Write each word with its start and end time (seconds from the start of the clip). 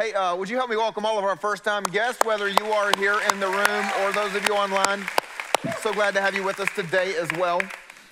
Hey, 0.00 0.14
uh, 0.14 0.34
would 0.34 0.48
you 0.48 0.56
help 0.56 0.70
me 0.70 0.76
welcome 0.76 1.04
all 1.04 1.18
of 1.18 1.24
our 1.24 1.36
first 1.36 1.62
time 1.62 1.84
guests, 1.84 2.24
whether 2.24 2.48
you 2.48 2.72
are 2.72 2.90
here 2.96 3.20
in 3.30 3.38
the 3.38 3.46
room 3.46 3.84
or 4.00 4.12
those 4.12 4.34
of 4.34 4.48
you 4.48 4.54
online? 4.54 5.04
So 5.80 5.92
glad 5.92 6.14
to 6.14 6.22
have 6.22 6.34
you 6.34 6.42
with 6.42 6.58
us 6.58 6.70
today 6.74 7.16
as 7.16 7.30
well. 7.32 7.60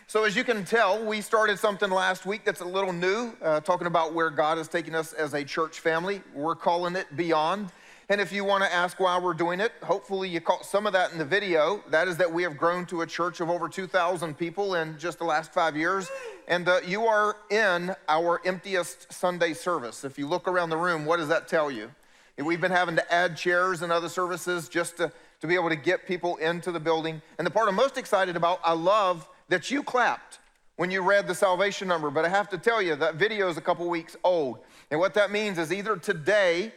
So, 0.06 0.24
as 0.24 0.36
you 0.36 0.44
can 0.44 0.66
tell, 0.66 1.02
we 1.02 1.22
started 1.22 1.58
something 1.58 1.90
last 1.90 2.26
week 2.26 2.44
that's 2.44 2.60
a 2.60 2.64
little 2.66 2.92
new, 2.92 3.32
uh, 3.40 3.60
talking 3.60 3.86
about 3.86 4.12
where 4.12 4.28
God 4.28 4.58
is 4.58 4.68
taking 4.68 4.94
us 4.94 5.14
as 5.14 5.32
a 5.32 5.42
church 5.42 5.80
family. 5.80 6.20
We're 6.34 6.56
calling 6.56 6.94
it 6.94 7.06
Beyond. 7.16 7.70
And 8.10 8.22
if 8.22 8.32
you 8.32 8.42
want 8.42 8.64
to 8.64 8.72
ask 8.72 8.98
why 8.98 9.18
we're 9.18 9.34
doing 9.34 9.60
it, 9.60 9.70
hopefully 9.82 10.30
you 10.30 10.40
caught 10.40 10.64
some 10.64 10.86
of 10.86 10.94
that 10.94 11.12
in 11.12 11.18
the 11.18 11.26
video. 11.26 11.82
That 11.90 12.08
is 12.08 12.16
that 12.16 12.32
we 12.32 12.42
have 12.42 12.56
grown 12.56 12.86
to 12.86 13.02
a 13.02 13.06
church 13.06 13.40
of 13.40 13.50
over 13.50 13.68
2,000 13.68 14.38
people 14.38 14.76
in 14.76 14.98
just 14.98 15.18
the 15.18 15.26
last 15.26 15.52
five 15.52 15.76
years. 15.76 16.08
And 16.46 16.66
uh, 16.66 16.80
you 16.86 17.04
are 17.04 17.36
in 17.50 17.94
our 18.08 18.40
emptiest 18.46 19.12
Sunday 19.12 19.52
service. 19.52 20.04
If 20.04 20.16
you 20.16 20.26
look 20.26 20.48
around 20.48 20.70
the 20.70 20.78
room, 20.78 21.04
what 21.04 21.18
does 21.18 21.28
that 21.28 21.48
tell 21.48 21.70
you? 21.70 21.90
We've 22.38 22.62
been 22.62 22.70
having 22.70 22.96
to 22.96 23.12
add 23.12 23.36
chairs 23.36 23.82
and 23.82 23.92
other 23.92 24.08
services 24.08 24.70
just 24.70 24.96
to, 24.96 25.12
to 25.42 25.46
be 25.46 25.54
able 25.54 25.68
to 25.68 25.76
get 25.76 26.06
people 26.06 26.36
into 26.36 26.72
the 26.72 26.80
building. 26.80 27.20
And 27.36 27.46
the 27.46 27.50
part 27.50 27.68
I'm 27.68 27.74
most 27.74 27.98
excited 27.98 28.36
about, 28.36 28.60
I 28.64 28.72
love 28.72 29.28
that 29.50 29.70
you 29.70 29.82
clapped 29.82 30.38
when 30.76 30.90
you 30.90 31.02
read 31.02 31.26
the 31.26 31.34
salvation 31.34 31.88
number. 31.88 32.08
But 32.08 32.24
I 32.24 32.30
have 32.30 32.48
to 32.50 32.58
tell 32.58 32.80
you, 32.80 32.96
that 32.96 33.16
video 33.16 33.50
is 33.50 33.58
a 33.58 33.60
couple 33.60 33.86
weeks 33.86 34.16
old. 34.24 34.60
And 34.90 34.98
what 34.98 35.12
that 35.12 35.30
means 35.30 35.58
is 35.58 35.70
either 35.70 35.96
today, 35.98 36.72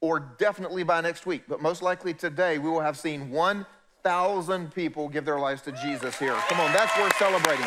or 0.00 0.20
definitely 0.20 0.82
by 0.82 1.00
next 1.00 1.26
week, 1.26 1.44
but 1.48 1.60
most 1.60 1.82
likely 1.82 2.14
today, 2.14 2.58
we 2.58 2.68
will 2.68 2.80
have 2.80 2.98
seen 2.98 3.30
1,000 3.30 4.74
people 4.74 5.08
give 5.08 5.24
their 5.24 5.38
lives 5.38 5.62
to 5.62 5.72
Jesus 5.72 6.18
here. 6.18 6.34
Come 6.48 6.60
on, 6.60 6.72
that's 6.72 6.96
worth 6.98 7.16
celebrating. 7.16 7.66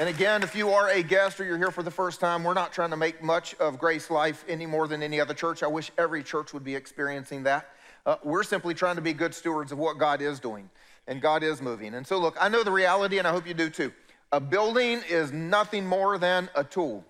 And 0.00 0.08
again, 0.08 0.42
if 0.42 0.56
you 0.56 0.70
are 0.70 0.88
a 0.88 1.02
guest 1.02 1.38
or 1.40 1.44
you're 1.44 1.58
here 1.58 1.70
for 1.70 1.82
the 1.82 1.90
first 1.90 2.20
time, 2.20 2.42
we're 2.42 2.54
not 2.54 2.72
trying 2.72 2.88
to 2.88 2.96
make 2.96 3.22
much 3.22 3.54
of 3.56 3.78
GraceLife 3.78 4.38
any 4.48 4.64
more 4.64 4.88
than 4.88 5.02
any 5.02 5.20
other 5.20 5.34
church. 5.34 5.62
I 5.62 5.66
wish 5.66 5.90
every 5.98 6.22
church 6.22 6.54
would 6.54 6.64
be 6.64 6.74
experiencing 6.74 7.42
that. 7.42 7.68
Uh, 8.06 8.16
we're 8.24 8.42
simply 8.42 8.72
trying 8.72 8.96
to 8.96 9.02
be 9.02 9.12
good 9.12 9.34
stewards 9.34 9.72
of 9.72 9.78
what 9.78 9.98
God 9.98 10.22
is 10.22 10.40
doing, 10.40 10.70
and 11.06 11.20
God 11.20 11.42
is 11.42 11.60
moving. 11.60 11.92
And 11.92 12.06
so, 12.06 12.18
look, 12.18 12.34
I 12.40 12.48
know 12.48 12.64
the 12.64 12.70
reality, 12.70 13.18
and 13.18 13.28
I 13.28 13.30
hope 13.30 13.46
you 13.46 13.52
do 13.52 13.68
too. 13.68 13.92
A 14.32 14.40
building 14.40 15.02
is 15.06 15.32
nothing 15.32 15.86
more 15.86 16.16
than 16.16 16.48
a 16.54 16.64
tool. 16.64 17.04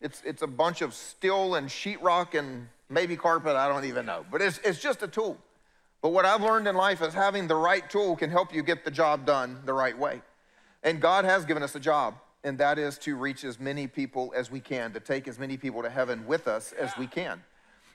It's, 0.00 0.22
it's 0.24 0.42
a 0.42 0.46
bunch 0.46 0.80
of 0.82 0.94
steel 0.94 1.56
and 1.56 1.68
sheetrock 1.68 2.38
and 2.38 2.68
maybe 2.88 3.16
carpet, 3.16 3.56
I 3.56 3.68
don't 3.68 3.84
even 3.84 4.06
know. 4.06 4.24
But 4.30 4.42
it's, 4.42 4.58
it's 4.64 4.80
just 4.80 5.02
a 5.02 5.08
tool. 5.08 5.38
But 6.02 6.10
what 6.10 6.24
I've 6.24 6.40
learned 6.40 6.66
in 6.66 6.74
life 6.74 7.02
is 7.02 7.12
having 7.12 7.46
the 7.46 7.56
right 7.56 7.88
tool 7.88 8.16
can 8.16 8.30
help 8.30 8.54
you 8.54 8.62
get 8.62 8.84
the 8.84 8.90
job 8.90 9.26
done 9.26 9.60
the 9.66 9.74
right 9.74 9.96
way. 9.96 10.22
And 10.82 11.00
God 11.00 11.26
has 11.26 11.44
given 11.44 11.62
us 11.62 11.74
a 11.74 11.80
job, 11.80 12.14
and 12.42 12.56
that 12.56 12.78
is 12.78 12.96
to 12.98 13.16
reach 13.16 13.44
as 13.44 13.60
many 13.60 13.86
people 13.86 14.32
as 14.34 14.50
we 14.50 14.60
can, 14.60 14.92
to 14.92 15.00
take 15.00 15.28
as 15.28 15.38
many 15.38 15.58
people 15.58 15.82
to 15.82 15.90
heaven 15.90 16.26
with 16.26 16.48
us 16.48 16.72
as 16.72 16.90
we 16.98 17.06
can. 17.06 17.42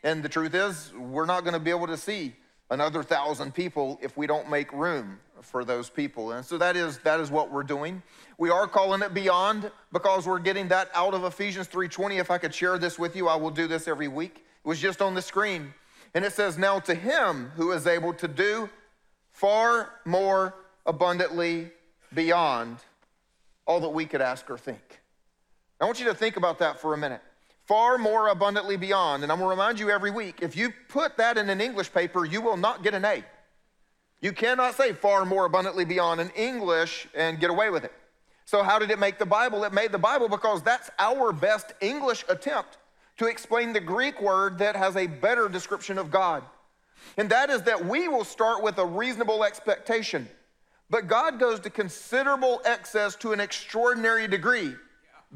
And 0.03 0.21
the 0.21 0.29
truth 0.29 0.53
is, 0.53 0.93
we're 0.93 1.25
not 1.25 1.43
going 1.43 1.55
to 1.55 1.59
be 1.59 1.71
able 1.71 1.87
to 1.87 1.97
see 1.97 2.35
another 2.69 3.03
thousand 3.03 3.53
people 3.53 3.99
if 4.01 4.17
we 4.17 4.27
don't 4.27 4.49
make 4.49 4.71
room 4.73 5.19
for 5.41 5.63
those 5.63 5.89
people. 5.89 6.31
And 6.31 6.45
so 6.45 6.57
that 6.57 6.75
is 6.75 6.97
that 6.99 7.19
is 7.19 7.29
what 7.29 7.51
we're 7.51 7.63
doing. 7.63 8.01
We 8.37 8.49
are 8.49 8.67
calling 8.67 9.01
it 9.01 9.13
beyond 9.13 9.71
because 9.91 10.25
we're 10.25 10.39
getting 10.39 10.67
that 10.69 10.89
out 10.93 11.13
of 11.13 11.23
Ephesians 11.23 11.67
3:20. 11.67 12.19
If 12.19 12.31
I 12.31 12.37
could 12.37 12.53
share 12.53 12.77
this 12.77 12.97
with 12.97 13.15
you, 13.15 13.27
I 13.27 13.35
will 13.35 13.51
do 13.51 13.67
this 13.67 13.87
every 13.87 14.07
week. 14.07 14.45
It 14.63 14.67
was 14.67 14.79
just 14.79 15.01
on 15.01 15.13
the 15.13 15.21
screen. 15.21 15.73
And 16.13 16.25
it 16.25 16.33
says, 16.33 16.57
"Now 16.57 16.79
to 16.79 16.95
him 16.95 17.51
who 17.55 17.71
is 17.71 17.85
able 17.85 18.13
to 18.13 18.27
do 18.27 18.69
far 19.33 19.89
more 20.05 20.53
abundantly 20.85 21.71
beyond 22.13 22.77
all 23.67 23.79
that 23.81 23.89
we 23.89 24.05
could 24.05 24.21
ask 24.21 24.49
or 24.49 24.57
think." 24.57 25.01
I 25.79 25.85
want 25.85 25.99
you 25.99 26.05
to 26.05 26.15
think 26.15 26.37
about 26.37 26.59
that 26.59 26.79
for 26.79 26.93
a 26.93 26.97
minute. 26.97 27.21
Far 27.65 27.97
more 27.97 28.27
abundantly 28.27 28.77
beyond. 28.77 29.23
And 29.23 29.31
I'm 29.31 29.39
going 29.39 29.47
to 29.47 29.49
remind 29.49 29.79
you 29.79 29.89
every 29.89 30.11
week 30.11 30.39
if 30.41 30.55
you 30.55 30.71
put 30.89 31.17
that 31.17 31.37
in 31.37 31.49
an 31.49 31.61
English 31.61 31.91
paper, 31.91 32.25
you 32.25 32.41
will 32.41 32.57
not 32.57 32.83
get 32.83 32.93
an 32.93 33.05
A. 33.05 33.23
You 34.21 34.31
cannot 34.31 34.75
say 34.75 34.93
far 34.93 35.25
more 35.25 35.45
abundantly 35.45 35.85
beyond 35.85 36.21
in 36.21 36.29
English 36.31 37.07
and 37.13 37.39
get 37.39 37.49
away 37.49 37.69
with 37.69 37.83
it. 37.83 37.91
So, 38.45 38.61
how 38.61 38.77
did 38.77 38.91
it 38.91 38.99
make 38.99 39.17
the 39.17 39.25
Bible? 39.25 39.63
It 39.63 39.73
made 39.73 39.91
the 39.91 39.97
Bible 39.97 40.29
because 40.29 40.61
that's 40.61 40.89
our 40.99 41.31
best 41.31 41.73
English 41.81 42.23
attempt 42.29 42.77
to 43.17 43.25
explain 43.25 43.73
the 43.73 43.79
Greek 43.79 44.21
word 44.21 44.59
that 44.59 44.75
has 44.75 44.95
a 44.95 45.07
better 45.07 45.49
description 45.49 45.97
of 45.97 46.11
God. 46.11 46.43
And 47.17 47.29
that 47.29 47.49
is 47.49 47.63
that 47.63 47.85
we 47.85 48.07
will 48.07 48.23
start 48.23 48.61
with 48.61 48.77
a 48.77 48.85
reasonable 48.85 49.43
expectation, 49.43 50.27
but 50.89 51.07
God 51.07 51.39
goes 51.39 51.59
to 51.61 51.69
considerable 51.69 52.61
excess 52.65 53.15
to 53.17 53.31
an 53.31 53.39
extraordinary 53.39 54.27
degree 54.27 54.73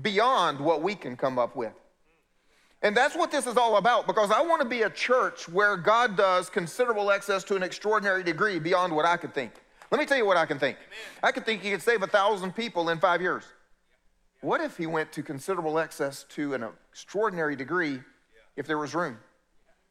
beyond 0.02 0.60
what 0.60 0.82
we 0.82 0.96
can 0.96 1.18
come 1.18 1.40
up 1.40 1.56
with. 1.56 1.74
And 2.82 2.96
that's 2.96 3.16
what 3.16 3.30
this 3.30 3.46
is 3.46 3.58
all 3.58 3.78
about 3.78 4.08
because 4.08 4.32
I 4.32 4.42
want 4.42 4.62
to 4.62 4.68
be 4.68 4.84
a 4.84 4.90
church 4.90 5.50
where 5.50 5.76
God 5.76 6.16
does 6.16 6.50
considerable 6.50 7.12
excess 7.12 7.44
to 7.46 7.56
an 7.56 7.64
extraordinary 7.64 8.24
degree 8.24 8.58
beyond 8.58 8.96
what 8.96 9.06
I 9.06 9.18
could 9.18 9.34
think. 9.34 9.52
Let 9.92 10.00
me 10.00 10.06
tell 10.06 10.18
you 10.18 10.26
what 10.26 10.38
I 10.38 10.46
can 10.46 10.60
think. 10.60 10.78
Amen. 10.78 11.20
I 11.24 11.32
could 11.32 11.46
think 11.46 11.62
he 11.62 11.72
could 11.72 11.82
save 11.82 12.04
a 12.04 12.08
thousand 12.08 12.56
people 12.56 12.90
in 12.90 13.00
five 13.00 13.22
years. 13.22 13.44
What 14.42 14.62
if 14.62 14.78
he 14.78 14.86
went 14.86 15.12
to 15.14 15.24
considerable 15.24 15.80
excess 15.80 16.24
to 16.30 16.54
an 16.54 16.64
extraordinary 16.92 17.56
degree 17.56 18.00
if 18.56 18.66
there 18.66 18.78
was 18.78 18.96
room? 18.96 19.18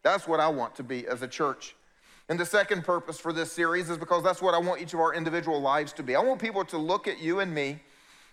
That's 0.03 0.27
what 0.27 0.41
I 0.41 0.49
want 0.49 0.75
to 0.77 0.83
be 0.83 1.07
as 1.07 1.21
a 1.21 1.29
church. 1.29 1.75
And 2.31 2.39
the 2.39 2.47
second 2.47 2.85
purpose 2.85 3.19
for 3.19 3.33
this 3.33 3.53
series 3.53 3.91
is 3.91 3.99
because 3.99 4.23
that's 4.23 4.41
what 4.41 4.55
I 4.55 4.59
want 4.59 4.81
each 4.81 4.95
of 4.95 5.01
our 5.01 5.15
individual 5.15 5.61
lives 5.61 5.93
to 5.95 6.03
be. 6.03 6.15
I 6.15 6.21
want 6.21 6.41
people 6.41 6.65
to 6.67 6.79
look 6.79 7.09
at 7.09 7.21
you 7.21 7.41
and 7.41 7.55
me 7.55 7.81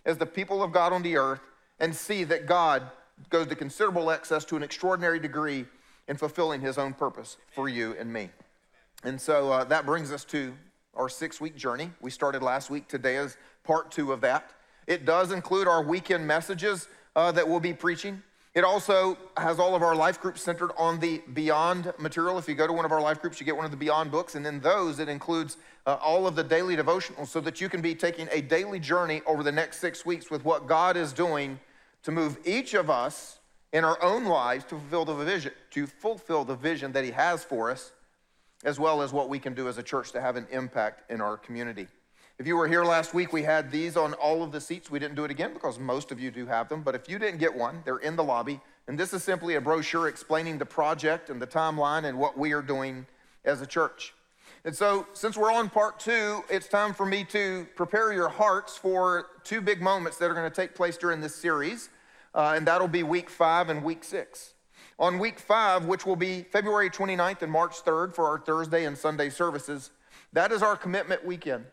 as 0.06 0.18
the 0.18 0.26
people 0.26 0.64
of 0.64 0.72
God 0.72 0.94
on 0.94 1.02
the 1.02 1.18
earth 1.18 1.42
and 1.80 1.94
see 1.94 2.24
that 2.26 2.46
God 2.46 2.84
goes 3.30 3.48
to 3.48 3.56
considerable 3.56 4.12
excess 4.12 4.46
to 4.46 4.56
an 4.56 4.64
extraordinary 4.64 5.20
degree 5.20 5.66
in 6.08 6.18
fulfilling 6.18 6.62
his 6.62 6.78
own 6.78 6.94
purpose 6.94 7.38
for 7.54 7.68
you 7.68 7.96
and 8.00 8.12
me. 8.12 8.30
And 9.04 9.20
so 9.20 9.52
uh, 9.52 9.64
that 9.66 9.86
brings 9.86 10.12
us 10.12 10.24
to 10.26 10.54
our 10.96 11.10
six 11.10 11.42
week 11.42 11.56
journey. 11.56 11.92
We 12.02 12.12
started 12.12 12.42
last 12.42 12.70
week. 12.70 12.88
Today 12.88 13.18
is 13.18 13.38
part 13.64 13.92
two 13.92 14.12
of 14.12 14.22
that. 14.22 14.52
It 14.88 15.06
does 15.06 15.32
include 15.32 15.68
our 15.68 15.84
weekend 15.84 16.26
messages 16.28 16.88
uh, 17.16 17.32
that 17.32 17.48
we'll 17.48 17.60
be 17.60 17.74
preaching. 17.74 18.22
It 18.54 18.64
also 18.64 19.18
has 19.36 19.60
all 19.60 19.76
of 19.76 19.84
our 19.84 19.96
life 19.96 20.22
groups 20.22 20.42
centered 20.42 20.72
on 20.78 21.00
the 21.00 21.22
Beyond 21.34 21.92
material. 21.98 22.38
If 22.38 22.48
you 22.48 22.56
go 22.56 22.66
to 22.66 22.72
one 22.72 22.86
of 22.86 22.92
our 22.94 23.02
life 23.02 23.22
groups, 23.22 23.40
you 23.40 23.46
get 23.46 23.56
one 23.56 23.66
of 23.66 23.72
the 23.72 23.78
Beyond 23.78 24.12
books. 24.12 24.36
And 24.36 24.46
then 24.46 24.62
those, 24.62 25.00
it 25.00 25.10
includes 25.10 25.58
uh, 25.86 25.98
all 26.02 26.26
of 26.26 26.36
the 26.36 26.44
daily 26.44 26.78
devotionals 26.78 27.28
so 27.28 27.42
that 27.42 27.60
you 27.60 27.68
can 27.68 27.82
be 27.82 27.94
taking 27.94 28.30
a 28.32 28.42
daily 28.42 28.80
journey 28.80 29.22
over 29.26 29.44
the 29.44 29.52
next 29.52 29.80
six 29.82 30.06
weeks 30.06 30.32
with 30.32 30.46
what 30.46 30.68
God 30.68 30.96
is 30.96 31.12
doing 31.12 31.60
to 32.06 32.12
move 32.12 32.38
each 32.46 32.76
of 32.76 32.90
us 32.90 33.40
in 33.74 33.84
our 33.84 34.02
own 34.02 34.26
lives 34.26 34.64
to 34.66 34.78
fulfill 34.78 35.06
the 35.06 35.16
vision, 35.26 35.52
to 35.72 35.88
fulfill 35.88 36.46
the 36.46 36.56
vision 36.56 36.92
that 36.94 37.04
He 37.04 37.12
has 37.12 37.44
for 37.44 37.72
us, 37.72 37.92
as 38.64 38.80
well 38.80 39.02
as 39.02 39.12
what 39.12 39.28
we 39.28 39.40
can 39.40 39.54
do 39.56 39.68
as 39.68 39.80
a 39.80 39.84
church 39.84 40.12
to 40.12 40.22
have 40.22 40.36
an 40.36 40.48
impact 40.52 41.10
in 41.12 41.20
our 41.20 41.36
community. 41.36 41.88
If 42.38 42.46
you 42.46 42.58
were 42.58 42.68
here 42.68 42.84
last 42.84 43.14
week, 43.14 43.34
we 43.34 43.42
had 43.42 43.72
these 43.72 43.98
on 43.98 44.14
all 44.14 44.44
of 44.44 44.52
the 44.52 44.62
seats. 44.62 44.92
We 44.92 45.00
didn't 45.00 45.16
do 45.16 45.24
it 45.24 45.32
again 45.32 45.54
because 45.54 45.80
most 45.80 46.12
of 46.12 46.20
you 46.20 46.30
do 46.30 46.46
have 46.46 46.70
them. 46.70 46.84
But 46.84 46.94
if 46.94 47.10
you 47.10 47.18
didn't 47.18 47.40
get 47.40 47.56
one, 47.56 47.82
they're 47.86 47.98
in 47.98 48.16
the 48.16 48.24
lobby. 48.24 48.60
And 48.88 49.00
this 49.00 49.14
is 49.14 49.24
simply 49.24 49.56
a 49.56 49.62
brochure 49.62 50.08
explaining 50.08 50.58
the 50.58 50.66
project 50.66 51.30
and 51.30 51.42
the 51.42 51.48
timeline 51.48 52.04
and 52.04 52.20
what 52.20 52.38
we 52.38 52.52
are 52.52 52.62
doing 52.62 53.08
as 53.46 53.62
a 53.62 53.66
church. 53.66 54.14
And 54.64 54.76
so, 54.76 55.08
since 55.14 55.38
we're 55.38 55.52
on 55.52 55.70
part 55.70 56.00
two, 56.00 56.44
it's 56.50 56.68
time 56.68 56.94
for 56.94 57.06
me 57.06 57.24
to 57.26 57.68
prepare 57.76 58.14
your 58.14 58.30
hearts 58.30 58.78
for 58.78 59.28
two 59.44 59.62
big 59.62 59.82
moments 59.82 60.18
that 60.18 60.30
are 60.30 60.34
going 60.34 60.50
to 60.50 60.56
take 60.56 60.76
place 60.76 60.98
during 60.98 61.22
this 61.22 61.36
series 61.36 61.90
uh, 62.36 62.54
and 62.56 62.68
that'll 62.68 62.88
be 62.88 63.02
week 63.02 63.30
five 63.30 63.70
and 63.70 63.84
week 63.84 64.04
six. 64.04 64.54
On 65.00 65.18
week 65.18 65.40
five, 65.40 65.86
which 65.86 66.06
will 66.06 66.16
be 66.16 66.44
February 66.44 66.90
29th 66.90 67.42
and 67.42 67.52
March 67.52 67.84
3rd 67.84 68.14
for 68.14 68.28
our 68.28 68.40
Thursday 68.40 68.86
and 68.86 68.98
Sunday 68.98 69.30
services, 69.30 69.92
that 70.34 70.52
is 70.52 70.62
our 70.62 70.76
commitment 70.76 71.26
weekend. 71.26 71.66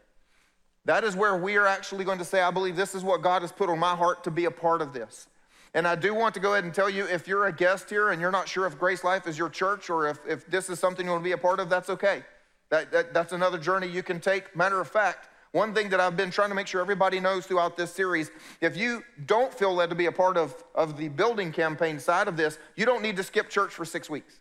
That 0.84 1.04
is 1.04 1.14
where 1.14 1.36
we 1.36 1.56
are 1.56 1.66
actually 1.66 2.04
going 2.04 2.18
to 2.18 2.24
say, 2.24 2.40
I 2.40 2.50
believe 2.50 2.76
this 2.76 2.94
is 2.94 3.04
what 3.04 3.22
God 3.22 3.42
has 3.42 3.52
put 3.52 3.68
on 3.68 3.78
my 3.78 3.94
heart 3.94 4.24
to 4.24 4.30
be 4.30 4.46
a 4.46 4.50
part 4.50 4.80
of 4.80 4.92
this. 4.92 5.28
And 5.74 5.86
I 5.86 5.94
do 5.94 6.14
want 6.14 6.34
to 6.34 6.40
go 6.40 6.52
ahead 6.52 6.64
and 6.64 6.74
tell 6.74 6.90
you 6.90 7.06
if 7.06 7.26
you're 7.26 7.46
a 7.46 7.52
guest 7.52 7.88
here 7.88 8.10
and 8.10 8.20
you're 8.20 8.32
not 8.32 8.48
sure 8.48 8.66
if 8.66 8.78
GraceLife 8.78 9.26
is 9.26 9.38
your 9.38 9.48
church 9.48 9.88
or 9.88 10.08
if, 10.08 10.18
if 10.28 10.46
this 10.46 10.68
is 10.68 10.78
something 10.78 11.06
you 11.06 11.12
want 11.12 11.22
to 11.22 11.28
be 11.28 11.32
a 11.32 11.38
part 11.38 11.60
of, 11.60 11.70
that's 11.70 11.88
okay. 11.90 12.22
That, 12.68 12.90
that, 12.92 13.14
that's 13.14 13.32
another 13.32 13.58
journey 13.58 13.86
you 13.86 14.02
can 14.02 14.20
take. 14.20 14.54
Matter 14.54 14.80
of 14.80 14.88
fact, 14.88 15.28
one 15.52 15.74
thing 15.74 15.90
that 15.90 16.00
I've 16.00 16.16
been 16.16 16.30
trying 16.30 16.48
to 16.48 16.54
make 16.54 16.66
sure 16.66 16.80
everybody 16.80 17.20
knows 17.20 17.46
throughout 17.46 17.76
this 17.76 17.92
series 17.92 18.30
if 18.60 18.76
you 18.76 19.04
don't 19.26 19.52
feel 19.52 19.74
led 19.74 19.90
to 19.90 19.96
be 19.96 20.06
a 20.06 20.12
part 20.12 20.38
of, 20.38 20.64
of 20.74 20.96
the 20.96 21.08
building 21.08 21.52
campaign 21.52 22.00
side 22.00 22.26
of 22.26 22.36
this, 22.38 22.58
you 22.74 22.86
don't 22.86 23.02
need 23.02 23.16
to 23.16 23.22
skip 23.22 23.50
church 23.50 23.72
for 23.72 23.84
six 23.84 24.08
weeks. 24.08 24.40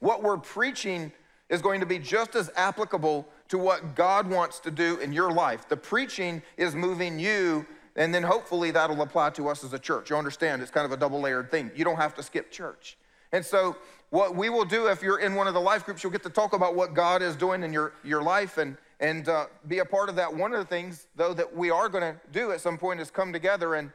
What 0.00 0.22
we're 0.22 0.38
preaching 0.38 1.12
is 1.50 1.60
going 1.60 1.80
to 1.80 1.86
be 1.86 1.98
just 1.98 2.34
as 2.34 2.50
applicable 2.56 3.28
to 3.48 3.58
what 3.58 3.94
God 3.94 4.26
wants 4.26 4.58
to 4.60 4.70
do 4.70 4.98
in 5.00 5.12
your 5.12 5.30
life. 5.30 5.68
The 5.68 5.76
preaching 5.76 6.42
is 6.56 6.74
moving 6.74 7.18
you, 7.18 7.66
and 7.94 8.14
then 8.14 8.22
hopefully 8.22 8.70
that'll 8.70 9.02
apply 9.02 9.30
to 9.30 9.48
us 9.48 9.62
as 9.62 9.74
a 9.74 9.78
church. 9.78 10.08
You 10.08 10.16
understand? 10.16 10.62
It's 10.62 10.70
kind 10.70 10.86
of 10.86 10.92
a 10.92 10.96
double 10.96 11.20
layered 11.20 11.50
thing. 11.50 11.70
You 11.76 11.84
don't 11.84 11.98
have 11.98 12.14
to 12.14 12.22
skip 12.22 12.50
church. 12.50 12.96
And 13.32 13.44
so, 13.44 13.76
what 14.08 14.34
we 14.34 14.48
will 14.48 14.64
do 14.64 14.88
if 14.88 15.02
you're 15.02 15.20
in 15.20 15.34
one 15.34 15.46
of 15.46 15.54
the 15.54 15.60
life 15.60 15.84
groups, 15.84 16.02
you'll 16.02 16.12
get 16.12 16.22
to 16.22 16.30
talk 16.30 16.52
about 16.54 16.74
what 16.74 16.94
God 16.94 17.22
is 17.22 17.36
doing 17.36 17.62
in 17.62 17.72
your, 17.72 17.92
your 18.02 18.22
life 18.22 18.58
and 18.58 18.76
and 19.02 19.28
uh, 19.28 19.46
be 19.66 19.80
a 19.80 19.84
part 19.84 20.08
of 20.08 20.16
that. 20.16 20.32
One 20.32 20.52
of 20.52 20.58
the 20.58 20.64
things, 20.64 21.08
though, 21.16 21.34
that 21.34 21.54
we 21.54 21.70
are 21.70 21.88
going 21.88 22.14
to 22.14 22.20
do 22.30 22.52
at 22.52 22.60
some 22.60 22.78
point 22.78 23.00
is 23.00 23.10
come 23.10 23.32
together 23.32 23.74
and, 23.74 23.90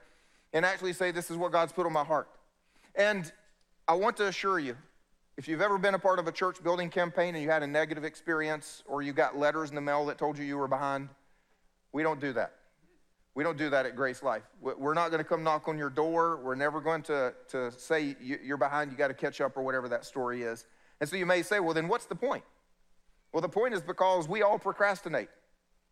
and 0.53 0.65
actually 0.65 0.93
say, 0.93 1.11
This 1.11 1.31
is 1.31 1.37
what 1.37 1.51
God's 1.51 1.71
put 1.71 1.85
on 1.87 1.93
my 1.93 2.03
heart. 2.03 2.27
And 2.93 3.31
I 3.87 3.93
want 3.93 4.17
to 4.17 4.27
assure 4.27 4.59
you, 4.59 4.75
if 5.37 5.47
you've 5.47 5.61
ever 5.61 5.77
been 5.77 5.93
a 5.93 5.99
part 5.99 6.19
of 6.19 6.27
a 6.27 6.31
church 6.31 6.61
building 6.61 6.89
campaign 6.89 7.35
and 7.35 7.43
you 7.43 7.49
had 7.49 7.63
a 7.63 7.67
negative 7.67 8.03
experience 8.03 8.83
or 8.85 9.01
you 9.01 9.13
got 9.13 9.37
letters 9.37 9.69
in 9.69 9.75
the 9.75 9.81
mail 9.81 10.05
that 10.07 10.17
told 10.17 10.37
you 10.37 10.43
you 10.43 10.57
were 10.57 10.67
behind, 10.67 11.09
we 11.93 12.03
don't 12.03 12.19
do 12.19 12.33
that. 12.33 12.53
We 13.33 13.43
don't 13.43 13.57
do 13.57 13.69
that 13.69 13.85
at 13.85 13.95
GraceLife. 13.95 14.41
We're 14.61 14.95
not 14.95 15.11
going 15.11 15.19
to 15.19 15.29
come 15.29 15.43
knock 15.43 15.67
on 15.67 15.77
your 15.77 15.91
door. 15.91 16.37
We're 16.37 16.55
never 16.55 16.81
going 16.81 17.03
to, 17.03 17.33
to 17.49 17.71
say 17.71 18.15
you're 18.19 18.57
behind, 18.57 18.91
you 18.91 18.97
got 18.97 19.09
to 19.09 19.13
catch 19.13 19.39
up, 19.39 19.55
or 19.55 19.61
whatever 19.61 19.87
that 19.89 20.05
story 20.05 20.41
is. 20.41 20.65
And 20.99 21.07
so 21.07 21.15
you 21.15 21.27
may 21.27 21.43
say, 21.43 21.59
well, 21.59 21.75
then 21.75 21.87
what's 21.87 22.07
the 22.07 22.15
point? 22.15 22.43
Well, 23.37 23.43
the 23.43 23.49
point 23.49 23.75
is 23.75 23.83
because 23.83 24.27
we 24.27 24.41
all 24.41 24.57
procrastinate. 24.57 25.29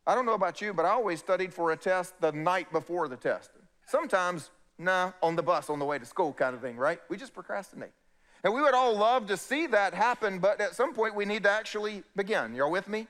I 0.07 0.15
don't 0.15 0.25
know 0.25 0.33
about 0.33 0.63
you, 0.63 0.73
but 0.73 0.83
I 0.83 0.89
always 0.89 1.19
studied 1.19 1.53
for 1.53 1.73
a 1.73 1.77
test 1.77 2.19
the 2.19 2.31
night 2.31 2.71
before 2.71 3.07
the 3.07 3.17
test. 3.17 3.51
Sometimes, 3.85 4.49
nah, 4.79 5.11
on 5.21 5.35
the 5.35 5.43
bus 5.43 5.69
on 5.69 5.77
the 5.77 5.85
way 5.85 5.99
to 5.99 6.05
school 6.07 6.33
kind 6.33 6.55
of 6.55 6.61
thing, 6.61 6.75
right? 6.75 6.99
We 7.07 7.17
just 7.17 7.35
procrastinate. 7.35 7.91
And 8.43 8.51
we 8.51 8.63
would 8.63 8.73
all 8.73 8.97
love 8.97 9.27
to 9.27 9.37
see 9.37 9.67
that 9.67 9.93
happen, 9.93 10.39
but 10.39 10.59
at 10.59 10.73
some 10.73 10.91
point 10.95 11.13
we 11.13 11.23
need 11.23 11.43
to 11.43 11.51
actually 11.51 12.01
begin. 12.15 12.55
Y'all 12.55 12.71
with 12.71 12.87
me? 12.87 13.05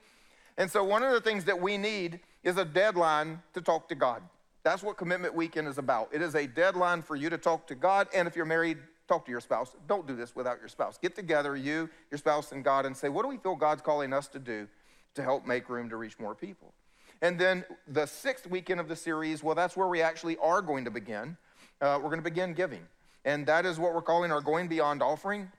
And 0.58 0.70
so 0.70 0.84
one 0.84 1.02
of 1.02 1.14
the 1.14 1.22
things 1.22 1.46
that 1.46 1.62
we 1.62 1.78
need 1.78 2.20
is 2.44 2.58
a 2.58 2.66
deadline 2.66 3.42
to 3.54 3.62
talk 3.62 3.88
to 3.88 3.96
God. 3.96 4.22
That's 4.64 4.84
what 4.84 4.98
Commitment 4.98 5.34
Weekend 5.34 5.66
is 5.70 5.78
about. 5.78 6.10
It 6.12 6.22
is 6.22 6.36
a 6.36 6.46
deadline 6.46 7.04
for 7.04 7.16
you 7.16 7.30
to 7.30 7.38
talk 7.38 7.68
to 7.68 7.76
God. 7.76 8.10
And 8.14 8.28
if 8.28 8.36
you're 8.36 8.44
married, 8.44 8.80
talk 9.08 9.26
to 9.26 9.32
your 9.32 9.42
spouse. 9.42 9.76
Don't 9.88 10.08
do 10.08 10.16
this 10.16 10.36
without 10.36 10.60
your 10.60 10.68
spouse. 10.68 10.98
Get 10.98 11.16
together, 11.16 11.56
you, 11.56 11.90
your 12.12 12.18
spouse, 12.18 12.52
and 12.52 12.64
God, 12.64 12.86
and 12.86 12.96
say, 12.96 13.10
what 13.10 13.24
do 13.24 13.30
we 13.30 13.38
feel 13.38 13.56
God's 13.56 13.82
calling 13.82 14.14
us 14.14 14.28
to 14.30 14.40
do 14.40 14.68
to 15.14 15.24
help 15.24 15.46
make 15.46 15.70
room 15.70 15.90
to 15.90 15.98
reach 15.98 16.20
more 16.20 16.36
people? 16.36 16.74
And 17.22 17.40
then 17.40 17.64
the 17.88 18.06
sixth 18.06 18.48
weekend 18.48 18.80
of 18.80 18.88
the 18.88 18.96
series, 18.96 19.44
well, 19.44 19.56
that's 19.56 19.78
where 19.78 19.88
we 19.88 20.02
actually 20.02 20.38
are 20.38 20.62
going 20.62 20.86
to 20.86 20.92
begin. 20.92 21.38
Uh, 21.82 22.00
we're 22.02 22.10
going 22.10 22.18
to 22.18 22.30
begin 22.30 22.54
giving. 22.54 22.86
And 23.24 23.46
that 23.48 23.66
is 23.66 23.80
what 23.80 23.94
we're 23.94 24.02
calling 24.02 24.32
our 24.32 24.42
Going 24.42 24.68
Beyond 24.68 25.02
offering. 25.02 25.52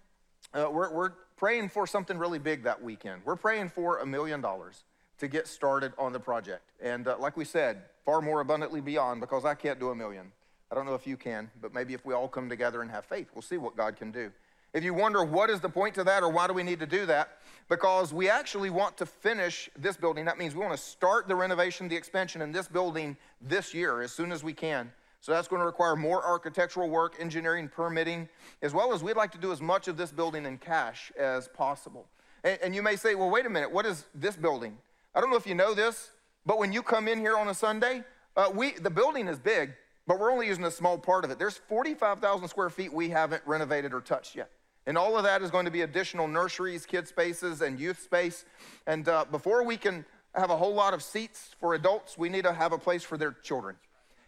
Uh, 0.52 0.68
we're, 0.70 0.92
we're 0.92 1.12
praying 1.36 1.68
for 1.68 1.86
something 1.86 2.18
really 2.18 2.38
big 2.38 2.62
that 2.64 2.82
weekend. 2.82 3.22
We're 3.24 3.36
praying 3.36 3.70
for 3.70 3.98
a 3.98 4.06
million 4.06 4.40
dollars 4.40 4.84
to 5.18 5.28
get 5.28 5.46
started 5.46 5.92
on 5.98 6.12
the 6.12 6.20
project. 6.20 6.70
And 6.80 7.08
uh, 7.08 7.16
like 7.18 7.36
we 7.36 7.44
said, 7.44 7.82
far 8.04 8.20
more 8.20 8.40
abundantly 8.40 8.80
beyond 8.80 9.20
because 9.20 9.44
I 9.44 9.54
can't 9.54 9.80
do 9.80 9.90
a 9.90 9.94
million. 9.94 10.32
I 10.70 10.74
don't 10.74 10.86
know 10.86 10.94
if 10.94 11.06
you 11.06 11.16
can, 11.16 11.50
but 11.60 11.72
maybe 11.72 11.94
if 11.94 12.04
we 12.04 12.12
all 12.12 12.28
come 12.28 12.48
together 12.48 12.82
and 12.82 12.90
have 12.90 13.04
faith, 13.04 13.28
we'll 13.34 13.42
see 13.42 13.56
what 13.56 13.76
God 13.76 13.96
can 13.96 14.10
do. 14.10 14.32
If 14.74 14.84
you 14.84 14.92
wonder 14.92 15.24
what 15.24 15.48
is 15.48 15.60
the 15.60 15.68
point 15.68 15.94
to 15.94 16.04
that 16.04 16.22
or 16.22 16.28
why 16.28 16.46
do 16.46 16.52
we 16.52 16.62
need 16.62 16.80
to 16.80 16.86
do 16.86 17.06
that, 17.06 17.38
because 17.68 18.12
we 18.12 18.28
actually 18.28 18.68
want 18.68 18.96
to 18.98 19.06
finish 19.06 19.70
this 19.78 19.96
building. 19.96 20.24
That 20.24 20.38
means 20.38 20.54
we 20.54 20.60
want 20.60 20.76
to 20.76 20.82
start 20.82 21.28
the 21.28 21.34
renovation, 21.34 21.88
the 21.88 21.96
expansion 21.96 22.42
in 22.42 22.52
this 22.52 22.68
building 22.68 23.16
this 23.40 23.72
year 23.72 24.02
as 24.02 24.12
soon 24.12 24.32
as 24.32 24.44
we 24.44 24.52
can. 24.52 24.92
So 25.20 25.32
that's 25.32 25.48
going 25.48 25.60
to 25.60 25.66
require 25.66 25.96
more 25.96 26.24
architectural 26.24 26.90
work, 26.90 27.14
engineering, 27.18 27.68
permitting, 27.68 28.28
as 28.60 28.74
well 28.74 28.92
as 28.92 29.02
we'd 29.02 29.16
like 29.16 29.32
to 29.32 29.38
do 29.38 29.50
as 29.50 29.60
much 29.60 29.88
of 29.88 29.96
this 29.96 30.12
building 30.12 30.44
in 30.46 30.58
cash 30.58 31.10
as 31.18 31.48
possible. 31.48 32.06
And, 32.44 32.58
and 32.62 32.74
you 32.74 32.82
may 32.82 32.96
say, 32.96 33.14
well, 33.14 33.30
wait 33.30 33.46
a 33.46 33.50
minute, 33.50 33.72
what 33.72 33.86
is 33.86 34.04
this 34.14 34.36
building? 34.36 34.76
I 35.14 35.20
don't 35.20 35.30
know 35.30 35.36
if 35.36 35.46
you 35.46 35.54
know 35.54 35.74
this, 35.74 36.10
but 36.44 36.58
when 36.58 36.72
you 36.72 36.82
come 36.82 37.08
in 37.08 37.18
here 37.18 37.36
on 37.36 37.48
a 37.48 37.54
Sunday, 37.54 38.04
uh, 38.36 38.50
we, 38.54 38.72
the 38.72 38.90
building 38.90 39.26
is 39.26 39.38
big, 39.38 39.72
but 40.06 40.18
we're 40.18 40.30
only 40.30 40.46
using 40.46 40.64
a 40.64 40.70
small 40.70 40.98
part 40.98 41.24
of 41.24 41.30
it. 41.30 41.38
There's 41.38 41.56
45,000 41.56 42.48
square 42.48 42.70
feet 42.70 42.92
we 42.92 43.08
haven't 43.08 43.42
renovated 43.46 43.92
or 43.92 44.00
touched 44.00 44.36
yet. 44.36 44.50
And 44.86 44.96
all 44.96 45.16
of 45.16 45.24
that 45.24 45.42
is 45.42 45.50
going 45.50 45.64
to 45.64 45.70
be 45.70 45.80
additional 45.82 46.28
nurseries, 46.28 46.86
kid 46.86 47.08
spaces, 47.08 47.60
and 47.60 47.78
youth 47.78 48.00
space. 48.00 48.44
And 48.86 49.08
uh, 49.08 49.24
before 49.30 49.64
we 49.64 49.76
can 49.76 50.04
have 50.34 50.50
a 50.50 50.56
whole 50.56 50.74
lot 50.74 50.94
of 50.94 51.02
seats 51.02 51.56
for 51.58 51.74
adults, 51.74 52.16
we 52.16 52.28
need 52.28 52.44
to 52.44 52.52
have 52.52 52.72
a 52.72 52.78
place 52.78 53.02
for 53.02 53.18
their 53.18 53.32
children. 53.32 53.76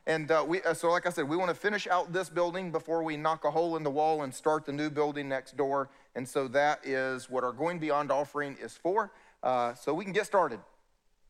And 0.06 0.30
uh, 0.30 0.44
we, 0.48 0.62
uh, 0.62 0.72
so, 0.74 0.90
like 0.90 1.06
I 1.06 1.10
said, 1.10 1.28
we 1.28 1.36
want 1.36 1.50
to 1.50 1.54
finish 1.54 1.86
out 1.86 2.12
this 2.12 2.30
building 2.30 2.72
before 2.72 3.02
we 3.02 3.16
knock 3.16 3.44
a 3.44 3.50
hole 3.50 3.76
in 3.76 3.82
the 3.82 3.90
wall 3.90 4.22
and 4.22 4.34
start 4.34 4.64
the 4.64 4.72
new 4.72 4.88
building 4.90 5.28
next 5.28 5.56
door. 5.56 5.90
And 6.14 6.26
so 6.26 6.48
that 6.48 6.80
is 6.84 7.28
what 7.28 7.44
our 7.44 7.52
Going 7.52 7.78
Beyond 7.78 8.10
offering 8.10 8.56
is 8.60 8.76
for. 8.76 9.12
Uh, 9.42 9.74
so 9.74 9.92
we 9.92 10.04
can 10.04 10.14
get 10.14 10.26
started. 10.26 10.60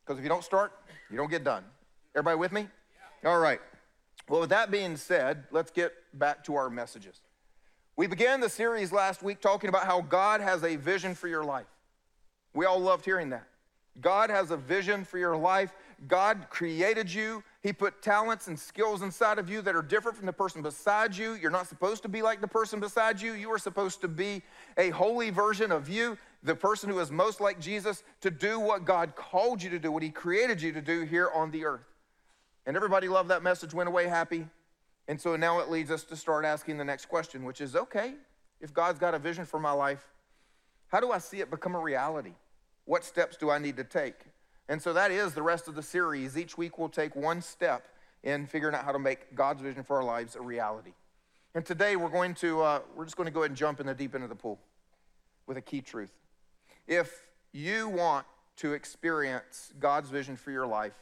Because 0.03 0.17
if 0.17 0.23
you 0.23 0.29
don't 0.29 0.45
start, 0.45 0.71
you 1.11 1.17
don't 1.17 1.29
get 1.29 1.43
done. 1.43 1.65
Everybody 2.15 2.37
with 2.39 2.53
me? 2.53 2.67
All 3.25 3.37
right. 3.37 3.59
Well, 4.29 4.41
with 4.41 4.51
that 4.51 4.71
being 4.71 4.95
said, 4.95 5.43
let's 5.51 5.71
get 5.71 5.93
back 6.13 6.43
to 6.45 6.55
our 6.55 6.69
messages. 6.69 7.19
We 7.95 8.07
began 8.07 8.39
the 8.39 8.49
series 8.49 8.91
last 8.91 9.21
week 9.23 9.41
talking 9.41 9.67
about 9.67 9.85
how 9.85 10.01
God 10.01 10.39
has 10.39 10.63
a 10.63 10.75
vision 10.75 11.15
for 11.15 11.27
your 11.27 11.43
life. 11.43 11.65
We 12.53 12.65
all 12.65 12.79
loved 12.79 13.03
hearing 13.03 13.31
that. 13.31 13.47
God 13.99 14.29
has 14.29 14.51
a 14.51 14.57
vision 14.57 15.03
for 15.03 15.17
your 15.17 15.35
life. 15.35 15.73
God 16.07 16.45
created 16.49 17.13
you. 17.13 17.43
He 17.61 17.73
put 17.73 18.01
talents 18.01 18.47
and 18.47 18.57
skills 18.57 19.01
inside 19.01 19.39
of 19.39 19.49
you 19.49 19.61
that 19.63 19.75
are 19.75 19.81
different 19.81 20.15
from 20.15 20.27
the 20.27 20.33
person 20.33 20.61
beside 20.61 21.17
you. 21.17 21.33
You're 21.33 21.51
not 21.51 21.67
supposed 21.67 22.03
to 22.03 22.09
be 22.09 22.21
like 22.21 22.39
the 22.39 22.47
person 22.47 22.79
beside 22.79 23.19
you. 23.19 23.33
You 23.33 23.51
are 23.51 23.57
supposed 23.57 23.99
to 24.01 24.07
be 24.07 24.43
a 24.77 24.91
holy 24.91 25.31
version 25.31 25.71
of 25.71 25.89
you 25.89 26.17
the 26.43 26.55
person 26.55 26.89
who 26.89 26.99
is 26.99 27.11
most 27.11 27.41
like 27.41 27.59
Jesus, 27.59 28.03
to 28.21 28.31
do 28.31 28.59
what 28.59 28.85
God 28.85 29.15
called 29.15 29.61
you 29.61 29.69
to 29.71 29.79
do, 29.79 29.91
what 29.91 30.03
He 30.03 30.09
created 30.09 30.61
you 30.61 30.71
to 30.71 30.81
do 30.81 31.01
here 31.01 31.29
on 31.33 31.51
the 31.51 31.65
earth. 31.65 31.88
And 32.65 32.75
everybody 32.75 33.07
loved 33.07 33.29
that 33.29 33.43
message, 33.43 33.73
went 33.73 33.89
away 33.89 34.07
happy. 34.07 34.47
And 35.07 35.19
so 35.19 35.35
now 35.35 35.59
it 35.59 35.69
leads 35.69 35.89
us 35.89 36.03
to 36.05 36.15
start 36.15 36.45
asking 36.45 36.77
the 36.77 36.85
next 36.85 37.07
question, 37.07 37.43
which 37.43 37.61
is 37.61 37.75
okay, 37.75 38.13
if 38.61 38.73
God's 38.73 38.99
got 38.99 39.15
a 39.15 39.19
vision 39.19 39.45
for 39.45 39.59
my 39.59 39.71
life, 39.71 40.05
how 40.87 40.99
do 40.99 41.11
I 41.11 41.17
see 41.17 41.39
it 41.39 41.49
become 41.49 41.75
a 41.75 41.79
reality? 41.79 42.33
What 42.85 43.03
steps 43.03 43.37
do 43.37 43.49
I 43.49 43.59
need 43.59 43.77
to 43.77 43.83
take? 43.83 44.15
And 44.67 44.81
so 44.81 44.93
that 44.93 45.11
is 45.11 45.33
the 45.33 45.41
rest 45.41 45.67
of 45.67 45.75
the 45.75 45.81
series. 45.81 46.37
Each 46.37 46.57
week 46.57 46.77
we'll 46.77 46.89
take 46.89 47.15
one 47.15 47.41
step 47.41 47.87
in 48.23 48.45
figuring 48.45 48.75
out 48.75 48.85
how 48.85 48.91
to 48.91 48.99
make 48.99 49.35
God's 49.35 49.61
vision 49.61 49.83
for 49.83 49.97
our 49.97 50.03
lives 50.03 50.35
a 50.35 50.41
reality. 50.41 50.93
And 51.55 51.65
today 51.65 51.95
we're 51.95 52.09
going 52.09 52.35
to, 52.35 52.61
uh, 52.61 52.79
we're 52.95 53.05
just 53.05 53.17
going 53.17 53.25
to 53.25 53.31
go 53.31 53.41
ahead 53.41 53.51
and 53.51 53.57
jump 53.57 53.79
in 53.79 53.87
the 53.87 53.93
deep 53.93 54.13
end 54.13 54.23
of 54.23 54.29
the 54.29 54.35
pool 54.35 54.59
with 55.47 55.57
a 55.57 55.61
key 55.61 55.81
truth. 55.81 56.11
If 56.87 57.25
you 57.51 57.89
want 57.89 58.27
to 58.57 58.73
experience 58.73 59.73
God's 59.79 60.09
vision 60.09 60.35
for 60.35 60.51
your 60.51 60.67
life, 60.67 60.93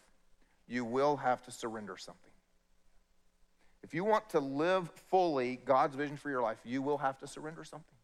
you 0.68 0.86
will 0.86 1.18
have 1.18 1.44
to 1.44 1.52
surrender 1.52 1.98
something. 1.98 2.32
If 3.84 3.94
you 3.94 4.04
want 4.04 4.30
to 4.32 4.40
live 4.40 4.90
fully 5.10 5.60
God's 5.66 5.96
vision 5.96 6.18
for 6.18 6.30
your 6.30 6.42
life, 6.42 6.58
you 6.66 6.82
will 6.82 6.98
have 6.98 7.18
to 7.20 7.28
surrender 7.28 7.64
something. 7.64 7.96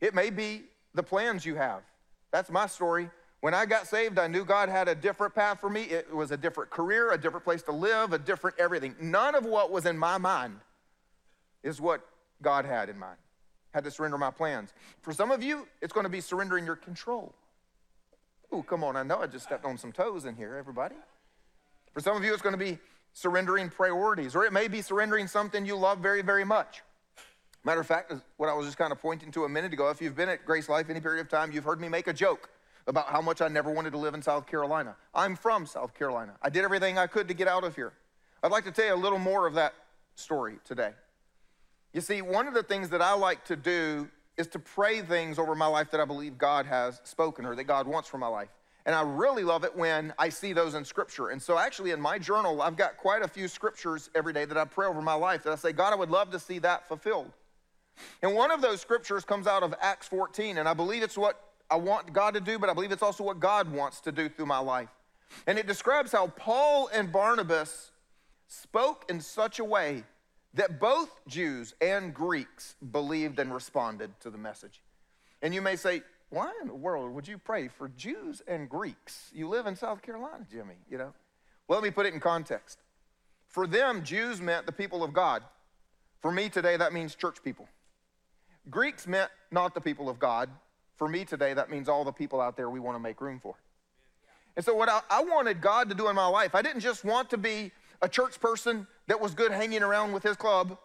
It 0.00 0.14
may 0.14 0.30
be 0.30 0.62
the 0.94 1.02
plans 1.02 1.44
you 1.44 1.56
have. 1.56 1.82
That's 2.30 2.50
my 2.50 2.66
story. 2.66 3.10
When 3.40 3.54
I 3.54 3.66
got 3.66 3.86
saved, 3.86 4.18
I 4.18 4.26
knew 4.26 4.44
God 4.44 4.68
had 4.68 4.88
a 4.88 4.94
different 4.94 5.34
path 5.34 5.60
for 5.60 5.70
me. 5.70 5.82
It 5.82 6.12
was 6.14 6.30
a 6.30 6.36
different 6.36 6.70
career, 6.70 7.12
a 7.12 7.18
different 7.18 7.44
place 7.44 7.62
to 7.64 7.72
live, 7.72 8.12
a 8.12 8.18
different 8.18 8.58
everything. 8.58 8.96
None 9.00 9.34
of 9.34 9.44
what 9.44 9.70
was 9.70 9.86
in 9.86 9.96
my 9.96 10.18
mind 10.18 10.58
is 11.62 11.80
what 11.80 12.00
God 12.42 12.64
had 12.64 12.88
in 12.88 12.98
mind 12.98 13.18
had 13.72 13.84
to 13.84 13.90
surrender 13.90 14.18
my 14.18 14.30
plans. 14.30 14.72
For 15.02 15.12
some 15.12 15.30
of 15.30 15.42
you, 15.42 15.68
it's 15.82 15.92
going 15.92 16.04
to 16.04 16.10
be 16.10 16.20
surrendering 16.20 16.64
your 16.64 16.76
control. 16.76 17.34
Oh, 18.50 18.62
come 18.62 18.82
on, 18.82 18.96
I 18.96 19.02
know 19.02 19.18
I 19.18 19.26
just 19.26 19.44
stepped 19.44 19.64
on 19.64 19.76
some 19.76 19.92
toes 19.92 20.24
in 20.24 20.34
here, 20.34 20.56
everybody. 20.56 20.96
For 21.98 22.02
some 22.02 22.16
of 22.16 22.22
you, 22.22 22.32
it's 22.32 22.42
going 22.42 22.56
to 22.56 22.64
be 22.64 22.78
surrendering 23.12 23.70
priorities, 23.70 24.36
or 24.36 24.44
it 24.44 24.52
may 24.52 24.68
be 24.68 24.82
surrendering 24.82 25.26
something 25.26 25.66
you 25.66 25.74
love 25.74 25.98
very, 25.98 26.22
very 26.22 26.44
much. 26.44 26.84
Matter 27.64 27.80
of 27.80 27.88
fact, 27.88 28.12
what 28.36 28.48
I 28.48 28.54
was 28.54 28.66
just 28.66 28.78
kind 28.78 28.92
of 28.92 29.00
pointing 29.00 29.32
to 29.32 29.42
a 29.46 29.48
minute 29.48 29.72
ago, 29.72 29.90
if 29.90 30.00
you've 30.00 30.14
been 30.14 30.28
at 30.28 30.46
GraceLife 30.46 30.88
any 30.88 31.00
period 31.00 31.20
of 31.22 31.28
time, 31.28 31.50
you've 31.50 31.64
heard 31.64 31.80
me 31.80 31.88
make 31.88 32.06
a 32.06 32.12
joke 32.12 32.50
about 32.86 33.08
how 33.08 33.20
much 33.20 33.42
I 33.42 33.48
never 33.48 33.72
wanted 33.72 33.90
to 33.90 33.98
live 33.98 34.14
in 34.14 34.22
South 34.22 34.46
Carolina. 34.46 34.94
I'm 35.12 35.34
from 35.34 35.66
South 35.66 35.92
Carolina. 35.92 36.34
I 36.40 36.50
did 36.50 36.62
everything 36.62 36.98
I 36.98 37.08
could 37.08 37.26
to 37.26 37.34
get 37.34 37.48
out 37.48 37.64
of 37.64 37.74
here. 37.74 37.92
I'd 38.44 38.52
like 38.52 38.62
to 38.66 38.70
tell 38.70 38.86
you 38.86 38.94
a 38.94 39.02
little 39.02 39.18
more 39.18 39.48
of 39.48 39.54
that 39.54 39.74
story 40.14 40.60
today. 40.64 40.92
You 41.92 42.00
see, 42.00 42.22
one 42.22 42.46
of 42.46 42.54
the 42.54 42.62
things 42.62 42.90
that 42.90 43.02
I 43.02 43.14
like 43.14 43.44
to 43.46 43.56
do 43.56 44.08
is 44.36 44.46
to 44.46 44.60
pray 44.60 45.02
things 45.02 45.36
over 45.36 45.56
my 45.56 45.66
life 45.66 45.90
that 45.90 46.00
I 46.00 46.04
believe 46.04 46.38
God 46.38 46.64
has 46.66 47.00
spoken 47.02 47.44
or 47.44 47.56
that 47.56 47.64
God 47.64 47.88
wants 47.88 48.08
for 48.08 48.18
my 48.18 48.28
life. 48.28 48.50
And 48.88 48.96
I 48.96 49.02
really 49.02 49.44
love 49.44 49.64
it 49.64 49.76
when 49.76 50.14
I 50.18 50.30
see 50.30 50.54
those 50.54 50.74
in 50.74 50.82
scripture. 50.82 51.28
And 51.28 51.42
so, 51.42 51.58
actually, 51.58 51.90
in 51.90 52.00
my 52.00 52.18
journal, 52.18 52.62
I've 52.62 52.74
got 52.74 52.96
quite 52.96 53.20
a 53.20 53.28
few 53.28 53.46
scriptures 53.46 54.08
every 54.14 54.32
day 54.32 54.46
that 54.46 54.56
I 54.56 54.64
pray 54.64 54.86
over 54.86 55.02
my 55.02 55.12
life 55.12 55.42
that 55.42 55.52
I 55.52 55.56
say, 55.56 55.72
God, 55.72 55.92
I 55.92 55.96
would 55.96 56.10
love 56.10 56.30
to 56.30 56.38
see 56.38 56.58
that 56.60 56.88
fulfilled. 56.88 57.30
And 58.22 58.34
one 58.34 58.50
of 58.50 58.62
those 58.62 58.80
scriptures 58.80 59.26
comes 59.26 59.46
out 59.46 59.62
of 59.62 59.74
Acts 59.82 60.08
14, 60.08 60.56
and 60.56 60.66
I 60.66 60.72
believe 60.72 61.02
it's 61.02 61.18
what 61.18 61.38
I 61.70 61.76
want 61.76 62.14
God 62.14 62.32
to 62.32 62.40
do, 62.40 62.58
but 62.58 62.70
I 62.70 62.72
believe 62.72 62.90
it's 62.90 63.02
also 63.02 63.24
what 63.24 63.40
God 63.40 63.70
wants 63.70 64.00
to 64.00 64.10
do 64.10 64.26
through 64.26 64.46
my 64.46 64.58
life. 64.58 64.88
And 65.46 65.58
it 65.58 65.66
describes 65.66 66.10
how 66.10 66.28
Paul 66.28 66.88
and 66.90 67.12
Barnabas 67.12 67.90
spoke 68.46 69.04
in 69.10 69.20
such 69.20 69.58
a 69.58 69.64
way 69.64 70.02
that 70.54 70.80
both 70.80 71.10
Jews 71.28 71.74
and 71.82 72.14
Greeks 72.14 72.74
believed 72.90 73.38
and 73.38 73.52
responded 73.52 74.18
to 74.20 74.30
the 74.30 74.38
message. 74.38 74.80
And 75.42 75.52
you 75.52 75.60
may 75.60 75.76
say, 75.76 76.00
why 76.30 76.52
in 76.60 76.68
the 76.68 76.74
world 76.74 77.14
would 77.14 77.28
you 77.28 77.38
pray 77.38 77.68
for 77.68 77.88
Jews 77.88 78.42
and 78.46 78.68
Greeks? 78.68 79.30
You 79.34 79.48
live 79.48 79.66
in 79.66 79.76
South 79.76 80.02
Carolina, 80.02 80.46
Jimmy, 80.50 80.76
you 80.90 80.98
know? 80.98 81.12
Well, 81.68 81.78
let 81.78 81.84
me 81.84 81.90
put 81.90 82.06
it 82.06 82.14
in 82.14 82.20
context. 82.20 82.78
For 83.48 83.66
them, 83.66 84.04
Jews 84.04 84.40
meant 84.40 84.66
the 84.66 84.72
people 84.72 85.02
of 85.04 85.12
God. 85.12 85.42
For 86.20 86.32
me 86.32 86.48
today, 86.48 86.76
that 86.76 86.92
means 86.92 87.14
church 87.14 87.42
people. 87.42 87.68
Greeks 88.70 89.06
meant 89.06 89.30
not 89.50 89.74
the 89.74 89.80
people 89.80 90.08
of 90.08 90.18
God. 90.18 90.50
For 90.96 91.08
me 91.08 91.24
today, 91.24 91.54
that 91.54 91.70
means 91.70 91.88
all 91.88 92.04
the 92.04 92.12
people 92.12 92.40
out 92.40 92.56
there 92.56 92.70
we 92.70 92.80
want 92.80 92.96
to 92.96 93.00
make 93.00 93.20
room 93.20 93.40
for. 93.40 93.54
And 94.56 94.64
so, 94.64 94.74
what 94.74 94.88
I, 94.88 95.00
I 95.10 95.22
wanted 95.22 95.60
God 95.60 95.88
to 95.88 95.94
do 95.94 96.08
in 96.08 96.16
my 96.16 96.26
life, 96.26 96.54
I 96.54 96.62
didn't 96.62 96.80
just 96.80 97.04
want 97.04 97.30
to 97.30 97.38
be 97.38 97.72
a 98.02 98.08
church 98.08 98.40
person 98.40 98.86
that 99.06 99.20
was 99.20 99.34
good 99.34 99.52
hanging 99.52 99.82
around 99.82 100.12
with 100.12 100.22
his 100.22 100.36
club 100.36 100.78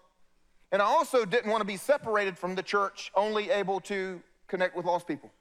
And 0.72 0.82
I 0.82 0.86
also 0.86 1.26
didn't 1.26 1.52
want 1.52 1.62
to 1.62 1.68
be 1.68 1.78
separated 1.78 2.38
from 2.38 2.56
the 2.56 2.64
church, 2.64 3.12
only 3.16 3.52
able 3.52 3.80
to 3.82 4.22
connect 4.48 4.76
with 4.76 4.86
lost 4.86 5.08
people. 5.08 5.32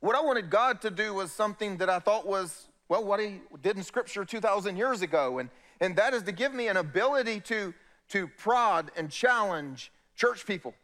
What 0.00 0.16
I 0.16 0.20
wanted 0.20 0.50
God 0.50 0.80
to 0.82 0.90
do 0.90 1.14
was 1.14 1.30
something 1.30 1.76
that 1.76 1.88
I 1.88 1.98
thought 1.98 2.26
was, 2.26 2.68
well, 2.88 3.04
what 3.04 3.20
He 3.20 3.40
did 3.62 3.76
in 3.76 3.82
Scripture 3.82 4.24
2,000 4.24 4.76
years 4.76 5.02
ago. 5.02 5.38
And, 5.38 5.48
and 5.80 5.96
that 5.96 6.14
is 6.14 6.22
to 6.24 6.32
give 6.32 6.52
me 6.52 6.68
an 6.68 6.76
ability 6.76 7.40
to, 7.40 7.72
to 8.08 8.26
prod 8.26 8.90
and 8.96 9.10
challenge 9.10 9.92
church 10.16 10.46
people, 10.46 10.74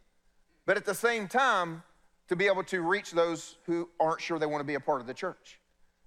but 0.66 0.76
at 0.76 0.84
the 0.84 0.94
same 0.94 1.28
time, 1.28 1.82
to 2.28 2.36
be 2.36 2.46
able 2.46 2.62
to 2.62 2.82
reach 2.82 3.12
those 3.12 3.56
who 3.64 3.88
aren't 3.98 4.20
sure 4.20 4.38
they 4.38 4.46
want 4.46 4.60
to 4.60 4.66
be 4.66 4.74
a 4.74 4.80
part 4.80 5.00
of 5.00 5.06
the 5.06 5.14
church. 5.14 5.58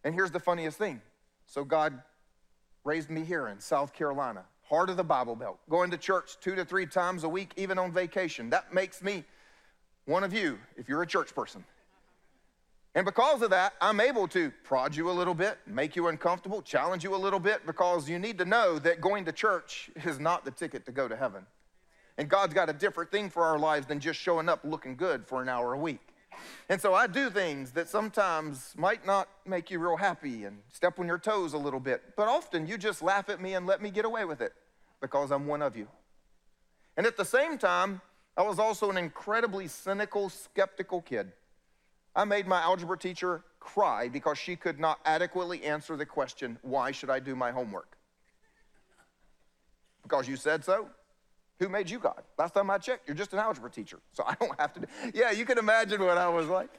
And 0.04 0.14
here's 0.14 0.32
the 0.32 0.40
funniest 0.40 0.78
thing. 0.78 1.02
So 1.48 1.64
God 1.64 2.02
raised 2.84 3.10
me 3.10 3.24
here 3.24 3.48
in 3.48 3.60
South 3.60 3.94
Carolina, 3.94 4.46
heart 4.64 4.90
of 4.90 4.98
the 4.98 5.04
Bible 5.04 5.36
Belt, 5.36 5.60
going 5.70 5.92
to 5.92 5.98
church 5.98 6.38
two 6.40 6.56
to 6.56 6.64
three 6.64 6.86
times 6.86 7.24
a 7.24 7.30
week, 7.30 7.54
even 7.58 7.78
on 7.78 7.92
vacation. 7.92 8.50
That 8.52 8.74
makes 8.74 9.02
me 9.04 9.24
one 10.12 10.24
of 10.25 10.34
you 10.34 10.60
if 10.75 10.89
you're 10.89 11.01
a 11.01 11.08
church 11.08 11.34
person. 11.34 11.63
And 12.94 13.06
because 13.06 13.41
of 13.41 13.51
that, 13.51 13.74
I'm 13.80 14.01
able 14.01 14.27
to 14.27 14.51
prod 14.65 14.94
you 14.94 15.10
a 15.10 15.13
little 15.13 15.34
bit, 15.34 15.58
make 15.65 15.96
you 15.96 16.10
uncomfortable, 16.10 16.62
challenge 16.62 17.06
you 17.06 17.15
a 17.15 17.18
little 17.18 17.39
bit, 17.39 17.65
because 17.65 18.10
you 18.10 18.20
need 18.20 18.38
to 18.39 18.46
know 18.46 18.77
that 18.80 19.00
going 19.00 19.24
to 19.25 19.32
church 19.32 19.89
is 20.03 20.20
not 20.20 20.44
the 20.44 20.51
ticket 20.51 20.86
to 20.88 20.91
go 20.91 21.08
to 21.08 21.15
heaven. 21.15 21.46
And 22.18 22.27
God's 22.27 22.53
got 22.53 22.70
a 22.70 22.74
different 22.74 23.10
thing 23.10 23.30
for 23.30 23.44
our 23.44 23.58
lives 23.58 23.88
than 23.88 24.01
just 24.01 24.20
showing 24.20 24.50
up 24.50 24.60
looking 24.65 24.98
good 24.98 25.25
for 25.25 25.41
an 25.41 25.48
hour 25.48 25.72
a 25.72 25.77
week. 25.77 26.01
And 26.68 26.82
so 26.82 26.94
I 26.94 27.08
do 27.08 27.30
things 27.30 27.72
that 27.72 27.88
sometimes 27.88 28.74
might 28.77 29.06
not 29.06 29.30
make 29.46 29.72
you 29.72 29.80
real 29.80 29.96
happy 29.96 30.44
and 30.44 30.58
step 30.74 31.00
on 31.00 31.08
your 31.08 31.20
toes 31.20 31.53
a 31.53 31.58
little 31.58 31.80
bit, 31.80 32.01
but 32.18 32.27
often 32.27 32.68
you 32.68 32.77
just 32.77 33.01
laugh 33.01 33.30
at 33.30 33.41
me 33.41 33.53
and 33.53 33.65
let 33.65 33.82
me 33.82 33.89
get 33.89 34.03
away 34.03 34.25
with 34.25 34.41
it 34.41 34.51
because 35.00 35.32
I'm 35.32 35.48
one 35.48 35.62
of 35.62 35.77
you. 35.77 35.88
And 36.98 37.06
at 37.06 37.15
the 37.15 37.25
same 37.25 37.58
time, 37.58 38.01
I 38.38 38.44
was 38.44 38.60
also 38.60 38.90
an 38.90 38.98
incredibly 38.98 39.68
cynical, 39.68 40.30
skeptical 40.30 41.02
kid. 41.02 41.32
I 42.16 42.26
made 42.26 42.48
my 42.48 42.62
algebra 42.62 42.98
teacher 42.98 43.44
cry 43.60 44.10
because 44.10 44.38
she 44.38 44.56
could 44.56 44.80
not 44.80 45.00
adequately 45.06 45.64
answer 45.64 45.96
the 45.96 46.06
question, 46.06 46.58
Why 46.62 46.92
should 46.92 47.10
I 47.10 47.20
do 47.20 47.36
my 47.36 47.52
homework? 47.52 47.98
Because 50.04 50.28
you 50.28 50.36
said 50.36 50.64
so? 50.64 50.90
Who 51.60 51.70
made 51.70 51.90
you 51.90 52.00
God? 52.00 52.24
Last 52.40 52.56
time 52.56 52.72
I 52.72 52.80
checked, 52.80 53.08
you're 53.08 53.16
just 53.16 53.34
an 53.34 53.40
algebra 53.40 53.70
teacher, 53.70 54.00
so 54.14 54.24
I 54.26 54.34
don't 54.40 54.60
have 54.60 54.74
to 54.74 54.80
do. 54.80 54.88
Yeah, 55.14 55.32
you 55.32 55.46
can 55.46 55.60
imagine 55.60 56.02
what 56.02 56.18
I 56.18 56.28
was 56.28 56.48
like. 56.48 56.72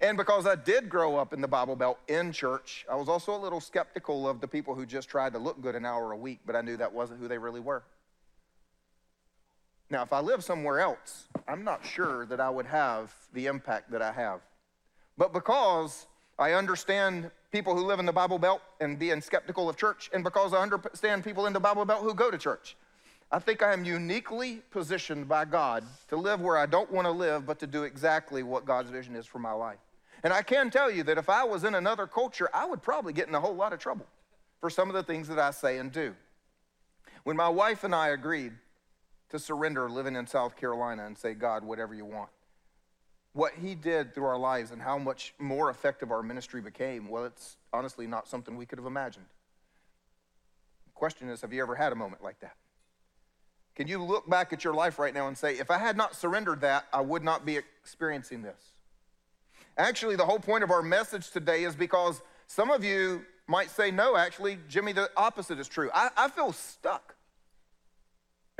And 0.00 0.16
because 0.16 0.46
I 0.46 0.54
did 0.54 0.88
grow 0.88 1.16
up 1.16 1.34
in 1.34 1.42
the 1.42 1.48
Bible 1.48 1.76
Belt 1.76 1.98
in 2.08 2.32
church, 2.32 2.86
I 2.90 2.94
was 2.94 3.10
also 3.10 3.36
a 3.36 3.40
little 3.40 3.60
skeptical 3.60 4.26
of 4.26 4.40
the 4.40 4.48
people 4.48 4.74
who 4.74 4.86
just 4.86 5.10
tried 5.10 5.34
to 5.34 5.38
look 5.38 5.60
good 5.60 5.74
an 5.74 5.84
hour 5.84 6.12
a 6.12 6.16
week, 6.16 6.40
but 6.46 6.56
I 6.56 6.62
knew 6.62 6.78
that 6.78 6.90
wasn't 6.90 7.20
who 7.20 7.28
they 7.28 7.36
really 7.36 7.60
were. 7.60 7.82
Now, 9.90 10.02
if 10.02 10.12
I 10.12 10.20
live 10.20 10.44
somewhere 10.44 10.78
else, 10.78 11.26
I'm 11.48 11.64
not 11.64 11.84
sure 11.84 12.24
that 12.26 12.40
I 12.40 12.48
would 12.48 12.66
have 12.66 13.12
the 13.32 13.46
impact 13.46 13.90
that 13.90 14.00
I 14.00 14.12
have. 14.12 14.40
But 15.18 15.32
because 15.32 16.06
I 16.38 16.52
understand 16.52 17.30
people 17.50 17.76
who 17.76 17.84
live 17.84 17.98
in 17.98 18.06
the 18.06 18.12
Bible 18.12 18.38
Belt 18.38 18.62
and 18.80 18.98
being 18.98 19.20
skeptical 19.20 19.68
of 19.68 19.76
church, 19.76 20.08
and 20.14 20.22
because 20.22 20.54
I 20.54 20.62
understand 20.62 21.24
people 21.24 21.46
in 21.46 21.52
the 21.52 21.60
Bible 21.60 21.84
Belt 21.84 22.02
who 22.04 22.14
go 22.14 22.30
to 22.30 22.38
church, 22.38 22.76
I 23.32 23.40
think 23.40 23.62
I 23.62 23.72
am 23.72 23.84
uniquely 23.84 24.62
positioned 24.70 25.28
by 25.28 25.44
God 25.44 25.84
to 26.08 26.16
live 26.16 26.40
where 26.40 26.56
I 26.56 26.66
don't 26.66 26.90
want 26.90 27.06
to 27.06 27.12
live, 27.12 27.44
but 27.44 27.58
to 27.58 27.66
do 27.66 27.82
exactly 27.82 28.44
what 28.44 28.64
God's 28.64 28.90
vision 28.90 29.16
is 29.16 29.26
for 29.26 29.40
my 29.40 29.52
life. 29.52 29.78
And 30.22 30.32
I 30.32 30.42
can 30.42 30.70
tell 30.70 30.90
you 30.90 31.02
that 31.04 31.18
if 31.18 31.28
I 31.28 31.44
was 31.44 31.64
in 31.64 31.74
another 31.74 32.06
culture, 32.06 32.48
I 32.54 32.64
would 32.64 32.82
probably 32.82 33.12
get 33.12 33.28
in 33.28 33.34
a 33.34 33.40
whole 33.40 33.54
lot 33.54 33.72
of 33.72 33.80
trouble 33.80 34.06
for 34.60 34.70
some 34.70 34.88
of 34.88 34.94
the 34.94 35.02
things 35.02 35.26
that 35.28 35.38
I 35.38 35.50
say 35.50 35.78
and 35.78 35.90
do. 35.90 36.14
When 37.24 37.36
my 37.36 37.48
wife 37.48 37.84
and 37.84 37.94
I 37.94 38.08
agreed 38.08 38.52
to 39.30 39.38
surrender 39.38 39.88
living 39.88 40.16
in 40.16 40.26
South 40.26 40.56
Carolina 40.56 41.06
and 41.06 41.16
say, 41.16 41.34
God, 41.34 41.64
whatever 41.64 41.94
you 41.94 42.04
want. 42.04 42.30
What 43.32 43.52
he 43.60 43.74
did 43.74 44.12
through 44.12 44.24
our 44.24 44.38
lives 44.38 44.72
and 44.72 44.82
how 44.82 44.98
much 44.98 45.34
more 45.38 45.70
effective 45.70 46.10
our 46.10 46.22
ministry 46.22 46.60
became, 46.60 47.08
well, 47.08 47.24
it's 47.24 47.56
honestly 47.72 48.06
not 48.06 48.28
something 48.28 48.56
we 48.56 48.66
could 48.66 48.78
have 48.78 48.86
imagined. 48.86 49.26
The 50.86 50.92
question 50.92 51.28
is, 51.28 51.40
have 51.42 51.52
you 51.52 51.62
ever 51.62 51.76
had 51.76 51.92
a 51.92 51.96
moment 51.96 52.24
like 52.24 52.40
that? 52.40 52.56
Can 53.76 53.86
you 53.86 54.02
look 54.02 54.28
back 54.28 54.52
at 54.52 54.64
your 54.64 54.74
life 54.74 54.98
right 54.98 55.14
now 55.14 55.28
and 55.28 55.38
say, 55.38 55.58
if 55.58 55.70
I 55.70 55.78
had 55.78 55.96
not 55.96 56.16
surrendered 56.16 56.60
that, 56.62 56.86
I 56.92 57.00
would 57.00 57.22
not 57.22 57.46
be 57.46 57.56
experiencing 57.56 58.42
this? 58.42 58.72
Actually, 59.78 60.16
the 60.16 60.26
whole 60.26 60.40
point 60.40 60.64
of 60.64 60.72
our 60.72 60.82
message 60.82 61.30
today 61.30 61.62
is 61.62 61.76
because 61.76 62.20
some 62.48 62.70
of 62.70 62.82
you 62.82 63.24
might 63.46 63.70
say, 63.70 63.92
no, 63.92 64.16
actually, 64.16 64.58
Jimmy, 64.68 64.92
the 64.92 65.08
opposite 65.16 65.60
is 65.60 65.68
true. 65.68 65.88
I, 65.94 66.10
I 66.16 66.28
feel 66.28 66.52
stuck. 66.52 67.14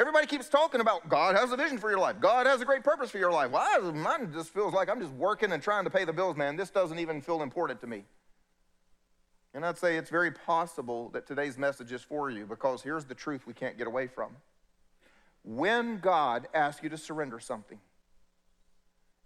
Everybody 0.00 0.26
keeps 0.26 0.48
talking 0.48 0.80
about 0.80 1.10
God 1.10 1.36
has 1.36 1.52
a 1.52 1.58
vision 1.58 1.76
for 1.76 1.90
your 1.90 1.98
life. 1.98 2.16
God 2.20 2.46
has 2.46 2.62
a 2.62 2.64
great 2.64 2.82
purpose 2.82 3.10
for 3.10 3.18
your 3.18 3.30
life. 3.30 3.50
Well, 3.50 3.92
mine 3.92 4.32
just 4.32 4.48
feels 4.48 4.72
like 4.72 4.88
I'm 4.88 4.98
just 4.98 5.12
working 5.12 5.52
and 5.52 5.62
trying 5.62 5.84
to 5.84 5.90
pay 5.90 6.06
the 6.06 6.12
bills, 6.12 6.38
man. 6.38 6.56
This 6.56 6.70
doesn't 6.70 6.98
even 6.98 7.20
feel 7.20 7.42
important 7.42 7.82
to 7.82 7.86
me. 7.86 8.04
And 9.52 9.62
I'd 9.62 9.76
say 9.76 9.98
it's 9.98 10.08
very 10.08 10.30
possible 10.30 11.10
that 11.10 11.26
today's 11.26 11.58
message 11.58 11.92
is 11.92 12.00
for 12.00 12.30
you 12.30 12.46
because 12.46 12.80
here's 12.80 13.04
the 13.04 13.14
truth 13.14 13.46
we 13.46 13.52
can't 13.52 13.76
get 13.76 13.86
away 13.86 14.06
from. 14.06 14.30
When 15.44 15.98
God 15.98 16.48
asks 16.54 16.82
you 16.82 16.88
to 16.88 16.96
surrender 16.96 17.38
something, 17.38 17.78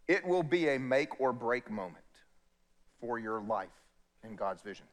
it 0.09 0.27
will 0.27 0.43
be 0.43 0.71
a 0.71 0.79
make 0.79 1.21
or 1.21 1.33
break 1.33 1.71
moment 1.71 2.05
for 3.01 3.21
your 3.21 3.41
life 3.41 3.69
and 4.25 4.37
God's 4.37 4.63
vision. 4.63 4.87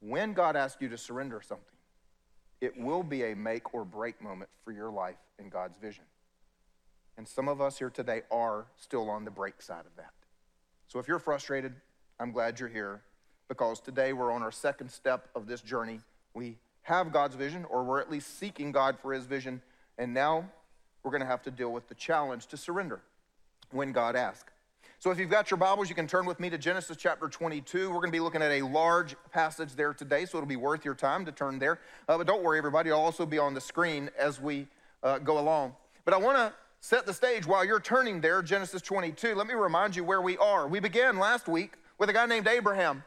When 0.00 0.32
God 0.32 0.56
asks 0.56 0.80
you 0.80 0.88
to 0.88 0.96
surrender 0.96 1.42
something, 1.46 1.73
it 2.60 2.78
will 2.78 3.02
be 3.02 3.24
a 3.24 3.36
make 3.36 3.74
or 3.74 3.84
break 3.84 4.20
moment 4.22 4.50
for 4.64 4.72
your 4.72 4.90
life 4.90 5.18
in 5.38 5.48
God's 5.48 5.76
vision. 5.76 6.04
And 7.16 7.28
some 7.28 7.48
of 7.48 7.60
us 7.60 7.78
here 7.78 7.90
today 7.90 8.22
are 8.30 8.66
still 8.76 9.08
on 9.10 9.24
the 9.24 9.30
break 9.30 9.62
side 9.62 9.86
of 9.86 9.96
that. 9.96 10.12
So 10.88 10.98
if 10.98 11.08
you're 11.08 11.18
frustrated, 11.18 11.74
I'm 12.18 12.32
glad 12.32 12.58
you're 12.58 12.68
here 12.68 13.02
because 13.48 13.80
today 13.80 14.12
we're 14.12 14.32
on 14.32 14.42
our 14.42 14.52
second 14.52 14.90
step 14.90 15.28
of 15.34 15.46
this 15.46 15.60
journey. 15.60 16.00
We 16.34 16.56
have 16.82 17.12
God's 17.12 17.34
vision, 17.34 17.64
or 17.66 17.82
we're 17.84 18.00
at 18.00 18.10
least 18.10 18.38
seeking 18.38 18.72
God 18.72 18.98
for 19.00 19.12
his 19.12 19.24
vision, 19.24 19.62
and 19.98 20.12
now 20.12 20.50
we're 21.02 21.10
going 21.10 21.22
to 21.22 21.26
have 21.26 21.42
to 21.42 21.50
deal 21.50 21.72
with 21.72 21.88
the 21.88 21.94
challenge 21.94 22.46
to 22.48 22.56
surrender 22.56 23.00
when 23.70 23.92
God 23.92 24.16
asks. 24.16 24.53
So 25.04 25.10
if 25.10 25.18
you've 25.18 25.28
got 25.28 25.50
your 25.50 25.58
Bibles, 25.58 25.90
you 25.90 25.94
can 25.94 26.06
turn 26.06 26.24
with 26.24 26.40
me 26.40 26.48
to 26.48 26.56
Genesis 26.56 26.96
chapter 26.96 27.28
22. 27.28 27.90
We're 27.90 27.96
going 27.96 28.08
to 28.08 28.10
be 28.10 28.20
looking 28.20 28.40
at 28.40 28.50
a 28.50 28.62
large 28.62 29.16
passage 29.30 29.74
there 29.76 29.92
today, 29.92 30.24
so 30.24 30.38
it'll 30.38 30.48
be 30.48 30.56
worth 30.56 30.82
your 30.82 30.94
time 30.94 31.26
to 31.26 31.30
turn 31.30 31.58
there. 31.58 31.78
Uh, 32.08 32.16
but 32.16 32.26
don't 32.26 32.42
worry, 32.42 32.56
everybody, 32.56 32.88
it'll 32.88 33.02
also 33.02 33.26
be 33.26 33.38
on 33.38 33.52
the 33.52 33.60
screen 33.60 34.08
as 34.18 34.40
we 34.40 34.66
uh, 35.02 35.18
go 35.18 35.38
along. 35.38 35.74
But 36.06 36.14
I 36.14 36.16
want 36.16 36.38
to 36.38 36.54
set 36.80 37.04
the 37.04 37.12
stage 37.12 37.44
while 37.44 37.66
you're 37.66 37.80
turning 37.80 38.22
there, 38.22 38.40
Genesis 38.40 38.80
22. 38.80 39.34
Let 39.34 39.46
me 39.46 39.52
remind 39.52 39.94
you 39.94 40.04
where 40.04 40.22
we 40.22 40.38
are. 40.38 40.66
We 40.66 40.80
began 40.80 41.18
last 41.18 41.48
week 41.48 41.74
with 41.98 42.08
a 42.08 42.14
guy 42.14 42.24
named 42.24 42.48
Abraham, 42.48 43.04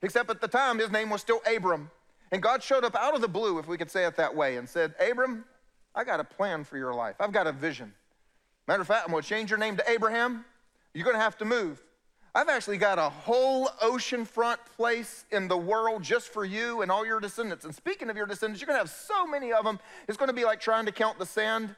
except 0.00 0.30
at 0.30 0.40
the 0.40 0.46
time 0.46 0.78
his 0.78 0.92
name 0.92 1.10
was 1.10 1.22
still 1.22 1.40
Abram. 1.52 1.90
And 2.30 2.40
God 2.40 2.62
showed 2.62 2.84
up 2.84 2.94
out 2.94 3.16
of 3.16 3.20
the 3.20 3.26
blue, 3.26 3.58
if 3.58 3.66
we 3.66 3.76
could 3.76 3.90
say 3.90 4.06
it 4.06 4.14
that 4.14 4.32
way, 4.32 4.58
and 4.58 4.68
said, 4.68 4.94
Abram, 5.00 5.44
I 5.92 6.04
got 6.04 6.20
a 6.20 6.24
plan 6.24 6.62
for 6.62 6.78
your 6.78 6.94
life. 6.94 7.16
I've 7.18 7.32
got 7.32 7.48
a 7.48 7.52
vision. 7.52 7.92
Matter 8.68 8.82
of 8.82 8.86
fact, 8.86 9.06
I'm 9.06 9.10
going 9.10 9.24
to 9.24 9.28
change 9.28 9.50
your 9.50 9.58
name 9.58 9.76
to 9.76 9.90
Abraham 9.90 10.44
you're 10.94 11.04
going 11.04 11.16
to 11.16 11.22
have 11.22 11.38
to 11.38 11.44
move. 11.44 11.82
I've 12.34 12.48
actually 12.48 12.78
got 12.78 12.98
a 12.98 13.10
whole 13.10 13.68
oceanfront 13.82 14.56
place 14.76 15.26
in 15.30 15.48
the 15.48 15.56
world 15.56 16.02
just 16.02 16.32
for 16.32 16.44
you 16.44 16.80
and 16.80 16.90
all 16.90 17.04
your 17.04 17.20
descendants. 17.20 17.66
And 17.66 17.74
speaking 17.74 18.08
of 18.08 18.16
your 18.16 18.24
descendants, 18.24 18.60
you're 18.60 18.66
going 18.66 18.78
to 18.78 18.84
have 18.84 18.90
so 18.90 19.26
many 19.26 19.52
of 19.52 19.64
them, 19.64 19.78
it's 20.08 20.16
going 20.16 20.30
to 20.30 20.34
be 20.34 20.44
like 20.44 20.58
trying 20.58 20.86
to 20.86 20.92
count 20.92 21.18
the 21.18 21.26
sand 21.26 21.74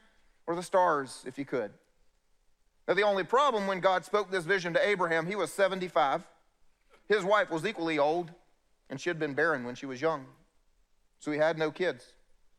or 0.47 0.55
the 0.55 0.63
stars 0.63 1.23
if 1.25 1.37
you 1.37 1.43
could. 1.43 1.71
Now, 2.87 2.93
the 2.93 3.01
only 3.01 3.23
problem 3.23 3.67
when 3.67 3.79
God 3.79 4.05
spoke 4.05 4.31
this 4.31 4.45
vision 4.45 4.73
to 4.73 4.87
Abraham, 4.87 5.25
he 5.25 5.35
was 5.35 5.51
75. 5.51 6.23
His 7.09 7.23
wife 7.23 7.49
was 7.49 7.65
equally 7.65 7.99
old, 7.99 8.31
and 8.89 9.01
she 9.01 9.09
had 9.09 9.19
been 9.19 9.33
barren 9.33 9.65
when 9.65 9.75
she 9.75 9.85
was 9.85 10.01
young. 10.01 10.25
So 11.19 11.31
he 11.31 11.37
had 11.37 11.57
no 11.57 11.71
kids. 11.71 12.13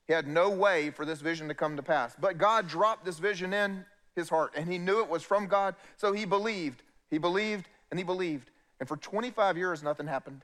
He 0.06 0.12
had 0.12 0.26
no 0.26 0.50
way 0.50 0.90
for 0.90 1.04
this 1.04 1.20
vision 1.20 1.48
to 1.48 1.54
come 1.54 1.76
to 1.76 1.82
pass. 1.82 2.14
But 2.18 2.38
God 2.38 2.68
dropped 2.68 3.04
this 3.04 3.18
vision 3.18 3.54
in 3.54 3.84
his 4.16 4.28
heart, 4.28 4.52
and 4.56 4.70
he 4.70 4.78
knew 4.78 5.00
it 5.00 5.08
was 5.08 5.22
from 5.22 5.46
God, 5.46 5.76
so 5.96 6.12
he 6.12 6.24
believed. 6.24 6.82
He 7.10 7.18
believed 7.18 7.68
and 7.90 8.00
he 8.00 8.04
believed. 8.04 8.50
And 8.80 8.88
for 8.88 8.96
25 8.96 9.56
years, 9.56 9.82
nothing 9.82 10.06
happened. 10.06 10.42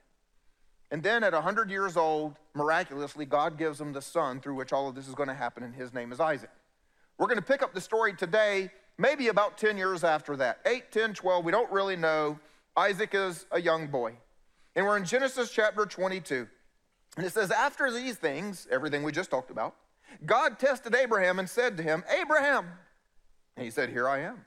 And 0.91 1.03
then 1.03 1.25
at 1.25 1.33
100 1.33 1.71
years 1.71 1.97
old, 1.97 2.37
miraculously, 2.55 3.25
God 3.25 3.59
gives 3.59 3.81
him 3.81 3.93
the 3.93 4.03
son 4.03 4.41
through 4.41 4.55
which 4.55 4.73
all 4.73 4.89
of 4.89 4.95
this 4.95 5.09
is 5.09 5.15
going 5.15 5.29
to 5.29 5.35
happen, 5.35 5.63
and 5.63 5.75
his 5.75 5.93
name 5.93 6.13
is 6.13 6.21
Isaac. 6.21 6.51
We're 7.19 7.27
going 7.27 7.39
to 7.39 7.45
pick 7.45 7.63
up 7.63 7.75
the 7.75 7.81
story 7.81 8.15
today, 8.15 8.71
maybe 8.99 9.29
about 9.29 9.59
10 9.59 9.77
years 9.77 10.05
after 10.05 10.37
that 10.37 10.61
8, 10.67 10.93
10, 10.93 11.15
12, 11.15 11.45
we 11.45 11.51
don't 11.51 11.71
really 11.73 11.97
know. 11.97 12.39
Isaac 12.77 13.11
is 13.15 13.47
a 13.51 13.61
young 13.61 13.87
boy. 13.87 14.15
And 14.77 14.87
we're 14.87 14.97
in 14.97 15.05
Genesis 15.05 15.51
chapter 15.51 15.85
22. 15.85 16.47
And 17.17 17.27
it 17.27 17.33
says, 17.33 17.51
After 17.51 17.91
these 17.91 18.17
things, 18.17 18.67
everything 18.71 19.03
we 19.03 19.13
just 19.13 19.31
talked 19.31 19.51
about, 19.51 19.75
God 20.25 20.59
tested 20.59 20.95
Abraham 20.95 21.39
and 21.39 21.49
said 21.49 21.77
to 21.79 21.83
him, 21.83 22.05
Abraham, 22.11 22.67
he 23.59 23.71
said, 23.71 23.91
Here 23.91 24.09
I 24.09 24.21
am. 24.21 24.45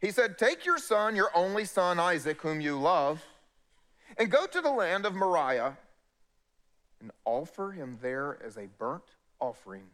He 0.00 0.10
said, 0.10 0.38
Take 0.38 0.64
your 0.64 0.78
son, 0.78 1.14
your 1.14 1.30
only 1.34 1.64
son, 1.64 1.98
Isaac, 1.98 2.40
whom 2.40 2.60
you 2.60 2.78
love, 2.78 3.24
and 4.18 4.30
go 4.30 4.46
to 4.46 4.60
the 4.60 4.70
land 4.70 5.06
of 5.06 5.14
Moriah 5.14 5.76
and 7.00 7.10
offer 7.24 7.72
him 7.72 7.98
there 8.02 8.38
as 8.44 8.56
a 8.56 8.66
burnt 8.78 9.16
offering 9.40 9.84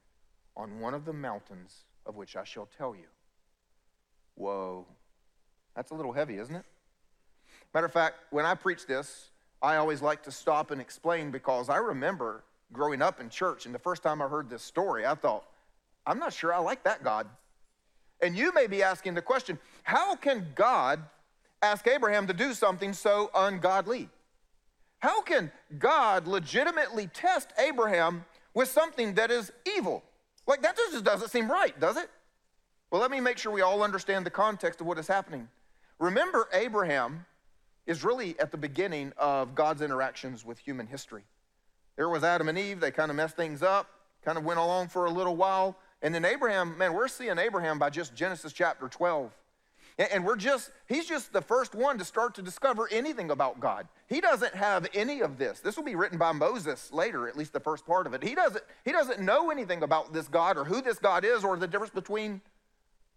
on 0.57 0.81
one 0.81 0.95
of 0.95 1.05
the 1.05 1.13
mountains 1.13 1.85
of 2.07 2.17
which 2.17 2.37
I 2.37 2.45
shall 2.45 2.67
tell 2.67 2.95
you. 2.95 3.07
Whoa, 4.35 4.87
that's 5.75 5.91
a 5.91 5.95
little 5.95 6.13
heavy, 6.13 6.39
isn't 6.39 6.55
it? 6.55 6.65
Matter 7.75 7.87
of 7.87 7.93
fact, 7.93 8.17
when 8.31 8.45
I 8.45 8.55
preach 8.55 8.87
this, 8.87 9.31
I 9.63 9.77
always 9.77 10.03
like 10.03 10.23
to 10.25 10.31
stop 10.31 10.71
and 10.71 10.81
explain 10.81 11.31
because 11.31 11.69
I 11.69 11.77
remember 11.77 12.45
growing 12.73 13.03
up 13.03 13.21
in 13.21 13.29
church, 13.29 13.67
and 13.67 13.75
the 13.75 13.79
first 13.79 14.03
time 14.03 14.21
I 14.21 14.29
heard 14.29 14.51
this 14.51 14.63
story, 14.63 15.07
I 15.07 15.15
thought, 15.15 15.45
I'm 16.07 16.19
not 16.19 16.33
sure 16.33 16.53
I 16.53 16.59
like 16.59 16.85
that 16.85 17.03
God. 17.03 17.27
And 18.21 18.37
you 18.37 18.53
may 18.53 18.67
be 18.67 18.83
asking 18.83 19.15
the 19.15 19.23
question 19.23 19.59
how 19.83 20.17
can 20.17 20.49
God 20.55 21.01
ask 21.63 21.87
Abraham 21.87 22.27
to 22.27 22.33
do 22.33 22.55
something 22.55 22.93
so 22.93 23.31
ungodly? 23.35 24.09
How 24.99 25.23
can 25.23 25.53
God 25.79 26.27
legitimately 26.27 27.09
test 27.09 27.53
Abraham 27.59 28.25
with 28.55 28.69
something 28.69 29.15
that 29.15 29.31
is 29.31 29.53
evil? 29.77 30.03
Like, 30.47 30.63
that 30.63 30.77
just 30.77 31.05
doesn't 31.05 31.31
seem 31.31 31.51
right, 31.51 31.79
does 31.79 31.97
it? 31.97 32.09
Well, 32.91 33.01
let 33.01 33.11
me 33.11 33.21
make 33.21 33.37
sure 33.37 33.53
we 33.53 33.63
all 33.63 33.83
understand 33.83 34.25
the 34.25 34.31
context 34.31 34.81
of 34.81 34.87
what 34.87 34.99
is 34.99 35.09
happening. 35.09 35.49
Remember, 35.99 36.49
Abraham 36.53 37.27
is 37.87 38.05
really 38.05 38.39
at 38.39 38.51
the 38.51 38.57
beginning 38.57 39.13
of 39.17 39.55
God's 39.55 39.83
interactions 39.83 40.45
with 40.45 40.59
human 40.59 40.87
history. 40.87 41.25
There 41.97 42.09
was 42.09 42.25
Adam 42.25 42.49
and 42.49 42.59
Eve, 42.59 42.81
they 42.81 42.91
kind 42.91 43.11
of 43.11 43.17
messed 43.17 43.37
things 43.37 43.63
up, 43.63 43.89
kind 44.25 44.37
of 44.37 44.45
went 44.45 44.59
along 44.59 44.89
for 44.89 45.07
a 45.07 45.11
little 45.11 45.37
while. 45.37 45.77
And 46.03 46.15
then 46.15 46.25
Abraham, 46.25 46.77
man, 46.77 46.93
we're 46.93 47.09
seeing 47.09 47.39
Abraham 47.39 47.79
by 47.79 47.91
just 47.91 48.15
Genesis 48.15 48.53
chapter 48.53 48.89
12. 48.89 49.33
And 49.99 50.27
we're 50.27 50.37
just, 50.37 50.71
he's 50.89 51.07
just 51.07 51.33
the 51.33 51.41
first 51.41 51.75
one 51.75 51.97
to 51.97 52.05
start 52.05 52.35
to 52.35 52.43
discover 52.43 52.87
anything 52.93 53.31
about 53.31 53.61
God. 53.61 53.89
He 54.09 54.21
doesn't 54.21 54.55
have 54.55 54.87
any 54.93 55.21
of 55.21 55.39
this. 55.39 55.61
This 55.61 55.75
will 55.77 55.85
be 55.85 55.95
written 55.95 56.19
by 56.19 56.33
Moses 56.33 56.93
later, 56.93 57.27
at 57.29 57.37
least 57.37 57.55
the 57.55 57.61
first 57.61 57.87
part 57.87 58.07
of 58.07 58.13
it. 58.13 58.23
He 58.23 58.35
doesn't, 58.35 58.63
he 58.85 58.93
doesn't 58.93 59.21
know 59.21 59.51
anything 59.51 59.83
about 59.83 60.13
this 60.13 60.29
God 60.29 60.59
or 60.59 60.65
who 60.65 60.83
this 60.83 60.99
God 60.99 61.25
is 61.25 61.45
or 61.45 61.57
the 61.57 61.67
difference 61.67 61.95
between 61.95 62.43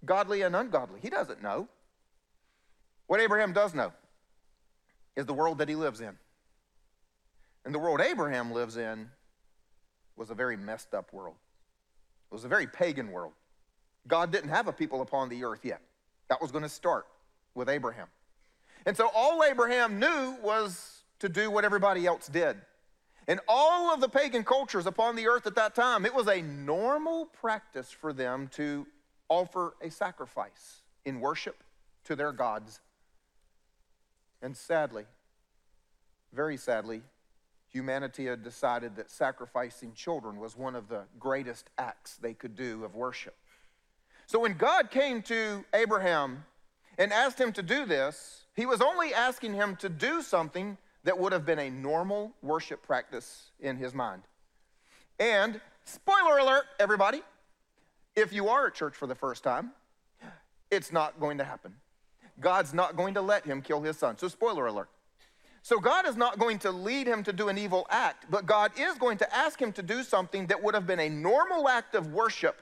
godly 0.06 0.42
and 0.44 0.56
ungodly. 0.56 1.02
He 1.02 1.10
doesn't 1.10 1.44
know. 1.44 1.68
What 3.08 3.20
Abraham 3.20 3.52
does 3.52 3.74
know 3.74 3.92
is 5.18 5.26
the 5.26 5.34
world 5.34 5.58
that 5.58 5.68
he 5.68 5.76
lives 5.76 6.00
in. 6.00 6.18
And 7.66 7.76
the 7.76 7.80
world 7.80 8.00
Abraham 8.00 8.54
lives 8.54 8.78
in 8.78 9.10
was 10.16 10.30
a 10.30 10.36
very 10.36 10.56
messed 10.56 10.94
up 10.94 11.12
world. 11.12 11.36
It 12.32 12.34
was 12.34 12.46
a 12.46 12.48
very 12.48 12.68
pagan 12.68 13.12
world. 13.12 13.34
God 14.08 14.32
didn't 14.32 14.50
have 14.50 14.68
a 14.68 14.74
people 14.74 15.02
upon 15.02 15.30
the 15.30 15.44
earth 15.44 15.62
yet. 15.64 15.82
That 16.30 16.42
was 16.42 16.52
going 16.52 16.64
to 16.64 16.70
start 16.70 17.08
with 17.56 17.70
Abraham. 17.70 18.08
And 18.86 18.96
so 18.96 19.10
all 19.14 19.44
Abraham 19.44 20.00
knew 20.00 20.36
was 20.42 21.04
to 21.20 21.30
do 21.30 21.52
what 21.52 21.66
everybody 21.66 22.06
else 22.06 22.28
did. 22.28 22.58
In 23.28 23.40
all 23.48 23.94
of 23.94 24.02
the 24.02 24.10
pagan 24.10 24.44
cultures 24.44 24.86
upon 24.88 25.16
the 25.16 25.28
earth 25.28 25.46
at 25.46 25.56
that 25.56 25.76
time, 25.76 26.06
it 26.06 26.14
was 26.14 26.28
a 26.28 26.42
normal 26.42 27.26
practice 27.26 27.92
for 27.92 28.14
them 28.14 28.48
to 28.54 28.88
offer 29.28 29.76
a 29.82 29.92
sacrifice 29.92 30.82
in 31.06 31.20
worship 31.20 31.64
to 32.06 32.16
their 32.16 32.32
gods. 32.32 32.80
And 34.42 34.56
sadly, 34.58 35.06
very 36.34 36.58
sadly, 36.58 37.02
humanity 37.72 38.26
had 38.26 38.44
decided 38.44 38.96
that 38.96 39.10
sacrificing 39.10 39.94
children 39.94 40.38
was 40.38 40.58
one 40.58 40.76
of 40.76 40.88
the 40.90 41.04
greatest 41.20 41.70
acts 41.78 42.18
they 42.18 42.34
could 42.34 42.56
do 42.56 42.84
of 42.84 42.96
worship. 42.96 43.36
So 44.26 44.40
when 44.40 44.54
God 44.54 44.92
came 44.92 45.22
to 45.24 45.64
Abraham 45.74 46.46
and 46.98 47.14
asked 47.14 47.40
him 47.40 47.52
to 47.54 47.64
do 47.64 47.86
this, 47.86 48.46
he 48.56 48.66
was 48.66 48.82
only 48.82 49.14
asking 49.14 49.54
him 49.54 49.76
to 49.78 49.90
do 49.90 50.22
something 50.22 50.78
that 51.04 51.18
would 51.18 51.32
have 51.32 51.46
been 51.46 51.60
a 51.60 51.70
normal 51.70 52.34
worship 52.42 52.84
practice 52.84 53.52
in 53.60 53.78
his 53.78 53.94
mind. 53.94 54.24
And 55.20 55.60
spoiler 55.86 56.38
alert, 56.38 56.66
everybody, 56.80 57.22
if 58.16 58.34
you 58.34 58.50
are 58.50 58.68
at 58.68 58.74
church 58.74 58.96
for 58.96 59.08
the 59.08 59.16
first 59.16 59.44
time, 59.44 59.72
it's 60.70 60.92
not 60.92 61.20
going 61.20 61.38
to 61.38 61.44
happen. 61.44 61.74
God's 62.40 62.74
not 62.74 62.96
going 62.96 63.14
to 63.16 63.22
let 63.22 63.46
him 63.46 63.62
kill 63.62 63.82
his 63.82 63.98
son. 63.98 64.18
So, 64.18 64.28
spoiler 64.28 64.68
alert. 64.68 64.90
So, 65.62 65.80
God 65.80 66.08
is 66.08 66.16
not 66.16 66.40
going 66.40 66.60
to 66.60 66.72
lead 66.72 67.08
him 67.08 67.24
to 67.24 67.34
do 67.34 67.50
an 67.50 67.58
evil 67.58 67.86
act, 67.90 68.26
but 68.30 68.46
God 68.46 68.72
is 68.78 68.98
going 68.98 69.18
to 69.18 69.36
ask 69.36 69.62
him 69.62 69.72
to 69.74 69.84
do 69.84 70.04
something 70.04 70.48
that 70.48 70.64
would 70.64 70.74
have 70.74 70.88
been 70.88 71.00
a 71.00 71.10
normal 71.10 71.68
act 71.68 71.96
of 71.96 72.08
worship 72.08 72.62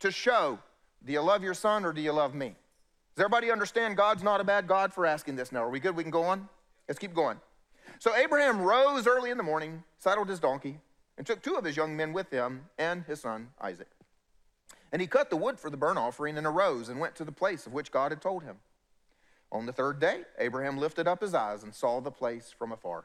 to 0.00 0.10
show 0.10 0.58
do 1.04 1.12
you 1.12 1.20
love 1.20 1.42
your 1.42 1.54
son 1.54 1.84
or 1.84 1.92
do 1.92 2.00
you 2.00 2.12
love 2.12 2.34
me? 2.34 2.54
Does 3.14 3.24
everybody 3.24 3.50
understand 3.50 3.96
God's 3.96 4.22
not 4.22 4.40
a 4.40 4.44
bad 4.44 4.66
God 4.66 4.92
for 4.92 5.06
asking 5.06 5.36
this 5.36 5.52
now? 5.52 5.62
Are 5.62 5.70
we 5.70 5.80
good? 5.80 5.94
We 5.94 6.02
can 6.02 6.10
go 6.10 6.24
on? 6.24 6.48
Let's 6.88 6.98
keep 6.98 7.14
going. 7.14 7.38
So 7.98 8.14
Abraham 8.16 8.60
rose 8.60 9.06
early 9.06 9.30
in 9.30 9.36
the 9.36 9.42
morning, 9.42 9.84
saddled 9.98 10.28
his 10.28 10.40
donkey, 10.40 10.78
and 11.16 11.26
took 11.26 11.42
two 11.42 11.54
of 11.54 11.64
his 11.64 11.76
young 11.76 11.96
men 11.96 12.12
with 12.12 12.30
him 12.30 12.64
and 12.78 13.04
his 13.04 13.20
son 13.20 13.48
Isaac. 13.60 13.88
And 14.92 15.00
he 15.00 15.06
cut 15.06 15.30
the 15.30 15.36
wood 15.36 15.58
for 15.58 15.70
the 15.70 15.76
burnt 15.76 15.98
offering 15.98 16.36
and 16.38 16.46
arose 16.46 16.88
and 16.88 16.98
went 16.98 17.14
to 17.16 17.24
the 17.24 17.32
place 17.32 17.66
of 17.66 17.72
which 17.72 17.92
God 17.92 18.12
had 18.12 18.20
told 18.20 18.42
him. 18.42 18.56
On 19.54 19.66
the 19.66 19.72
third 19.72 20.00
day, 20.00 20.22
Abraham 20.36 20.78
lifted 20.78 21.06
up 21.06 21.20
his 21.20 21.32
eyes 21.32 21.62
and 21.62 21.72
saw 21.72 22.00
the 22.00 22.10
place 22.10 22.52
from 22.58 22.72
afar. 22.72 23.04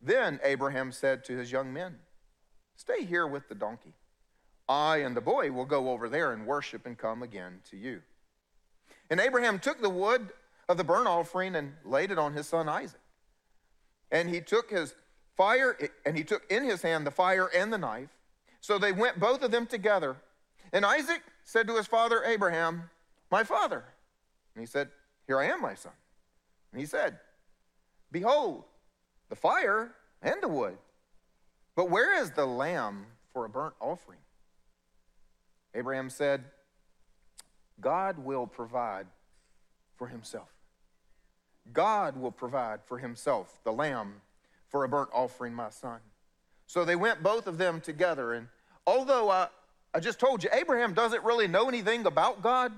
Then 0.00 0.38
Abraham 0.44 0.92
said 0.92 1.24
to 1.24 1.36
his 1.38 1.50
young 1.50 1.72
men, 1.72 1.96
Stay 2.76 3.04
here 3.04 3.26
with 3.26 3.48
the 3.48 3.54
donkey. 3.54 3.94
I 4.68 4.98
and 4.98 5.16
the 5.16 5.22
boy 5.22 5.50
will 5.52 5.64
go 5.64 5.90
over 5.90 6.10
there 6.10 6.32
and 6.32 6.46
worship 6.46 6.84
and 6.84 6.98
come 6.98 7.22
again 7.22 7.60
to 7.70 7.78
you. 7.78 8.02
And 9.08 9.18
Abraham 9.18 9.58
took 9.58 9.80
the 9.80 9.88
wood 9.88 10.34
of 10.68 10.76
the 10.76 10.84
burnt 10.84 11.06
offering 11.06 11.56
and 11.56 11.72
laid 11.82 12.10
it 12.10 12.18
on 12.18 12.34
his 12.34 12.46
son 12.46 12.68
Isaac. 12.68 13.00
And 14.10 14.28
he 14.28 14.42
took 14.42 14.70
his 14.70 14.94
fire, 15.34 15.78
and 16.04 16.16
he 16.16 16.24
took 16.24 16.42
in 16.50 16.64
his 16.64 16.82
hand 16.82 17.06
the 17.06 17.10
fire 17.10 17.48
and 17.56 17.72
the 17.72 17.78
knife. 17.78 18.10
So 18.60 18.78
they 18.78 18.92
went 18.92 19.18
both 19.18 19.42
of 19.42 19.50
them 19.50 19.66
together. 19.66 20.16
And 20.74 20.84
Isaac 20.84 21.22
said 21.42 21.66
to 21.68 21.76
his 21.76 21.86
father 21.86 22.22
Abraham, 22.22 22.90
My 23.30 23.44
father. 23.44 23.84
And 24.54 24.60
he 24.60 24.66
said, 24.66 24.90
Here 25.26 25.38
I 25.38 25.46
am, 25.46 25.60
my 25.60 25.74
son. 25.74 25.92
And 26.72 26.80
he 26.80 26.86
said, 26.86 27.18
Behold, 28.10 28.64
the 29.28 29.36
fire 29.36 29.92
and 30.22 30.42
the 30.42 30.48
wood. 30.48 30.76
But 31.76 31.90
where 31.90 32.20
is 32.20 32.30
the 32.30 32.46
lamb 32.46 33.06
for 33.32 33.44
a 33.44 33.48
burnt 33.48 33.74
offering? 33.80 34.20
Abraham 35.74 36.08
said, 36.08 36.44
God 37.80 38.18
will 38.18 38.46
provide 38.46 39.06
for 39.96 40.06
himself. 40.06 40.48
God 41.72 42.16
will 42.16 42.30
provide 42.30 42.80
for 42.84 42.98
himself 42.98 43.58
the 43.64 43.72
lamb 43.72 44.20
for 44.68 44.84
a 44.84 44.88
burnt 44.88 45.10
offering, 45.12 45.54
my 45.54 45.70
son. 45.70 45.98
So 46.66 46.84
they 46.84 46.96
went 46.96 47.22
both 47.22 47.46
of 47.46 47.58
them 47.58 47.80
together. 47.80 48.34
And 48.34 48.48
although 48.86 49.30
I, 49.30 49.48
I 49.92 50.00
just 50.00 50.20
told 50.20 50.42
you, 50.42 50.50
Abraham 50.52 50.94
doesn't 50.94 51.24
really 51.24 51.48
know 51.48 51.68
anything 51.68 52.06
about 52.06 52.42
God, 52.42 52.72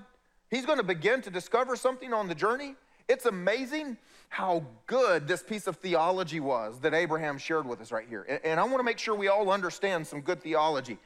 he's 0.49 0.65
going 0.65 0.77
to 0.77 0.83
begin 0.83 1.21
to 1.21 1.29
discover 1.29 1.75
something 1.75 2.13
on 2.13 2.27
the 2.27 2.35
journey. 2.35 2.75
It's 3.07 3.25
amazing 3.25 3.97
how 4.29 4.65
good 4.85 5.27
this 5.27 5.41
piece 5.41 5.67
of 5.67 5.77
theology 5.77 6.39
was 6.39 6.79
that 6.81 6.93
Abraham 6.93 7.37
shared 7.37 7.65
with 7.65 7.79
us 7.79 7.91
right 7.91 8.07
here. 8.07 8.41
And 8.43 8.59
I 8.59 8.63
want 8.63 8.77
to 8.77 8.83
make 8.83 8.99
sure 8.99 9.15
we 9.15 9.29
all 9.29 9.49
understand 9.49 10.05
some 10.05 10.21
good 10.21 10.41
theology. 10.41 10.97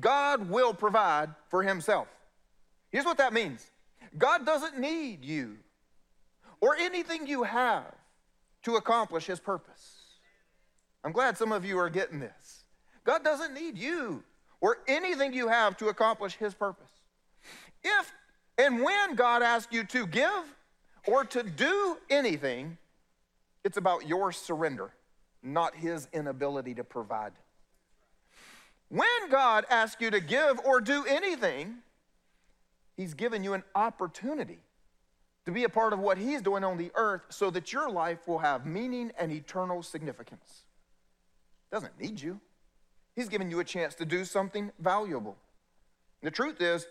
God 0.00 0.50
will 0.50 0.74
provide 0.74 1.30
for 1.48 1.62
himself. 1.62 2.08
Here's 2.90 3.06
what 3.06 3.18
that 3.18 3.32
means 3.32 3.70
God 4.18 4.44
doesn't 4.44 4.78
need 4.78 5.24
you 5.24 5.56
or 6.60 6.76
anything 6.76 7.26
you 7.26 7.42
have 7.44 7.94
to 8.64 8.76
accomplish 8.76 9.26
his 9.26 9.40
purpose. 9.40 9.96
I'm 11.04 11.12
glad 11.12 11.38
some 11.38 11.52
of 11.52 11.64
you 11.64 11.78
are 11.78 11.88
getting 11.88 12.18
this. 12.18 12.64
God 13.04 13.22
doesn't 13.22 13.54
need 13.54 13.78
you 13.78 14.24
or 14.60 14.78
anything 14.88 15.32
you 15.32 15.48
have 15.48 15.76
to 15.78 15.88
accomplish 15.88 16.36
his 16.36 16.52
purpose. 16.52 16.90
If 17.84 18.12
and 18.58 18.82
when 18.82 19.14
God 19.14 19.42
asks 19.42 19.72
you 19.72 19.84
to 19.84 20.06
give, 20.06 20.54
or 21.06 21.24
to 21.24 21.42
do 21.42 21.98
anything, 22.10 22.78
it's 23.64 23.76
about 23.76 24.06
your 24.06 24.32
surrender, 24.32 24.90
not 25.42 25.74
his 25.74 26.08
inability 26.12 26.74
to 26.74 26.84
provide. 26.84 27.32
When 28.88 29.30
God 29.30 29.64
asks 29.70 30.00
you 30.00 30.10
to 30.10 30.20
give 30.20 30.58
or 30.64 30.80
do 30.80 31.04
anything, 31.06 31.76
he's 32.96 33.14
given 33.14 33.42
you 33.42 33.54
an 33.54 33.64
opportunity 33.74 34.58
to 35.44 35.52
be 35.52 35.64
a 35.64 35.68
part 35.68 35.92
of 35.92 35.98
what 36.00 36.18
he's 36.18 36.42
doing 36.42 36.64
on 36.64 36.76
the 36.76 36.90
earth 36.94 37.22
so 37.28 37.50
that 37.50 37.72
your 37.72 37.88
life 37.88 38.26
will 38.26 38.38
have 38.38 38.66
meaning 38.66 39.12
and 39.18 39.30
eternal 39.30 39.82
significance. 39.82 40.64
Doesn't 41.70 41.98
need 42.00 42.20
you. 42.20 42.40
He's 43.14 43.28
given 43.28 43.50
you 43.50 43.60
a 43.60 43.64
chance 43.64 43.94
to 43.96 44.04
do 44.04 44.24
something 44.24 44.70
valuable. 44.78 45.36
The 46.22 46.30
truth 46.30 46.60
is, 46.60 46.86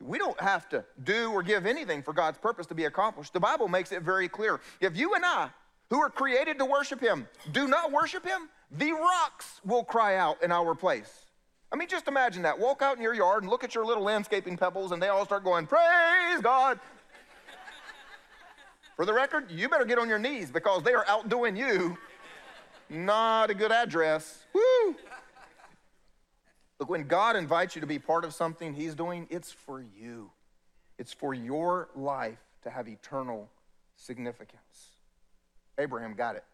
we 0.00 0.18
don't 0.18 0.38
have 0.40 0.68
to 0.70 0.84
do 1.02 1.30
or 1.30 1.42
give 1.42 1.66
anything 1.66 2.02
for 2.02 2.12
God's 2.12 2.38
purpose 2.38 2.66
to 2.66 2.74
be 2.74 2.84
accomplished. 2.84 3.32
The 3.32 3.40
Bible 3.40 3.68
makes 3.68 3.92
it 3.92 4.02
very 4.02 4.28
clear. 4.28 4.60
If 4.80 4.96
you 4.96 5.14
and 5.14 5.24
I, 5.24 5.48
who 5.90 6.00
are 6.00 6.10
created 6.10 6.58
to 6.58 6.64
worship 6.64 7.00
Him, 7.00 7.28
do 7.52 7.68
not 7.68 7.92
worship 7.92 8.24
Him, 8.24 8.48
the 8.70 8.92
rocks 8.92 9.60
will 9.64 9.84
cry 9.84 10.16
out 10.16 10.42
in 10.42 10.50
our 10.50 10.74
place. 10.74 11.26
I 11.72 11.76
mean, 11.76 11.88
just 11.88 12.08
imagine 12.08 12.42
that. 12.42 12.58
Walk 12.58 12.82
out 12.82 12.96
in 12.96 13.02
your 13.02 13.14
yard 13.14 13.42
and 13.42 13.50
look 13.50 13.64
at 13.64 13.74
your 13.74 13.84
little 13.84 14.02
landscaping 14.02 14.56
pebbles, 14.56 14.92
and 14.92 15.02
they 15.02 15.08
all 15.08 15.24
start 15.24 15.44
going, 15.44 15.66
Praise 15.66 16.40
God. 16.40 16.78
For 18.96 19.04
the 19.04 19.12
record, 19.12 19.50
you 19.50 19.68
better 19.68 19.84
get 19.84 19.98
on 19.98 20.08
your 20.08 20.20
knees 20.20 20.50
because 20.50 20.82
they 20.84 20.92
are 20.94 21.04
outdoing 21.08 21.56
you. 21.56 21.98
Not 22.88 23.50
a 23.50 23.54
good 23.54 23.72
address. 23.72 24.44
Woo! 24.52 24.94
Look, 26.80 26.88
when 26.88 27.06
God 27.06 27.36
invites 27.36 27.74
you 27.74 27.80
to 27.80 27.86
be 27.86 27.98
part 27.98 28.24
of 28.24 28.34
something 28.34 28.74
He's 28.74 28.94
doing, 28.94 29.26
it's 29.30 29.52
for 29.52 29.80
you, 29.80 30.30
it's 30.98 31.12
for 31.12 31.34
your 31.34 31.88
life 31.94 32.38
to 32.62 32.70
have 32.70 32.88
eternal 32.88 33.48
significance. 33.96 34.88
Abraham 35.78 36.14
got 36.14 36.36
it. 36.36 36.44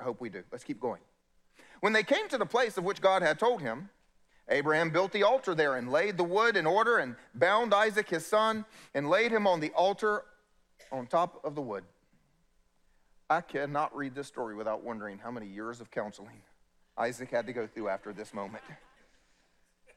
I 0.00 0.04
hope 0.04 0.20
we 0.20 0.28
do. 0.28 0.42
Let's 0.50 0.64
keep 0.64 0.80
going. 0.80 1.00
When 1.80 1.92
they 1.92 2.02
came 2.02 2.28
to 2.28 2.38
the 2.38 2.46
place 2.46 2.76
of 2.78 2.84
which 2.84 3.00
God 3.00 3.22
had 3.22 3.38
told 3.38 3.62
him, 3.62 3.90
Abraham 4.48 4.90
built 4.90 5.12
the 5.12 5.24
altar 5.24 5.54
there 5.54 5.76
and 5.76 5.90
laid 5.90 6.16
the 6.16 6.24
wood 6.24 6.56
in 6.56 6.66
order 6.66 6.98
and 6.98 7.16
bound 7.34 7.74
Isaac 7.74 8.08
his 8.08 8.24
son 8.24 8.64
and 8.94 9.08
laid 9.08 9.32
him 9.32 9.46
on 9.46 9.60
the 9.60 9.70
altar 9.70 10.24
on 10.92 11.06
top 11.06 11.40
of 11.44 11.54
the 11.54 11.62
wood. 11.62 11.84
I 13.28 13.40
cannot 13.40 13.94
read 13.96 14.14
this 14.14 14.28
story 14.28 14.54
without 14.54 14.84
wondering 14.84 15.18
how 15.18 15.32
many 15.32 15.46
years 15.46 15.80
of 15.80 15.90
counseling 15.90 16.42
Isaac 16.96 17.30
had 17.30 17.46
to 17.46 17.52
go 17.52 17.66
through 17.66 17.88
after 17.88 18.12
this 18.12 18.32
moment. 18.32 18.62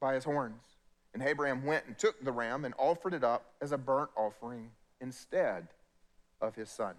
by 0.00 0.14
his 0.14 0.24
horns. 0.24 0.62
And 1.14 1.22
Abraham 1.22 1.64
went 1.64 1.86
and 1.86 1.98
took 1.98 2.22
the 2.22 2.32
ram 2.32 2.64
and 2.64 2.74
offered 2.78 3.14
it 3.14 3.24
up 3.24 3.52
as 3.60 3.72
a 3.72 3.78
burnt 3.78 4.10
offering 4.16 4.70
instead 5.00 5.68
of 6.40 6.54
his 6.54 6.70
son. 6.70 6.94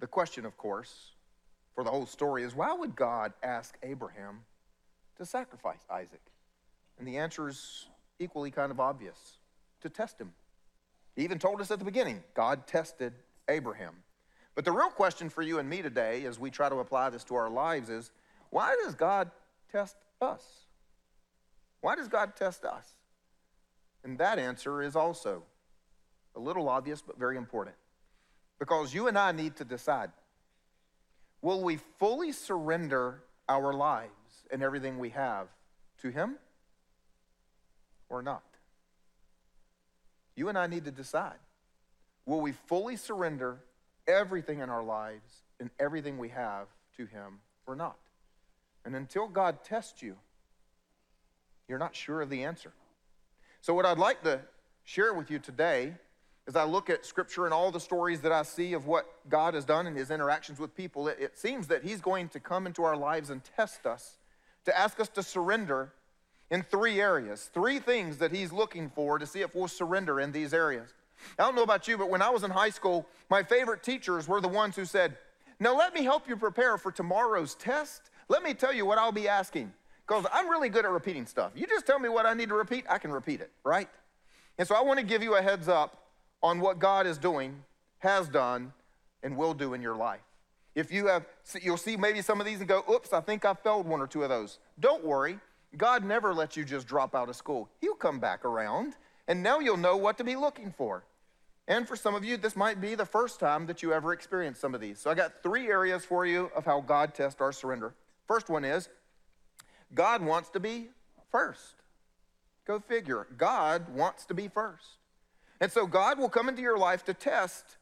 The 0.00 0.06
question, 0.06 0.44
of 0.44 0.56
course, 0.56 1.12
for 1.74 1.84
the 1.84 1.90
whole 1.90 2.06
story 2.06 2.42
is 2.42 2.54
why 2.54 2.72
would 2.72 2.94
God 2.94 3.32
ask 3.42 3.76
Abraham 3.82 4.40
to 5.18 5.26
sacrifice 5.26 5.80
Isaac? 5.90 6.20
And 6.98 7.06
the 7.06 7.18
answer 7.18 7.48
is 7.48 7.86
equally 8.18 8.50
kind 8.50 8.70
of 8.70 8.80
obvious 8.80 9.38
to 9.80 9.88
test 9.88 10.20
him. 10.20 10.32
He 11.16 11.22
even 11.22 11.38
told 11.38 11.60
us 11.60 11.70
at 11.70 11.78
the 11.78 11.84
beginning 11.84 12.22
God 12.34 12.66
tested 12.66 13.12
Abraham. 13.48 13.94
But 14.54 14.64
the 14.64 14.72
real 14.72 14.90
question 14.90 15.28
for 15.28 15.42
you 15.42 15.58
and 15.58 15.68
me 15.68 15.82
today, 15.82 16.24
as 16.26 16.38
we 16.38 16.50
try 16.50 16.68
to 16.68 16.76
apply 16.76 17.10
this 17.10 17.24
to 17.24 17.34
our 17.34 17.50
lives, 17.50 17.90
is 17.90 18.12
why 18.50 18.76
does 18.84 18.94
God 18.94 19.30
test 19.70 19.96
us? 20.20 20.63
Why 21.84 21.96
does 21.96 22.08
God 22.08 22.34
test 22.34 22.64
us? 22.64 22.94
And 24.04 24.16
that 24.16 24.38
answer 24.38 24.80
is 24.80 24.96
also 24.96 25.42
a 26.34 26.40
little 26.40 26.70
obvious, 26.70 27.02
but 27.02 27.18
very 27.18 27.36
important. 27.36 27.76
Because 28.58 28.94
you 28.94 29.06
and 29.06 29.18
I 29.18 29.32
need 29.32 29.56
to 29.56 29.66
decide 29.66 30.10
will 31.42 31.62
we 31.62 31.76
fully 31.98 32.32
surrender 32.32 33.22
our 33.50 33.74
lives 33.74 34.46
and 34.50 34.62
everything 34.62 34.98
we 34.98 35.10
have 35.10 35.48
to 36.00 36.08
Him 36.08 36.36
or 38.08 38.22
not? 38.22 38.44
You 40.36 40.48
and 40.48 40.56
I 40.56 40.66
need 40.66 40.86
to 40.86 40.90
decide 40.90 41.36
will 42.24 42.40
we 42.40 42.52
fully 42.52 42.96
surrender 42.96 43.58
everything 44.08 44.60
in 44.60 44.70
our 44.70 44.82
lives 44.82 45.42
and 45.60 45.68
everything 45.78 46.16
we 46.16 46.30
have 46.30 46.66
to 46.96 47.04
Him 47.04 47.40
or 47.66 47.76
not? 47.76 47.98
And 48.86 48.96
until 48.96 49.28
God 49.28 49.62
tests 49.62 50.02
you, 50.02 50.16
you're 51.68 51.78
not 51.78 51.94
sure 51.94 52.22
of 52.22 52.30
the 52.30 52.44
answer. 52.44 52.72
So, 53.60 53.74
what 53.74 53.86
I'd 53.86 53.98
like 53.98 54.22
to 54.24 54.40
share 54.84 55.14
with 55.14 55.30
you 55.30 55.38
today 55.38 55.94
as 56.46 56.56
I 56.56 56.64
look 56.64 56.90
at 56.90 57.06
Scripture 57.06 57.46
and 57.46 57.54
all 57.54 57.70
the 57.70 57.80
stories 57.80 58.20
that 58.20 58.32
I 58.32 58.42
see 58.42 58.74
of 58.74 58.86
what 58.86 59.06
God 59.30 59.54
has 59.54 59.64
done 59.64 59.86
in 59.86 59.94
His 59.94 60.10
interactions 60.10 60.58
with 60.58 60.76
people, 60.76 61.08
it, 61.08 61.18
it 61.18 61.38
seems 61.38 61.66
that 61.68 61.82
He's 61.82 62.00
going 62.00 62.28
to 62.30 62.40
come 62.40 62.66
into 62.66 62.84
our 62.84 62.96
lives 62.96 63.30
and 63.30 63.42
test 63.56 63.86
us, 63.86 64.18
to 64.66 64.78
ask 64.78 65.00
us 65.00 65.08
to 65.10 65.22
surrender 65.22 65.92
in 66.50 66.62
three 66.62 67.00
areas. 67.00 67.50
Three 67.54 67.78
things 67.78 68.18
that 68.18 68.30
He's 68.30 68.52
looking 68.52 68.90
for 68.90 69.18
to 69.18 69.26
see 69.26 69.40
if 69.40 69.54
we'll 69.54 69.68
surrender 69.68 70.20
in 70.20 70.32
these 70.32 70.52
areas. 70.52 70.92
I 71.38 71.44
don't 71.44 71.56
know 71.56 71.62
about 71.62 71.88
you, 71.88 71.96
but 71.96 72.10
when 72.10 72.20
I 72.20 72.28
was 72.28 72.42
in 72.42 72.50
high 72.50 72.70
school, 72.70 73.06
my 73.30 73.42
favorite 73.42 73.82
teachers 73.82 74.28
were 74.28 74.40
the 74.40 74.48
ones 74.48 74.76
who 74.76 74.84
said, 74.84 75.16
Now 75.58 75.76
let 75.76 75.94
me 75.94 76.04
help 76.04 76.28
you 76.28 76.36
prepare 76.36 76.76
for 76.76 76.92
tomorrow's 76.92 77.54
test. 77.54 78.10
Let 78.28 78.42
me 78.42 78.52
tell 78.52 78.72
you 78.72 78.84
what 78.84 78.98
I'll 78.98 79.12
be 79.12 79.28
asking. 79.28 79.72
Because 80.06 80.26
I'm 80.32 80.48
really 80.48 80.68
good 80.68 80.84
at 80.84 80.90
repeating 80.90 81.26
stuff. 81.26 81.52
You 81.54 81.66
just 81.66 81.86
tell 81.86 81.98
me 81.98 82.08
what 82.08 82.26
I 82.26 82.34
need 82.34 82.48
to 82.50 82.54
repeat, 82.54 82.84
I 82.88 82.98
can 82.98 83.10
repeat 83.10 83.40
it, 83.40 83.50
right? 83.64 83.88
And 84.58 84.68
so 84.68 84.74
I 84.74 84.82
want 84.82 85.00
to 85.00 85.04
give 85.04 85.22
you 85.22 85.36
a 85.36 85.42
heads 85.42 85.68
up 85.68 86.08
on 86.42 86.60
what 86.60 86.78
God 86.78 87.06
is 87.06 87.18
doing, 87.18 87.62
has 87.98 88.28
done, 88.28 88.72
and 89.22 89.36
will 89.36 89.54
do 89.54 89.74
in 89.74 89.80
your 89.80 89.96
life. 89.96 90.20
If 90.74 90.92
you 90.92 91.06
have, 91.06 91.24
you'll 91.62 91.76
see 91.76 91.96
maybe 91.96 92.20
some 92.20 92.40
of 92.40 92.46
these 92.46 92.58
and 92.58 92.68
go, 92.68 92.84
oops, 92.90 93.12
I 93.12 93.20
think 93.20 93.44
I 93.44 93.54
failed 93.54 93.86
one 93.86 94.00
or 94.00 94.06
two 94.06 94.22
of 94.22 94.28
those. 94.28 94.58
Don't 94.78 95.04
worry. 95.04 95.38
God 95.76 96.04
never 96.04 96.34
lets 96.34 96.56
you 96.56 96.64
just 96.64 96.86
drop 96.86 97.14
out 97.14 97.28
of 97.28 97.36
school. 97.36 97.68
He'll 97.80 97.94
come 97.94 98.18
back 98.18 98.44
around, 98.44 98.96
and 99.26 99.42
now 99.42 99.60
you'll 99.60 99.76
know 99.76 99.96
what 99.96 100.18
to 100.18 100.24
be 100.24 100.36
looking 100.36 100.70
for. 100.70 101.04
And 101.66 101.88
for 101.88 101.96
some 101.96 102.14
of 102.14 102.24
you, 102.24 102.36
this 102.36 102.56
might 102.56 102.80
be 102.80 102.94
the 102.94 103.06
first 103.06 103.40
time 103.40 103.66
that 103.66 103.82
you 103.82 103.92
ever 103.92 104.12
experienced 104.12 104.60
some 104.60 104.74
of 104.74 104.80
these. 104.80 104.98
So 104.98 105.10
I 105.10 105.14
got 105.14 105.42
three 105.42 105.68
areas 105.68 106.04
for 106.04 106.26
you 106.26 106.50
of 106.54 106.66
how 106.66 106.80
God 106.80 107.14
tests 107.14 107.40
our 107.40 107.52
surrender. 107.52 107.94
First 108.28 108.50
one 108.50 108.64
is 108.64 108.88
God 109.94 110.22
wants 110.22 110.50
to 110.50 110.60
be 110.60 110.88
first. 111.30 111.76
Go 112.66 112.80
figure. 112.80 113.26
God 113.36 113.94
wants 113.94 114.24
to 114.26 114.34
be 114.34 114.48
first. 114.48 114.98
And 115.60 115.70
so 115.70 115.86
God 115.86 116.18
will 116.18 116.28
come 116.28 116.48
into 116.48 116.62
your 116.62 116.78
life 116.78 117.04
to 117.04 117.14
test 117.14 117.76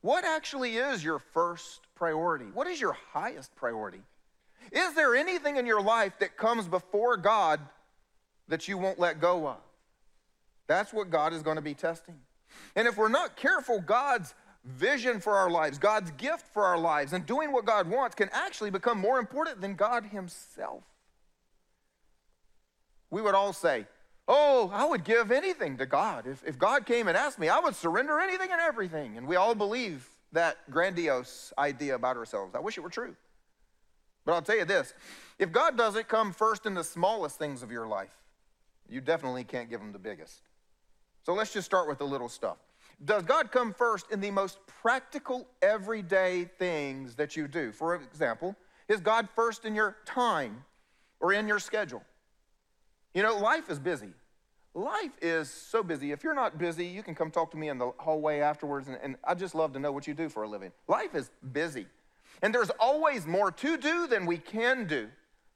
what 0.00 0.24
actually 0.24 0.76
is 0.76 1.02
your 1.02 1.18
first 1.18 1.80
priority? 1.94 2.44
What 2.52 2.66
is 2.66 2.78
your 2.78 2.92
highest 2.92 3.56
priority? 3.56 4.02
Is 4.70 4.94
there 4.94 5.14
anything 5.14 5.56
in 5.56 5.64
your 5.64 5.80
life 5.80 6.18
that 6.20 6.36
comes 6.36 6.68
before 6.68 7.16
God 7.16 7.60
that 8.48 8.68
you 8.68 8.76
won't 8.76 8.98
let 8.98 9.20
go 9.20 9.46
of? 9.48 9.56
That's 10.66 10.92
what 10.92 11.10
God 11.10 11.32
is 11.32 11.42
going 11.42 11.56
to 11.56 11.62
be 11.62 11.74
testing. 11.74 12.16
And 12.76 12.86
if 12.86 12.96
we're 12.96 13.08
not 13.08 13.36
careful, 13.36 13.80
God's 13.80 14.34
vision 14.64 15.20
for 15.20 15.34
our 15.34 15.50
lives, 15.50 15.78
God's 15.78 16.10
gift 16.12 16.46
for 16.52 16.64
our 16.64 16.78
lives, 16.78 17.12
and 17.12 17.24
doing 17.24 17.52
what 17.52 17.64
God 17.64 17.88
wants 17.88 18.14
can 18.14 18.30
actually 18.32 18.70
become 18.70 18.98
more 18.98 19.18
important 19.18 19.60
than 19.60 19.74
God 19.74 20.06
Himself. 20.06 20.82
We 23.14 23.22
would 23.22 23.36
all 23.36 23.52
say, 23.52 23.86
Oh, 24.26 24.72
I 24.74 24.84
would 24.84 25.04
give 25.04 25.30
anything 25.30 25.76
to 25.76 25.86
God. 25.86 26.26
If, 26.26 26.42
if 26.44 26.58
God 26.58 26.84
came 26.84 27.06
and 27.06 27.16
asked 27.16 27.38
me, 27.38 27.48
I 27.48 27.60
would 27.60 27.76
surrender 27.76 28.18
anything 28.18 28.48
and 28.50 28.60
everything. 28.60 29.16
And 29.16 29.28
we 29.28 29.36
all 29.36 29.54
believe 29.54 30.08
that 30.32 30.68
grandiose 30.68 31.52
idea 31.56 31.94
about 31.94 32.16
ourselves. 32.16 32.56
I 32.56 32.58
wish 32.58 32.76
it 32.76 32.80
were 32.80 32.90
true. 32.90 33.14
But 34.24 34.32
I'll 34.32 34.42
tell 34.42 34.56
you 34.56 34.64
this 34.64 34.94
if 35.38 35.52
God 35.52 35.78
doesn't 35.78 36.08
come 36.08 36.32
first 36.32 36.66
in 36.66 36.74
the 36.74 36.82
smallest 36.82 37.38
things 37.38 37.62
of 37.62 37.70
your 37.70 37.86
life, 37.86 38.16
you 38.88 39.00
definitely 39.00 39.44
can't 39.44 39.70
give 39.70 39.80
him 39.80 39.92
the 39.92 40.00
biggest. 40.00 40.40
So 41.22 41.34
let's 41.34 41.52
just 41.52 41.66
start 41.66 41.86
with 41.86 41.98
the 41.98 42.06
little 42.06 42.28
stuff. 42.28 42.56
Does 43.04 43.22
God 43.22 43.52
come 43.52 43.72
first 43.72 44.10
in 44.10 44.20
the 44.20 44.32
most 44.32 44.58
practical, 44.66 45.46
everyday 45.62 46.46
things 46.58 47.14
that 47.14 47.36
you 47.36 47.46
do? 47.46 47.70
For 47.70 47.94
example, 47.94 48.56
is 48.88 48.98
God 48.98 49.28
first 49.36 49.64
in 49.64 49.76
your 49.76 49.98
time 50.04 50.64
or 51.20 51.32
in 51.32 51.46
your 51.46 51.60
schedule? 51.60 52.02
You 53.14 53.22
know, 53.22 53.36
life 53.36 53.70
is 53.70 53.78
busy. 53.78 54.10
Life 54.74 55.12
is 55.22 55.48
so 55.48 55.84
busy. 55.84 56.10
If 56.10 56.24
you're 56.24 56.34
not 56.34 56.58
busy, 56.58 56.84
you 56.84 57.04
can 57.04 57.14
come 57.14 57.30
talk 57.30 57.52
to 57.52 57.56
me 57.56 57.68
in 57.68 57.78
the 57.78 57.92
hallway 57.98 58.40
afterwards, 58.40 58.88
and, 58.88 58.98
and 59.00 59.16
I 59.22 59.34
just 59.34 59.54
love 59.54 59.72
to 59.74 59.78
know 59.78 59.92
what 59.92 60.08
you 60.08 60.14
do 60.14 60.28
for 60.28 60.42
a 60.42 60.48
living. 60.48 60.72
Life 60.88 61.14
is 61.14 61.30
busy. 61.52 61.86
And 62.42 62.52
there's 62.52 62.70
always 62.80 63.24
more 63.24 63.52
to 63.52 63.76
do 63.76 64.08
than 64.08 64.26
we 64.26 64.38
can 64.38 64.86
do. 64.88 65.08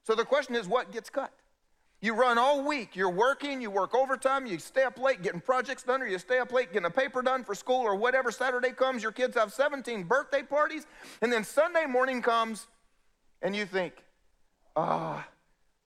So 0.04 0.14
the 0.14 0.24
question 0.24 0.54
is, 0.54 0.68
what 0.68 0.92
gets 0.92 1.10
cut? 1.10 1.32
You 2.00 2.14
run 2.14 2.38
all 2.38 2.62
week, 2.62 2.94
you're 2.94 3.10
working, 3.10 3.60
you 3.60 3.72
work 3.72 3.92
overtime, 3.92 4.46
you 4.46 4.60
stay 4.60 4.84
up 4.84 5.00
late 5.00 5.20
getting 5.20 5.40
projects 5.40 5.82
done, 5.82 6.00
or 6.00 6.06
you 6.06 6.20
stay 6.20 6.38
up 6.38 6.52
late 6.52 6.72
getting 6.72 6.86
a 6.86 6.90
paper 6.90 7.22
done 7.22 7.42
for 7.42 7.56
school, 7.56 7.80
or 7.80 7.96
whatever. 7.96 8.30
Saturday 8.30 8.70
comes, 8.70 9.02
your 9.02 9.10
kids 9.10 9.36
have 9.36 9.52
17 9.52 10.04
birthday 10.04 10.44
parties, 10.44 10.86
and 11.22 11.32
then 11.32 11.42
Sunday 11.42 11.86
morning 11.86 12.22
comes, 12.22 12.68
and 13.42 13.56
you 13.56 13.66
think, 13.66 14.04
ah, 14.76 15.26
oh, 15.26 15.32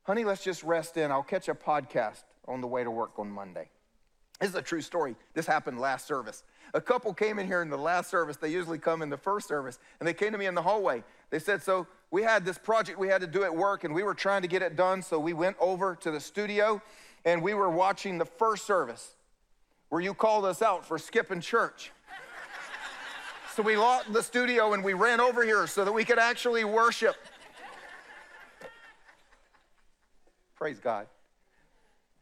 honey, 0.04 0.24
let's 0.24 0.42
just 0.42 0.62
rest 0.62 0.96
in. 0.96 1.10
I'll 1.10 1.22
catch 1.22 1.48
a 1.48 1.54
podcast 1.54 2.24
on 2.48 2.60
the 2.60 2.66
way 2.66 2.84
to 2.84 2.90
work 2.90 3.18
on 3.18 3.30
Monday. 3.30 3.68
This 4.40 4.50
is 4.50 4.56
a 4.56 4.62
true 4.62 4.80
story. 4.80 5.14
This 5.34 5.46
happened 5.46 5.78
last 5.78 6.06
service. 6.06 6.42
A 6.74 6.80
couple 6.80 7.14
came 7.14 7.38
in 7.38 7.46
here 7.46 7.62
in 7.62 7.70
the 7.70 7.78
last 7.78 8.10
service. 8.10 8.36
They 8.36 8.48
usually 8.48 8.78
come 8.78 9.02
in 9.02 9.08
the 9.08 9.16
first 9.16 9.46
service, 9.46 9.78
and 10.00 10.06
they 10.06 10.14
came 10.14 10.32
to 10.32 10.38
me 10.38 10.46
in 10.46 10.54
the 10.54 10.62
hallway. 10.62 11.04
They 11.30 11.38
said, 11.38 11.62
So 11.62 11.86
we 12.10 12.22
had 12.22 12.44
this 12.44 12.58
project 12.58 12.98
we 12.98 13.08
had 13.08 13.20
to 13.20 13.26
do 13.26 13.44
at 13.44 13.54
work, 13.54 13.84
and 13.84 13.94
we 13.94 14.02
were 14.02 14.14
trying 14.14 14.42
to 14.42 14.48
get 14.48 14.62
it 14.62 14.74
done. 14.74 15.02
So 15.02 15.18
we 15.18 15.32
went 15.32 15.56
over 15.60 15.94
to 15.96 16.10
the 16.10 16.18
studio, 16.18 16.82
and 17.24 17.42
we 17.42 17.54
were 17.54 17.70
watching 17.70 18.18
the 18.18 18.24
first 18.24 18.66
service 18.66 19.14
where 19.90 20.00
you 20.00 20.14
called 20.14 20.44
us 20.44 20.62
out 20.62 20.86
for 20.86 20.98
skipping 20.98 21.40
church. 21.40 21.92
so 23.54 23.62
we 23.62 23.76
locked 23.76 24.12
the 24.12 24.22
studio 24.22 24.72
and 24.72 24.82
we 24.82 24.94
ran 24.94 25.20
over 25.20 25.44
here 25.44 25.66
so 25.66 25.84
that 25.84 25.92
we 25.92 26.02
could 26.02 26.18
actually 26.18 26.64
worship. 26.64 27.14
Praise 30.62 30.78
God. 30.78 31.08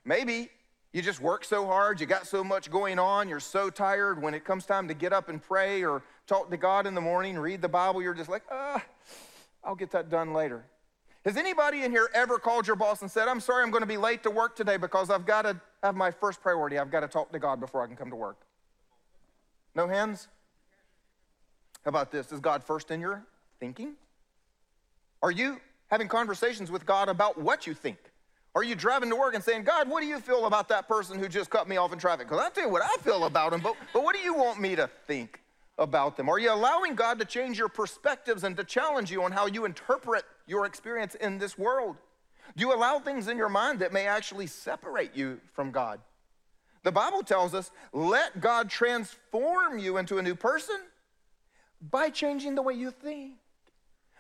Maybe 0.02 0.48
you 0.94 1.02
just 1.02 1.20
work 1.20 1.44
so 1.44 1.66
hard, 1.66 2.00
you 2.00 2.06
got 2.06 2.26
so 2.26 2.42
much 2.42 2.70
going 2.70 2.98
on, 2.98 3.28
you're 3.28 3.38
so 3.38 3.68
tired. 3.68 4.22
When 4.22 4.32
it 4.32 4.46
comes 4.46 4.64
time 4.64 4.88
to 4.88 4.94
get 4.94 5.12
up 5.12 5.28
and 5.28 5.42
pray 5.42 5.84
or 5.84 6.02
talk 6.26 6.50
to 6.50 6.56
God 6.56 6.86
in 6.86 6.94
the 6.94 7.02
morning, 7.02 7.38
read 7.38 7.60
the 7.60 7.68
Bible, 7.68 8.00
you're 8.00 8.14
just 8.14 8.30
like, 8.30 8.44
ah, 8.50 8.82
I'll 9.62 9.74
get 9.74 9.90
that 9.90 10.08
done 10.08 10.32
later. 10.32 10.64
Has 11.26 11.36
anybody 11.36 11.82
in 11.82 11.90
here 11.90 12.08
ever 12.14 12.38
called 12.38 12.66
your 12.66 12.76
boss 12.76 13.02
and 13.02 13.10
said, 13.10 13.28
I'm 13.28 13.40
sorry, 13.40 13.62
I'm 13.62 13.70
going 13.70 13.82
to 13.82 13.86
be 13.86 13.98
late 13.98 14.22
to 14.22 14.30
work 14.30 14.56
today 14.56 14.78
because 14.78 15.10
I've 15.10 15.26
got 15.26 15.42
to 15.42 15.60
have 15.82 15.94
my 15.94 16.10
first 16.10 16.40
priority. 16.40 16.78
I've 16.78 16.90
got 16.90 17.00
to 17.00 17.08
talk 17.08 17.32
to 17.32 17.38
God 17.38 17.60
before 17.60 17.82
I 17.82 17.88
can 17.88 17.94
come 17.96 18.08
to 18.08 18.16
work? 18.16 18.40
No 19.74 19.86
hands? 19.86 20.28
How 21.84 21.90
about 21.90 22.10
this? 22.10 22.32
Is 22.32 22.40
God 22.40 22.64
first 22.64 22.90
in 22.90 23.02
your 23.02 23.22
thinking? 23.58 23.96
Are 25.22 25.30
you 25.30 25.60
having 25.88 26.08
conversations 26.08 26.70
with 26.70 26.86
God 26.86 27.10
about 27.10 27.38
what 27.38 27.66
you 27.66 27.74
think? 27.74 27.98
Are 28.54 28.64
you 28.64 28.74
driving 28.74 29.10
to 29.10 29.16
work 29.16 29.34
and 29.34 29.44
saying, 29.44 29.62
God, 29.62 29.88
what 29.88 30.00
do 30.00 30.06
you 30.06 30.18
feel 30.18 30.46
about 30.46 30.68
that 30.68 30.88
person 30.88 31.18
who 31.18 31.28
just 31.28 31.50
cut 31.50 31.68
me 31.68 31.76
off 31.76 31.92
in 31.92 31.98
traffic? 31.98 32.28
Because 32.28 32.42
I'll 32.42 32.50
tell 32.50 32.64
you 32.64 32.70
what 32.70 32.82
I 32.82 33.02
feel 33.02 33.24
about 33.24 33.52
them, 33.52 33.60
but, 33.60 33.76
but 33.92 34.02
what 34.02 34.14
do 34.14 34.20
you 34.20 34.34
want 34.34 34.60
me 34.60 34.74
to 34.74 34.90
think 35.06 35.40
about 35.78 36.16
them? 36.16 36.28
Are 36.28 36.38
you 36.38 36.52
allowing 36.52 36.94
God 36.94 37.18
to 37.20 37.24
change 37.24 37.58
your 37.58 37.68
perspectives 37.68 38.42
and 38.42 38.56
to 38.56 38.64
challenge 38.64 39.10
you 39.10 39.22
on 39.22 39.30
how 39.30 39.46
you 39.46 39.64
interpret 39.64 40.24
your 40.46 40.66
experience 40.66 41.14
in 41.14 41.38
this 41.38 41.56
world? 41.56 41.96
Do 42.56 42.62
you 42.66 42.74
allow 42.74 42.98
things 42.98 43.28
in 43.28 43.36
your 43.36 43.48
mind 43.48 43.78
that 43.78 43.92
may 43.92 44.06
actually 44.06 44.48
separate 44.48 45.14
you 45.14 45.40
from 45.52 45.70
God? 45.70 46.00
The 46.82 46.92
Bible 46.92 47.22
tells 47.22 47.54
us, 47.54 47.70
let 47.92 48.40
God 48.40 48.68
transform 48.68 49.78
you 49.78 49.98
into 49.98 50.18
a 50.18 50.22
new 50.22 50.34
person 50.34 50.76
by 51.90 52.10
changing 52.10 52.54
the 52.56 52.62
way 52.62 52.74
you 52.74 52.90
think. 52.90 53.34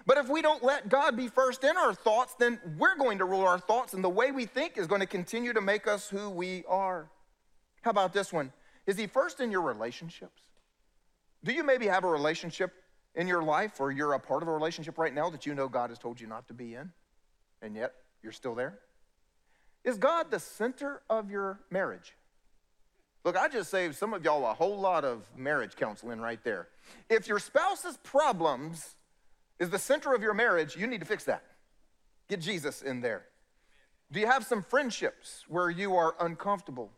But 0.06 0.18
if 0.18 0.28
we 0.28 0.42
don't 0.42 0.62
let 0.62 0.88
God 0.88 1.16
be 1.16 1.28
first 1.28 1.62
in 1.64 1.76
our 1.76 1.94
thoughts, 1.94 2.34
then 2.38 2.58
we're 2.78 2.96
going 2.96 3.18
to 3.18 3.24
rule 3.24 3.42
our 3.42 3.58
thoughts, 3.58 3.92
and 3.92 4.02
the 4.02 4.08
way 4.08 4.32
we 4.32 4.46
think 4.46 4.78
is 4.78 4.86
going 4.86 5.00
to 5.00 5.06
continue 5.06 5.52
to 5.52 5.60
make 5.60 5.86
us 5.86 6.08
who 6.08 6.30
we 6.30 6.64
are. 6.68 7.10
How 7.82 7.90
about 7.90 8.12
this 8.12 8.32
one? 8.32 8.52
Is 8.86 8.96
He 8.96 9.06
first 9.06 9.40
in 9.40 9.50
your 9.50 9.62
relationships? 9.62 10.42
Do 11.44 11.52
you 11.52 11.64
maybe 11.64 11.86
have 11.86 12.04
a 12.04 12.08
relationship 12.08 12.72
in 13.14 13.26
your 13.26 13.42
life, 13.42 13.80
or 13.80 13.90
you're 13.90 14.12
a 14.14 14.20
part 14.20 14.42
of 14.42 14.48
a 14.48 14.52
relationship 14.52 14.98
right 14.98 15.14
now 15.14 15.30
that 15.30 15.46
you 15.46 15.54
know 15.54 15.68
God 15.68 15.90
has 15.90 15.98
told 15.98 16.20
you 16.20 16.26
not 16.26 16.48
to 16.48 16.54
be 16.54 16.74
in, 16.74 16.90
and 17.62 17.76
yet 17.76 17.92
you're 18.22 18.32
still 18.32 18.54
there? 18.54 18.78
Is 19.84 19.96
God 19.96 20.30
the 20.30 20.38
center 20.38 21.02
of 21.08 21.30
your 21.30 21.60
marriage? 21.70 22.14
Look, 23.24 23.36
I 23.36 23.48
just 23.48 23.70
saved 23.70 23.96
some 23.96 24.14
of 24.14 24.24
y'all 24.24 24.46
a 24.50 24.54
whole 24.54 24.78
lot 24.78 25.04
of 25.04 25.24
marriage 25.36 25.76
counseling 25.76 26.20
right 26.20 26.42
there. 26.42 26.68
If 27.08 27.28
your 27.28 27.38
spouse's 27.38 27.98
problems 27.98 28.96
is 29.60 29.70
the 29.70 29.78
center 29.78 30.14
of 30.14 30.22
your 30.22 30.34
marriage, 30.34 30.74
you 30.74 30.86
need 30.88 31.00
to 31.00 31.06
fix 31.06 31.24
that. 31.24 31.44
Get 32.28 32.40
Jesus 32.40 32.82
in 32.82 33.02
there. 33.02 33.26
Do 34.10 34.18
you 34.18 34.26
have 34.26 34.44
some 34.44 34.62
friendships 34.62 35.44
where 35.46 35.70
you 35.70 35.94
are 35.94 36.16
uncomfortable 36.18 36.90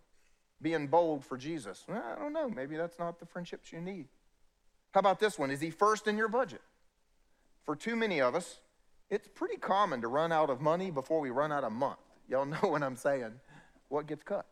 being 0.63 0.87
bold 0.87 1.25
for 1.25 1.37
Jesus? 1.37 1.85
Well, 1.87 2.03
I 2.03 2.19
don't 2.19 2.33
know. 2.33 2.49
Maybe 2.49 2.77
that's 2.77 2.99
not 2.99 3.19
the 3.19 3.27
friendships 3.27 3.73
you 3.73 3.81
need. 3.81 4.07
How 4.93 5.01
about 5.01 5.19
this 5.19 5.39
one? 5.39 5.51
Is 5.51 5.61
he 5.61 5.71
first 5.71 6.07
in 6.07 6.17
your 6.17 6.29
budget? 6.29 6.63
For 7.65 7.77
too 7.77 7.97
many 7.97 8.21
of 8.21 8.35
us, 8.35 8.61
it's 9.11 9.29
pretty 9.29 9.57
common 9.57 10.01
to 10.01 10.09
run 10.09 10.33
out 10.33 10.49
of 10.49 10.61
money 10.61 10.91
before 10.91 11.21
we 11.21 11.31
run 11.31 11.53
out 11.53 11.65
of 11.65 11.73
month. 11.73 11.99
Y'all 12.29 12.47
know 12.47 12.57
what 12.59 12.83
I'm 12.83 12.97
saying. 12.97 13.33
What 13.89 14.07
gets 14.07 14.23
cut? 14.23 14.47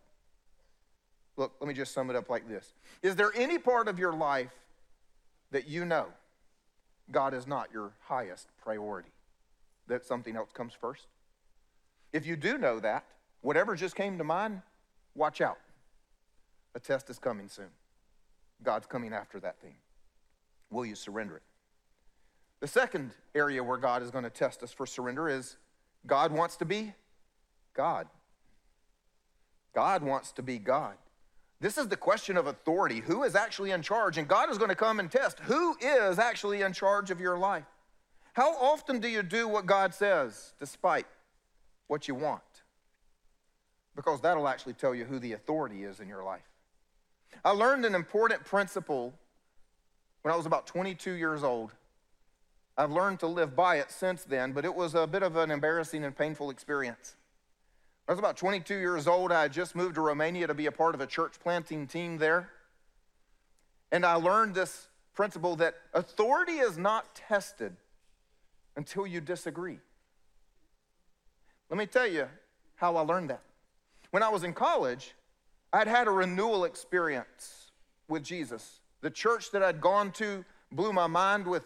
Look, 1.36 1.52
let 1.60 1.68
me 1.68 1.74
just 1.74 1.94
sum 1.94 2.10
it 2.10 2.16
up 2.16 2.28
like 2.28 2.48
this 2.48 2.74
Is 3.02 3.16
there 3.16 3.30
any 3.34 3.56
part 3.58 3.88
of 3.88 3.98
your 3.98 4.12
life 4.12 4.52
that 5.52 5.68
you 5.68 5.84
know 5.84 6.06
God 7.12 7.34
is 7.34 7.46
not 7.46 7.68
your 7.72 7.92
highest 8.00 8.48
priority, 8.62 9.10
that 9.88 10.04
something 10.04 10.36
else 10.36 10.50
comes 10.52 10.72
first? 10.72 11.06
If 12.12 12.26
you 12.26 12.36
do 12.36 12.58
know 12.58 12.80
that, 12.80 13.04
whatever 13.40 13.74
just 13.76 13.96
came 13.96 14.18
to 14.18 14.24
mind, 14.24 14.62
watch 15.14 15.40
out. 15.40 15.58
A 16.74 16.80
test 16.80 17.10
is 17.10 17.18
coming 17.18 17.48
soon. 17.48 17.70
God's 18.62 18.86
coming 18.86 19.12
after 19.12 19.40
that 19.40 19.60
thing. 19.60 19.74
Will 20.70 20.84
you 20.84 20.94
surrender 20.94 21.36
it? 21.36 21.42
The 22.60 22.68
second 22.68 23.12
area 23.34 23.64
where 23.64 23.78
God 23.78 24.02
is 24.02 24.10
going 24.10 24.24
to 24.24 24.30
test 24.30 24.62
us 24.62 24.70
for 24.70 24.86
surrender 24.86 25.28
is 25.28 25.56
God 26.06 26.30
wants 26.30 26.56
to 26.56 26.64
be 26.64 26.92
God. 27.74 28.06
God 29.74 30.02
wants 30.02 30.32
to 30.32 30.42
be 30.42 30.58
God. 30.58 30.94
This 31.60 31.76
is 31.76 31.88
the 31.88 31.96
question 31.96 32.36
of 32.36 32.46
authority. 32.46 33.00
Who 33.00 33.22
is 33.22 33.34
actually 33.34 33.72
in 33.72 33.82
charge? 33.82 34.16
And 34.16 34.26
God 34.26 34.50
is 34.50 34.56
going 34.56 34.70
to 34.70 34.74
come 34.74 34.98
and 34.98 35.10
test 35.10 35.38
who 35.40 35.76
is 35.80 36.18
actually 36.18 36.62
in 36.62 36.72
charge 36.72 37.10
of 37.10 37.20
your 37.20 37.38
life. 37.38 37.66
How 38.32 38.54
often 38.54 39.00
do 39.00 39.08
you 39.08 39.22
do 39.22 39.46
what 39.46 39.66
God 39.66 39.92
says 39.92 40.54
despite 40.58 41.06
what 41.88 42.08
you 42.08 42.14
want? 42.14 42.42
Because 43.94 44.20
that'll 44.20 44.48
actually 44.48 44.72
tell 44.72 44.94
you 44.94 45.04
who 45.04 45.18
the 45.18 45.34
authority 45.34 45.84
is 45.84 46.00
in 46.00 46.08
your 46.08 46.24
life. 46.24 46.48
I 47.44 47.50
learned 47.50 47.84
an 47.84 47.94
important 47.94 48.44
principle 48.44 49.12
when 50.22 50.32
I 50.32 50.36
was 50.36 50.46
about 50.46 50.66
22 50.66 51.12
years 51.12 51.42
old. 51.42 51.72
I've 52.78 52.90
learned 52.90 53.20
to 53.20 53.26
live 53.26 53.54
by 53.54 53.76
it 53.76 53.90
since 53.90 54.24
then, 54.24 54.52
but 54.52 54.64
it 54.64 54.74
was 54.74 54.94
a 54.94 55.06
bit 55.06 55.22
of 55.22 55.36
an 55.36 55.50
embarrassing 55.50 56.04
and 56.04 56.16
painful 56.16 56.48
experience. 56.48 57.16
I 58.08 58.12
was 58.12 58.18
about 58.18 58.36
22 58.36 58.76
years 58.76 59.06
old. 59.06 59.30
I 59.30 59.42
had 59.42 59.52
just 59.52 59.76
moved 59.76 59.94
to 59.94 60.00
Romania 60.00 60.46
to 60.46 60.54
be 60.54 60.66
a 60.66 60.72
part 60.72 60.94
of 60.94 61.00
a 61.00 61.06
church 61.06 61.34
planting 61.40 61.86
team 61.86 62.18
there. 62.18 62.50
And 63.92 64.04
I 64.04 64.14
learned 64.14 64.54
this 64.54 64.88
principle 65.14 65.56
that 65.56 65.74
authority 65.94 66.58
is 66.58 66.78
not 66.78 67.14
tested 67.14 67.76
until 68.76 69.06
you 69.06 69.20
disagree. 69.20 69.78
Let 71.68 71.78
me 71.78 71.86
tell 71.86 72.06
you 72.06 72.26
how 72.76 72.96
I 72.96 73.02
learned 73.02 73.30
that. 73.30 73.42
When 74.10 74.22
I 74.22 74.28
was 74.28 74.42
in 74.42 74.54
college, 74.54 75.14
I'd 75.72 75.86
had 75.86 76.08
a 76.08 76.10
renewal 76.10 76.64
experience 76.64 77.70
with 78.08 78.24
Jesus. 78.24 78.80
The 79.02 79.10
church 79.10 79.52
that 79.52 79.62
I'd 79.62 79.80
gone 79.80 80.10
to 80.12 80.44
blew 80.72 80.92
my 80.92 81.06
mind 81.06 81.46
with, 81.46 81.64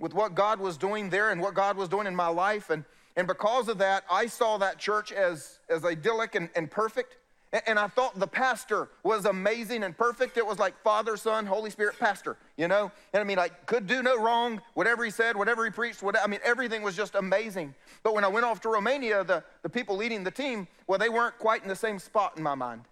with 0.00 0.14
what 0.14 0.34
God 0.34 0.58
was 0.58 0.76
doing 0.76 1.10
there 1.10 1.30
and 1.30 1.40
what 1.40 1.54
God 1.54 1.76
was 1.76 1.88
doing 1.88 2.06
in 2.06 2.16
my 2.16 2.28
life. 2.28 2.70
And 2.70 2.84
and 3.16 3.26
because 3.26 3.68
of 3.68 3.78
that, 3.78 4.04
I 4.10 4.26
saw 4.26 4.58
that 4.58 4.78
church 4.78 5.12
as, 5.12 5.58
as 5.68 5.84
idyllic 5.84 6.34
and, 6.34 6.48
and 6.54 6.70
perfect. 6.70 7.16
And, 7.52 7.62
and 7.66 7.78
I 7.78 7.88
thought 7.88 8.18
the 8.18 8.26
pastor 8.26 8.88
was 9.02 9.26
amazing 9.26 9.84
and 9.84 9.96
perfect. 9.96 10.38
It 10.38 10.46
was 10.46 10.58
like 10.58 10.80
Father, 10.82 11.16
Son, 11.16 11.44
Holy 11.44 11.70
Spirit, 11.70 11.98
pastor, 11.98 12.36
you 12.56 12.68
know? 12.68 12.90
And 13.12 13.20
I 13.20 13.24
mean, 13.24 13.38
I 13.38 13.48
could 13.48 13.86
do 13.86 14.02
no 14.02 14.18
wrong, 14.18 14.62
whatever 14.74 15.04
he 15.04 15.10
said, 15.10 15.36
whatever 15.36 15.64
he 15.64 15.70
preached, 15.70 16.02
whatever, 16.02 16.24
I 16.24 16.28
mean, 16.28 16.40
everything 16.42 16.82
was 16.82 16.96
just 16.96 17.14
amazing. 17.14 17.74
But 18.02 18.14
when 18.14 18.24
I 18.24 18.28
went 18.28 18.46
off 18.46 18.60
to 18.62 18.70
Romania, 18.70 19.24
the, 19.24 19.44
the 19.62 19.68
people 19.68 19.96
leading 19.96 20.24
the 20.24 20.30
team, 20.30 20.66
well, 20.86 20.98
they 20.98 21.10
weren't 21.10 21.38
quite 21.38 21.62
in 21.62 21.68
the 21.68 21.76
same 21.76 21.98
spot 21.98 22.36
in 22.38 22.42
my 22.42 22.54
mind. 22.54 22.82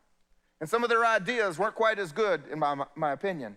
And 0.61 0.68
some 0.68 0.85
of 0.85 0.90
their 0.90 1.06
ideas 1.06 1.59
weren't 1.59 1.74
quite 1.74 1.98
as 1.98 2.12
good, 2.12 2.42
in 2.52 2.59
my, 2.59 2.85
my 2.94 3.12
opinion. 3.12 3.56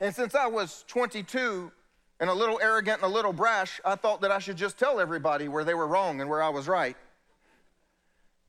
And 0.00 0.14
since 0.14 0.36
I 0.36 0.46
was 0.46 0.84
22, 0.86 1.72
and 2.20 2.28
a 2.28 2.34
little 2.34 2.58
arrogant 2.60 3.02
and 3.02 3.10
a 3.10 3.14
little 3.14 3.32
brash, 3.32 3.80
I 3.84 3.94
thought 3.94 4.20
that 4.22 4.30
I 4.30 4.38
should 4.38 4.56
just 4.56 4.78
tell 4.78 5.00
everybody 5.00 5.48
where 5.48 5.64
they 5.64 5.74
were 5.74 5.86
wrong 5.86 6.20
and 6.20 6.28
where 6.28 6.42
I 6.42 6.48
was 6.48 6.66
right. 6.66 6.96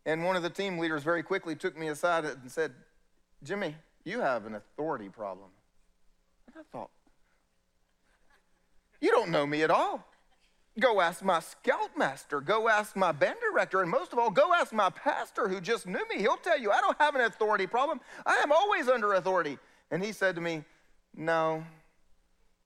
And 0.05 0.23
one 0.23 0.36
of 0.36 0.43
the 0.43 0.49
team 0.49 0.77
leaders 0.79 1.03
very 1.03 1.21
quickly 1.21 1.55
took 1.55 1.77
me 1.77 1.88
aside 1.88 2.25
and 2.25 2.51
said, 2.51 2.73
Jimmy, 3.43 3.75
you 4.03 4.21
have 4.21 4.45
an 4.45 4.55
authority 4.55 5.10
problem. 5.10 5.49
And 6.47 6.55
I 6.58 6.63
thought, 6.71 6.89
you 9.01 9.12
don't 9.12 9.29
know 9.29 9.45
me 9.45 9.62
at 9.63 9.71
all. 9.71 10.05
Go 10.79 11.01
ask 11.01 11.23
my 11.23 11.39
scoutmaster. 11.39 12.41
Go 12.41 12.69
ask 12.69 12.95
my 12.95 13.12
band 13.12 13.38
director. 13.41 13.82
And 13.82 13.91
most 13.91 14.13
of 14.13 14.19
all, 14.19 14.29
go 14.29 14.53
ask 14.53 14.71
my 14.71 14.89
pastor 14.89 15.47
who 15.47 15.60
just 15.60 15.86
knew 15.86 16.05
me. 16.10 16.19
He'll 16.19 16.38
tell 16.38 16.60
you, 16.60 16.71
I 16.71 16.79
don't 16.79 16.99
have 16.99 17.15
an 17.15 17.21
authority 17.21 17.67
problem. 17.67 17.99
I 18.25 18.39
am 18.43 18.51
always 18.51 18.88
under 18.88 19.13
authority. 19.13 19.58
And 19.91 20.03
he 20.03 20.12
said 20.12 20.36
to 20.36 20.41
me, 20.41 20.63
No, 21.15 21.63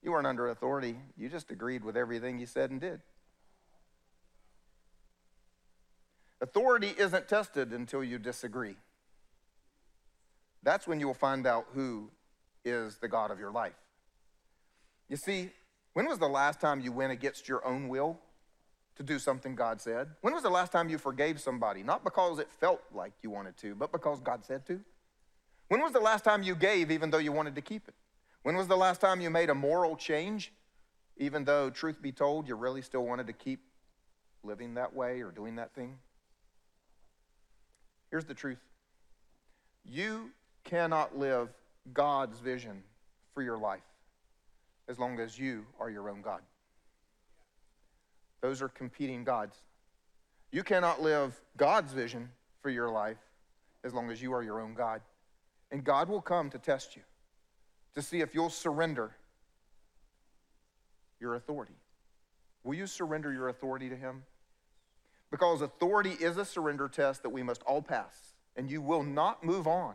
you 0.04 0.12
weren't 0.12 0.26
under 0.26 0.48
authority. 0.48 0.96
You 1.16 1.28
just 1.28 1.50
agreed 1.50 1.82
with 1.82 1.96
everything 1.96 2.38
you 2.38 2.46
said 2.46 2.70
and 2.70 2.80
did. 2.80 3.00
Authority 6.40 6.92
isn't 6.98 7.26
tested 7.26 7.72
until 7.72 8.04
you 8.04 8.18
disagree. 8.18 8.76
That's 10.62 10.86
when 10.86 11.00
you 11.00 11.06
will 11.06 11.14
find 11.14 11.46
out 11.46 11.66
who 11.72 12.10
is 12.64 12.98
the 12.98 13.08
God 13.08 13.30
of 13.30 13.38
your 13.38 13.50
life. 13.50 13.72
You 15.08 15.16
see, 15.16 15.50
when 15.94 16.06
was 16.06 16.18
the 16.18 16.28
last 16.28 16.60
time 16.60 16.80
you 16.80 16.92
went 16.92 17.12
against 17.12 17.48
your 17.48 17.66
own 17.66 17.88
will 17.88 18.18
to 18.96 19.02
do 19.02 19.18
something 19.18 19.54
God 19.54 19.80
said? 19.80 20.08
When 20.20 20.34
was 20.34 20.42
the 20.42 20.50
last 20.50 20.70
time 20.70 20.88
you 20.88 20.98
forgave 20.98 21.40
somebody? 21.40 21.82
Not 21.82 22.04
because 22.04 22.38
it 22.38 22.48
felt 22.60 22.82
like 22.92 23.12
you 23.22 23.30
wanted 23.30 23.56
to, 23.58 23.74
but 23.74 23.90
because 23.90 24.20
God 24.20 24.44
said 24.44 24.66
to? 24.66 24.80
When 25.68 25.80
was 25.80 25.92
the 25.92 26.00
last 26.00 26.24
time 26.24 26.42
you 26.42 26.54
gave 26.54 26.90
even 26.90 27.10
though 27.10 27.18
you 27.18 27.32
wanted 27.32 27.54
to 27.54 27.62
keep 27.62 27.88
it? 27.88 27.94
When 28.44 28.56
was 28.56 28.68
the 28.68 28.76
last 28.76 29.00
time 29.00 29.22
you 29.22 29.30
made 29.30 29.48
a 29.48 29.54
moral 29.54 29.96
change, 29.96 30.52
even 31.16 31.44
though, 31.44 31.70
truth 31.70 32.02
be 32.02 32.12
told, 32.12 32.46
you 32.46 32.54
really 32.54 32.82
still 32.82 33.04
wanted 33.04 33.26
to 33.28 33.32
keep 33.32 33.60
living 34.42 34.74
that 34.74 34.94
way 34.94 35.22
or 35.22 35.30
doing 35.30 35.56
that 35.56 35.74
thing? 35.74 35.96
Here's 38.10 38.26
the 38.26 38.34
truth 38.34 38.58
you 39.82 40.30
cannot 40.62 41.18
live 41.18 41.48
God's 41.94 42.38
vision 42.38 42.82
for 43.32 43.42
your 43.42 43.56
life 43.56 43.80
as 44.88 44.98
long 44.98 45.18
as 45.20 45.38
you 45.38 45.64
are 45.80 45.88
your 45.88 46.10
own 46.10 46.20
God. 46.20 46.42
Those 48.42 48.60
are 48.60 48.68
competing 48.68 49.24
gods. 49.24 49.56
You 50.52 50.62
cannot 50.62 51.00
live 51.00 51.40
God's 51.56 51.94
vision 51.94 52.28
for 52.60 52.68
your 52.68 52.90
life 52.90 53.16
as 53.84 53.94
long 53.94 54.10
as 54.10 54.20
you 54.20 54.34
are 54.34 54.42
your 54.42 54.60
own 54.60 54.74
God. 54.74 55.00
And 55.70 55.82
God 55.82 56.10
will 56.10 56.20
come 56.20 56.50
to 56.50 56.58
test 56.58 56.94
you 56.94 57.02
to 57.94 58.02
see 58.02 58.20
if 58.20 58.34
you'll 58.34 58.50
surrender 58.50 59.12
your 61.20 61.34
authority. 61.34 61.74
Will 62.64 62.74
you 62.74 62.86
surrender 62.86 63.32
your 63.32 63.48
authority 63.48 63.88
to 63.88 63.96
Him? 63.96 64.22
Because 65.30 65.62
authority 65.62 66.12
is 66.12 66.36
a 66.36 66.44
surrender 66.44 66.88
test 66.88 67.22
that 67.22 67.30
we 67.30 67.42
must 67.42 67.62
all 67.62 67.82
pass, 67.82 68.34
and 68.56 68.70
you 68.70 68.80
will 68.80 69.02
not 69.02 69.44
move 69.44 69.66
on 69.66 69.94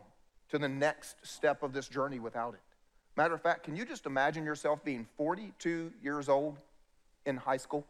to 0.50 0.58
the 0.58 0.68
next 0.68 1.16
step 1.22 1.62
of 1.62 1.72
this 1.72 1.88
journey 1.88 2.18
without 2.18 2.54
it. 2.54 2.60
Matter 3.16 3.34
of 3.34 3.42
fact, 3.42 3.64
can 3.64 3.76
you 3.76 3.84
just 3.84 4.06
imagine 4.06 4.44
yourself 4.44 4.84
being 4.84 5.06
42 5.16 5.92
years 6.02 6.28
old 6.28 6.58
in 7.26 7.36
high 7.36 7.56
school? 7.56 7.84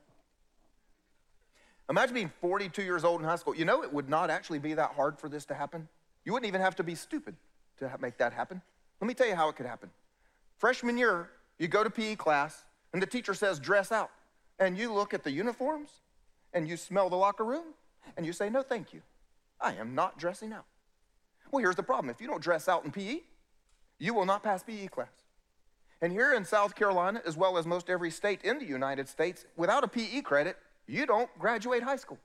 Imagine 1.88 2.14
being 2.14 2.33
42 2.40 2.83
years 2.83 3.05
old 3.05 3.20
in 3.20 3.27
high 3.27 3.37
school. 3.37 3.55
You 3.55 3.64
know, 3.64 3.83
it 3.83 3.92
would 3.92 4.09
not 4.09 4.31
actually 4.31 4.61
be 4.61 4.75
that 4.75 4.92
hard 4.92 5.18
for 5.18 5.29
this 5.29 5.44
to 5.46 5.55
happen. 5.55 5.88
You 6.25 6.33
wouldn't 6.33 6.49
even 6.49 6.61
have 6.61 6.77
to 6.77 6.85
be 6.85 6.94
stupid 6.94 7.35
to 7.79 7.90
make 8.01 8.18
that 8.18 8.33
happen. 8.33 8.62
Let 9.01 9.09
me 9.09 9.14
tell 9.14 9.27
you 9.27 9.35
how 9.35 9.49
it 9.49 9.57
could 9.57 9.66
happen. 9.66 9.90
Freshman 10.61 10.99
year, 10.99 11.31
you 11.59 11.68
go 11.68 11.83
to 11.83 11.88
PE 11.88 12.16
class, 12.16 12.64
and 12.92 13.01
the 13.01 13.07
teacher 13.07 13.33
says, 13.33 13.59
dress 13.59 13.90
out. 13.90 14.11
And 14.59 14.77
you 14.77 14.92
look 14.92 15.14
at 15.14 15.25
the 15.25 15.31
uniforms, 15.31 15.88
and 16.53 16.68
you 16.68 16.77
smell 16.77 17.09
the 17.09 17.16
locker 17.16 17.44
room, 17.44 17.64
and 18.18 18.27
you 18.27 18.35
say, 18.35 18.51
no, 18.51 18.61
thank 18.61 18.92
you. 18.92 19.01
I 19.59 19.73
am 19.75 19.94
not 19.94 20.18
dressing 20.18 20.53
out. 20.53 20.66
Well, 21.51 21.62
here's 21.62 21.77
the 21.77 21.83
problem 21.83 22.11
if 22.11 22.20
you 22.20 22.27
don't 22.27 22.42
dress 22.42 22.68
out 22.68 22.85
in 22.85 22.90
PE, 22.90 23.20
you 23.99 24.12
will 24.12 24.27
not 24.27 24.42
pass 24.42 24.62
PE 24.62 24.88
class. 24.88 25.09
And 26.03 26.12
here 26.12 26.35
in 26.35 26.44
South 26.44 26.75
Carolina, 26.75 27.23
as 27.27 27.38
well 27.38 27.57
as 27.57 27.64
most 27.64 27.88
every 27.88 28.11
state 28.11 28.42
in 28.42 28.59
the 28.59 28.66
United 28.66 29.09
States, 29.09 29.46
without 29.57 29.83
a 29.83 29.88
PE 29.88 30.20
credit, 30.20 30.59
you 30.87 31.07
don't 31.07 31.31
graduate 31.38 31.83
high 31.83 31.96
school. 31.96 32.18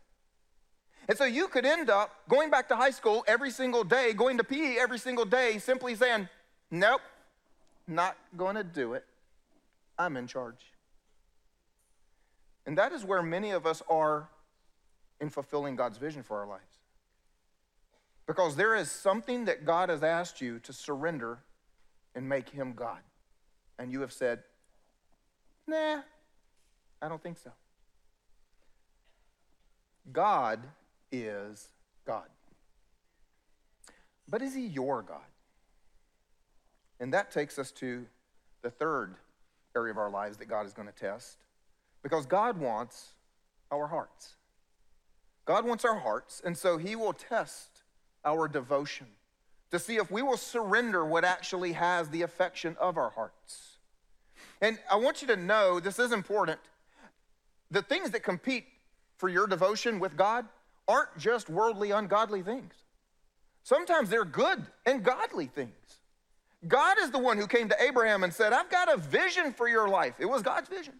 And 1.07 1.17
so 1.17 1.23
you 1.23 1.47
could 1.47 1.65
end 1.65 1.89
up 1.89 2.11
going 2.27 2.49
back 2.49 2.67
to 2.67 2.75
high 2.75 2.91
school 2.91 3.23
every 3.27 3.51
single 3.51 3.85
day, 3.85 4.11
going 4.11 4.37
to 4.37 4.43
PE 4.43 4.75
every 4.77 4.97
single 4.97 5.25
day, 5.25 5.57
simply 5.57 5.95
saying, 5.95 6.27
Nope, 6.69 7.01
not 7.87 8.17
going 8.35 8.55
to 8.55 8.63
do 8.63 8.93
it. 8.93 9.05
I'm 9.97 10.17
in 10.17 10.27
charge. 10.27 10.73
And 12.65 12.77
that 12.77 12.91
is 12.91 13.05
where 13.05 13.21
many 13.21 13.51
of 13.51 13.65
us 13.65 13.81
are 13.89 14.29
in 15.21 15.29
fulfilling 15.29 15.75
God's 15.75 15.97
vision 15.97 16.23
for 16.23 16.39
our 16.39 16.47
lives. 16.47 16.79
Because 18.27 18.55
there 18.55 18.75
is 18.75 18.89
something 18.89 19.45
that 19.45 19.65
God 19.65 19.89
has 19.89 20.01
asked 20.01 20.41
you 20.41 20.59
to 20.59 20.73
surrender 20.73 21.39
and 22.15 22.27
make 22.27 22.49
Him 22.49 22.73
God. 22.73 22.99
And 23.77 23.91
you 23.91 24.01
have 24.01 24.11
said, 24.11 24.39
nah, 25.67 26.01
I 27.01 27.07
don't 27.07 27.21
think 27.21 27.37
so. 27.37 27.51
God 30.11 30.59
is 31.11 31.67
God. 32.05 32.27
But 34.27 34.41
is 34.41 34.55
He 34.55 34.65
your 34.65 35.03
God? 35.03 35.21
And 36.99 37.13
that 37.13 37.31
takes 37.31 37.59
us 37.59 37.71
to 37.73 38.05
the 38.61 38.69
third 38.69 39.15
area 39.75 39.91
of 39.91 39.97
our 39.97 40.09
lives 40.09 40.37
that 40.37 40.47
God 40.47 40.65
is 40.65 40.73
going 40.73 40.87
to 40.87 40.93
test. 40.93 41.37
Because 42.03 42.25
God 42.25 42.57
wants 42.59 43.13
our 43.71 43.87
hearts. 43.87 44.35
God 45.45 45.65
wants 45.65 45.85
our 45.85 45.99
hearts, 45.99 46.41
and 46.43 46.57
so 46.57 46.77
He 46.77 46.95
will 46.95 47.13
test 47.13 47.83
our 48.23 48.47
devotion 48.47 49.07
to 49.71 49.79
see 49.79 49.97
if 49.97 50.09
we 50.09 50.21
will 50.21 50.37
surrender 50.37 51.05
what 51.05 51.23
actually 51.23 51.73
has 51.73 52.09
the 52.09 52.21
affection 52.21 52.75
of 52.79 52.97
our 52.97 53.09
hearts. 53.11 53.77
And 54.61 54.79
I 54.89 54.95
want 54.95 55.21
you 55.21 55.27
to 55.27 55.35
know 55.35 55.79
this 55.79 55.99
is 55.99 56.11
important. 56.11 56.59
The 57.71 57.81
things 57.81 58.11
that 58.11 58.23
compete 58.23 58.65
for 59.17 59.29
your 59.29 59.47
devotion 59.47 59.99
with 59.99 60.15
God 60.15 60.45
aren't 60.87 61.17
just 61.17 61.49
worldly, 61.49 61.91
ungodly 61.91 62.41
things. 62.41 62.73
Sometimes 63.63 64.09
they're 64.09 64.25
good 64.25 64.63
and 64.85 65.03
godly 65.03 65.47
things. 65.47 65.71
God 66.67 66.97
is 67.01 67.11
the 67.11 67.19
one 67.19 67.37
who 67.37 67.47
came 67.47 67.69
to 67.69 67.81
Abraham 67.81 68.23
and 68.23 68.33
said, 68.33 68.53
I've 68.53 68.69
got 68.69 68.91
a 68.91 68.97
vision 68.97 69.53
for 69.53 69.67
your 69.67 69.87
life. 69.87 70.15
It 70.19 70.25
was 70.25 70.41
God's 70.41 70.69
vision. 70.69 70.93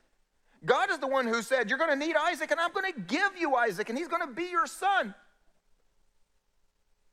God 0.63 0.89
is 0.91 0.99
the 0.99 1.07
one 1.07 1.27
who 1.27 1.41
said, 1.41 1.69
You're 1.69 1.79
going 1.79 1.97
to 1.97 2.05
need 2.05 2.15
Isaac, 2.15 2.51
and 2.51 2.59
I'm 2.59 2.71
going 2.71 2.91
to 2.91 2.99
give 2.99 3.37
you 3.37 3.55
Isaac, 3.55 3.89
and 3.89 3.97
he's 3.97 4.07
going 4.07 4.27
to 4.27 4.33
be 4.33 4.45
your 4.45 4.67
son. 4.67 5.13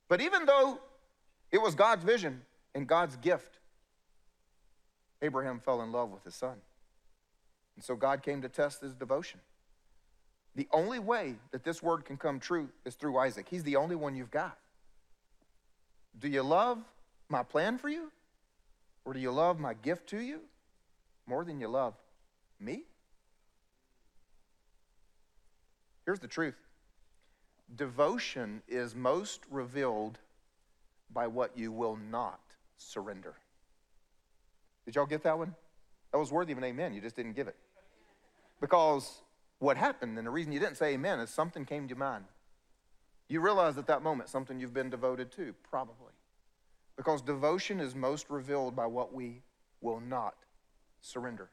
But 0.09 0.21
even 0.21 0.47
though 0.47 0.79
it 1.51 1.61
was 1.61 1.75
God's 1.75 2.05
vision 2.05 2.43
and 2.75 2.87
God's 2.87 3.17
gift, 3.17 3.59
Abraham 5.23 5.61
fell 5.61 5.83
in 5.83 5.93
love 5.93 6.11
with 6.11 6.25
his 6.25 6.35
son. 6.35 6.57
And 7.77 7.85
so 7.85 7.95
God 7.95 8.23
came 8.23 8.43
to 8.43 8.49
test 8.49 8.83
his 8.83 8.95
devotion. 8.95 9.41
The 10.55 10.69
only 10.73 10.99
way 10.99 11.37
that 11.53 11.65
this 11.65 11.83
word 11.83 12.05
can 12.05 12.19
come 12.19 12.39
true 12.39 12.69
is 12.85 12.95
through 12.95 13.17
Isaac. 13.19 13.47
He's 13.49 13.63
the 13.63 13.77
only 13.77 13.97
one 13.97 14.15
you've 14.15 14.31
got. 14.31 14.59
Do 16.19 16.29
you 16.29 16.43
love 16.43 16.79
my 17.29 17.43
plan 17.43 17.79
for 17.79 17.89
you? 17.89 18.13
Or 19.05 19.13
do 19.13 19.21
you 19.21 19.33
love 19.33 19.59
my 19.59 19.75
gift 19.75 20.09
to 20.11 20.21
you 20.21 20.41
more 21.27 21.45
than 21.45 21.61
you 21.61 21.69
love 21.69 21.95
me? 22.61 22.85
Here's 26.05 26.21
the 26.21 26.29
truth 26.29 26.57
devotion 27.77 28.63
is 28.69 28.95
most 28.95 29.41
revealed 29.51 30.19
by 31.13 31.27
what 31.27 31.57
you 31.57 31.73
will 31.73 31.97
not 32.11 32.41
surrender. 32.77 33.35
Did 34.85 34.97
y'all 34.97 35.07
get 35.07 35.23
that 35.23 35.39
one? 35.39 35.55
That 36.13 36.19
was 36.19 36.31
worthy 36.31 36.53
of 36.53 36.59
an 36.59 36.65
amen. 36.65 36.93
You 36.93 37.01
just 37.01 37.17
didn't 37.17 37.33
give 37.33 37.49
it. 37.49 37.57
Because 38.61 39.23
what 39.59 39.77
happened, 39.77 40.19
and 40.19 40.27
the 40.27 40.31
reason 40.31 40.53
you 40.53 40.61
didn't 40.61 40.77
say 40.77 40.95
amen, 40.95 41.21
is 41.21 41.31
something 41.31 41.65
came 41.65 41.89
to 41.89 41.95
mind. 41.95 42.25
You 43.29 43.41
realize 43.41 43.79
at 43.79 43.87
that 43.87 44.03
moment 44.03 44.29
something 44.29 44.61
you've 44.61 44.75
been 44.75 44.91
devoted 44.91 45.33
to, 45.33 45.55
probably. 45.71 46.12
Because 46.97 47.23
devotion 47.23 47.81
is 47.81 47.95
most 47.95 48.31
revealed 48.31 48.77
by 48.77 48.87
what 48.87 49.15
we 49.15 49.43
will 49.81 50.01
not 50.01 50.35
surrender. 51.01 51.51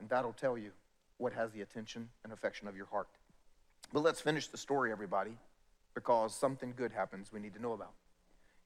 And 0.00 0.08
that'll 0.08 0.32
tell 0.32 0.58
you 0.58 0.70
what 1.18 1.32
has 1.32 1.50
the 1.52 1.62
attention 1.62 2.08
and 2.22 2.32
affection 2.32 2.68
of 2.68 2.76
your 2.76 2.86
heart. 2.86 3.08
But 3.92 4.02
let's 4.02 4.20
finish 4.20 4.48
the 4.48 4.56
story, 4.56 4.92
everybody, 4.92 5.36
because 5.94 6.34
something 6.34 6.74
good 6.76 6.92
happens 6.92 7.32
we 7.32 7.40
need 7.40 7.54
to 7.54 7.62
know 7.62 7.72
about. 7.72 7.92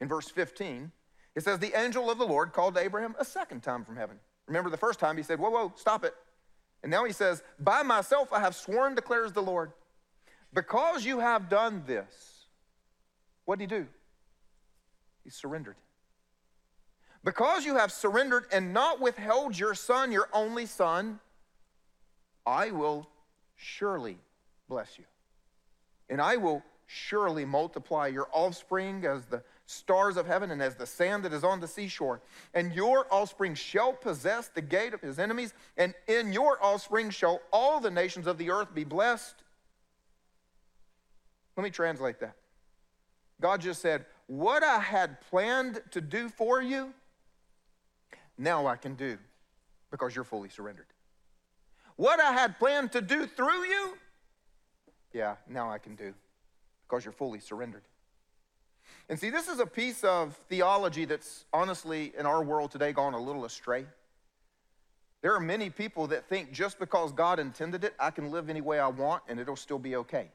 In 0.00 0.08
verse 0.08 0.28
15, 0.28 0.90
it 1.34 1.44
says, 1.44 1.58
The 1.58 1.78
angel 1.78 2.10
of 2.10 2.18
the 2.18 2.26
Lord 2.26 2.52
called 2.52 2.76
Abraham 2.78 3.14
a 3.18 3.24
second 3.24 3.62
time 3.62 3.84
from 3.84 3.96
heaven. 3.96 4.18
Remember 4.46 4.70
the 4.70 4.76
first 4.76 4.98
time 4.98 5.16
he 5.16 5.22
said, 5.22 5.38
Whoa, 5.38 5.50
whoa, 5.50 5.72
stop 5.76 6.04
it. 6.04 6.14
And 6.82 6.90
now 6.90 7.04
he 7.04 7.12
says, 7.12 7.42
By 7.58 7.82
myself 7.82 8.32
I 8.32 8.40
have 8.40 8.54
sworn, 8.54 8.94
declares 8.94 9.32
the 9.32 9.42
Lord. 9.42 9.72
Because 10.54 11.04
you 11.04 11.18
have 11.18 11.48
done 11.48 11.82
this, 11.86 12.46
what 13.44 13.58
did 13.58 13.70
he 13.70 13.78
do? 13.78 13.86
He 15.24 15.30
surrendered. 15.30 15.76
Because 17.24 17.64
you 17.64 17.76
have 17.76 17.92
surrendered 17.92 18.46
and 18.52 18.72
not 18.72 19.00
withheld 19.00 19.58
your 19.58 19.74
son, 19.74 20.12
your 20.12 20.28
only 20.32 20.66
son, 20.66 21.20
I 22.46 22.70
will 22.70 23.08
surely 23.56 24.18
bless 24.68 24.98
you. 24.98 25.04
And 26.08 26.20
I 26.20 26.36
will 26.36 26.62
surely 26.86 27.44
multiply 27.44 28.06
your 28.06 28.28
offspring 28.32 29.04
as 29.04 29.26
the 29.26 29.42
stars 29.66 30.16
of 30.16 30.26
heaven 30.26 30.50
and 30.50 30.62
as 30.62 30.74
the 30.74 30.86
sand 30.86 31.22
that 31.24 31.32
is 31.34 31.44
on 31.44 31.60
the 31.60 31.68
seashore. 31.68 32.22
And 32.54 32.72
your 32.72 33.06
offspring 33.12 33.54
shall 33.54 33.92
possess 33.92 34.48
the 34.48 34.62
gate 34.62 34.94
of 34.94 35.02
his 35.02 35.18
enemies, 35.18 35.52
and 35.76 35.94
in 36.06 36.32
your 36.32 36.62
offspring 36.64 37.10
shall 37.10 37.40
all 37.52 37.78
the 37.78 37.90
nations 37.90 38.26
of 38.26 38.38
the 38.38 38.50
earth 38.50 38.74
be 38.74 38.84
blessed. 38.84 39.34
Let 41.56 41.64
me 41.64 41.70
translate 41.70 42.20
that. 42.20 42.36
God 43.40 43.60
just 43.60 43.82
said, 43.82 44.06
What 44.26 44.62
I 44.62 44.78
had 44.78 45.20
planned 45.20 45.82
to 45.90 46.00
do 46.00 46.30
for 46.30 46.62
you, 46.62 46.94
now 48.38 48.66
I 48.66 48.76
can 48.76 48.94
do 48.94 49.18
because 49.90 50.14
you're 50.14 50.24
fully 50.24 50.48
surrendered. 50.48 50.86
What 51.96 52.20
I 52.20 52.32
had 52.32 52.58
planned 52.58 52.92
to 52.92 53.00
do 53.00 53.26
through 53.26 53.64
you, 53.64 53.98
yeah, 55.12 55.36
now 55.48 55.70
I 55.70 55.78
can 55.78 55.96
do 55.96 56.14
because 56.86 57.04
you're 57.04 57.12
fully 57.12 57.40
surrendered. 57.40 57.82
And 59.08 59.18
see, 59.18 59.30
this 59.30 59.48
is 59.48 59.58
a 59.58 59.66
piece 59.66 60.04
of 60.04 60.36
theology 60.48 61.04
that's 61.04 61.44
honestly 61.52 62.12
in 62.16 62.26
our 62.26 62.42
world 62.42 62.70
today 62.70 62.92
gone 62.92 63.14
a 63.14 63.20
little 63.20 63.44
astray. 63.44 63.86
There 65.22 65.34
are 65.34 65.40
many 65.40 65.70
people 65.70 66.06
that 66.08 66.28
think 66.28 66.52
just 66.52 66.78
because 66.78 67.12
God 67.12 67.40
intended 67.40 67.82
it, 67.82 67.94
I 67.98 68.10
can 68.10 68.30
live 68.30 68.48
any 68.48 68.60
way 68.60 68.78
I 68.78 68.88
want 68.88 69.24
and 69.28 69.40
it'll 69.40 69.56
still 69.56 69.78
be 69.78 69.96
okay. 69.96 70.28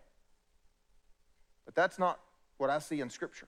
But 1.66 1.76
that's 1.76 1.98
not 1.98 2.20
what 2.58 2.70
I 2.70 2.80
see 2.80 3.00
in 3.00 3.10
Scripture. 3.10 3.48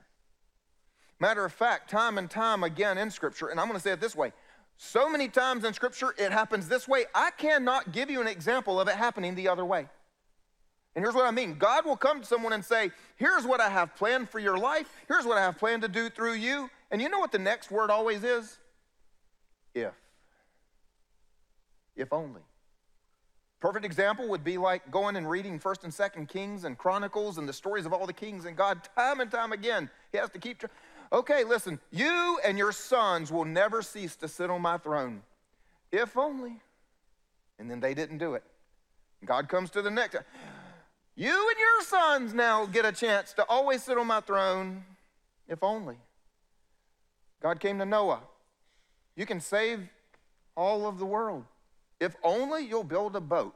Matter 1.20 1.44
of 1.44 1.54
fact, 1.54 1.90
time 1.90 2.18
and 2.18 2.30
time 2.30 2.64
again 2.64 2.98
in 2.98 3.10
Scripture, 3.10 3.48
and 3.48 3.60
I'm 3.60 3.68
going 3.68 3.78
to 3.78 3.84
say 3.84 3.92
it 3.92 4.02
this 4.02 4.16
way 4.16 4.32
so 4.78 5.10
many 5.10 5.30
times 5.30 5.64
in 5.64 5.74
Scripture 5.74 6.14
it 6.18 6.32
happens 6.32 6.68
this 6.68 6.88
way, 6.88 7.06
I 7.14 7.32
cannot 7.32 7.92
give 7.92 8.10
you 8.10 8.22
an 8.22 8.28
example 8.28 8.80
of 8.80 8.88
it 8.88 8.96
happening 8.96 9.36
the 9.36 9.48
other 9.48 9.66
way. 9.66 9.88
And 10.96 11.04
here's 11.04 11.16
what 11.16 11.26
I 11.26 11.32
mean 11.32 11.56
God 11.56 11.86
will 11.86 11.98
come 11.98 12.22
to 12.22 12.26
someone 12.26 12.54
and 12.54 12.64
say, 12.64 12.92
Here's 13.18 13.46
what 13.46 13.62
I 13.62 13.70
have 13.70 13.96
planned 13.96 14.30
for 14.30 14.40
your 14.40 14.58
life. 14.58 14.90
Here's 15.08 15.26
what 15.26 15.38
I 15.38 15.42
have 15.42 15.58
planned 15.58 15.82
to 15.82 15.88
do 15.88 16.10
through 16.10 16.34
you. 16.34 16.70
And 16.92 17.02
you 17.02 17.10
know 17.10 17.20
what 17.20 17.32
the 17.32 17.40
next 17.40 17.72
word 17.72 17.90
always 17.90 18.24
is? 18.24 18.58
If. 19.74 19.94
If 21.96 22.14
only. 22.14 22.42
Perfect 23.60 23.86
example 23.86 24.28
would 24.30 24.44
be 24.44 24.58
like 24.58 24.92
going 24.92 25.16
and 25.16 25.30
reading 25.30 25.60
1st 25.60 25.86
and 25.86 25.94
2nd 25.94 26.30
Kings 26.30 26.66
and 26.66 26.78
Chronicles 26.78 27.38
and 27.38 27.50
the 27.50 27.54
stories 27.54 27.86
of 27.86 27.94
all 27.94 28.06
the 28.06 28.14
kings 28.14 28.46
and 28.46 28.56
God 28.56 28.88
time 28.96 29.22
and 29.22 29.32
time 29.32 29.54
again. 29.54 29.90
He 30.12 30.18
has 30.18 30.30
to 30.32 30.40
keep. 30.40 30.64
Okay, 31.12 31.44
listen, 31.44 31.80
you 31.92 32.40
and 32.44 32.58
your 32.58 32.72
sons 32.72 33.32
will 33.32 33.46
never 33.46 33.82
cease 33.82 34.16
to 34.18 34.28
sit 34.28 34.50
on 34.50 34.62
my 34.62 34.78
throne. 34.78 35.22
If 35.92 36.18
only. 36.18 36.60
And 37.60 37.70
then 37.70 37.80
they 37.80 37.94
didn't 37.94 38.18
do 38.18 38.34
it. 38.34 38.44
God 39.24 39.48
comes 39.48 39.70
to 39.72 39.82
the 39.82 39.92
next. 39.92 40.18
You 41.16 41.50
and 41.50 41.60
your 41.60 41.82
sons 41.84 42.34
now 42.34 42.66
get 42.66 42.86
a 42.86 42.92
chance 42.92 43.34
to 43.34 43.46
always 43.48 43.84
sit 43.84 43.98
on 43.98 44.08
my 44.08 44.20
throne, 44.20 44.84
if 45.48 45.64
only. 45.64 45.96
God 47.42 47.60
came 47.60 47.80
to 47.80 47.86
Noah. 47.86 48.22
You 49.16 49.26
can 49.26 49.40
save 49.40 49.88
all 50.58 50.88
of 50.88 51.00
the 51.00 51.06
world. 51.06 51.46
If 52.00 52.16
only 52.24 52.66
you'll 52.66 52.84
build 52.84 53.16
a 53.16 53.22
boat 53.22 53.56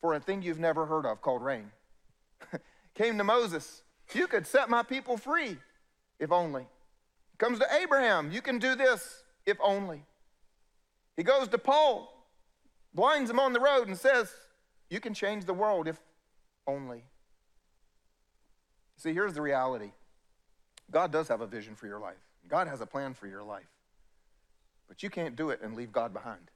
for 0.00 0.14
a 0.14 0.20
thing 0.20 0.42
you've 0.42 0.58
never 0.58 0.86
heard 0.86 1.06
of 1.06 1.22
called 1.22 1.42
rain. 1.42 1.70
came 2.94 3.18
to 3.18 3.24
Moses. 3.24 3.82
You 4.12 4.26
could 4.26 4.46
set 4.46 4.68
my 4.68 4.82
people 4.82 5.16
free, 5.16 5.56
if 6.22 6.30
only. 6.30 6.66
Comes 7.36 7.58
to 7.58 7.66
Abraham. 7.82 8.30
You 8.30 8.40
can 8.40 8.60
do 8.60 8.76
this, 8.76 9.24
if 9.44 9.58
only. 9.60 10.04
He 11.16 11.24
goes 11.24 11.48
to 11.48 11.58
Paul, 11.58 12.26
blinds 12.94 13.28
him 13.28 13.40
on 13.40 13.52
the 13.52 13.58
road, 13.60 13.88
and 13.88 13.98
says, 13.98 14.32
You 14.88 15.00
can 15.00 15.14
change 15.14 15.44
the 15.44 15.52
world 15.52 15.88
if 15.88 16.00
only. 16.66 17.02
See, 18.96 19.12
here's 19.12 19.34
the 19.34 19.42
reality 19.42 19.90
God 20.92 21.10
does 21.10 21.26
have 21.26 21.40
a 21.40 21.46
vision 21.46 21.74
for 21.74 21.88
your 21.88 21.98
life, 21.98 22.22
God 22.48 22.68
has 22.68 22.80
a 22.80 22.86
plan 22.86 23.14
for 23.14 23.26
your 23.26 23.42
life. 23.42 23.66
But 24.86 25.02
you 25.02 25.10
can't 25.10 25.34
do 25.34 25.50
it 25.50 25.60
and 25.60 25.74
leave 25.74 25.90
God 25.90 26.12
behind. 26.12 26.50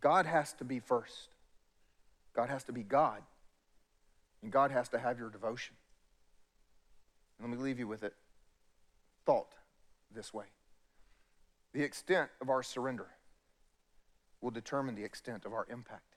God 0.00 0.26
has 0.26 0.52
to 0.54 0.64
be 0.64 0.78
first. 0.78 1.30
God 2.34 2.48
has 2.48 2.62
to 2.64 2.72
be 2.72 2.82
God. 2.82 3.22
And 4.42 4.52
God 4.52 4.70
has 4.70 4.88
to 4.90 4.98
have 4.98 5.18
your 5.18 5.30
devotion. 5.30 5.74
And 7.38 7.48
let 7.48 7.56
me 7.56 7.62
leave 7.62 7.78
you 7.78 7.88
with 7.88 8.02
it. 8.02 8.14
Thought 9.24 9.52
this 10.14 10.32
way 10.32 10.46
the 11.72 11.82
extent 11.82 12.30
of 12.40 12.48
our 12.48 12.62
surrender 12.62 13.06
will 14.40 14.50
determine 14.50 14.94
the 14.94 15.04
extent 15.04 15.44
of 15.44 15.52
our 15.52 15.66
impact. 15.70 16.14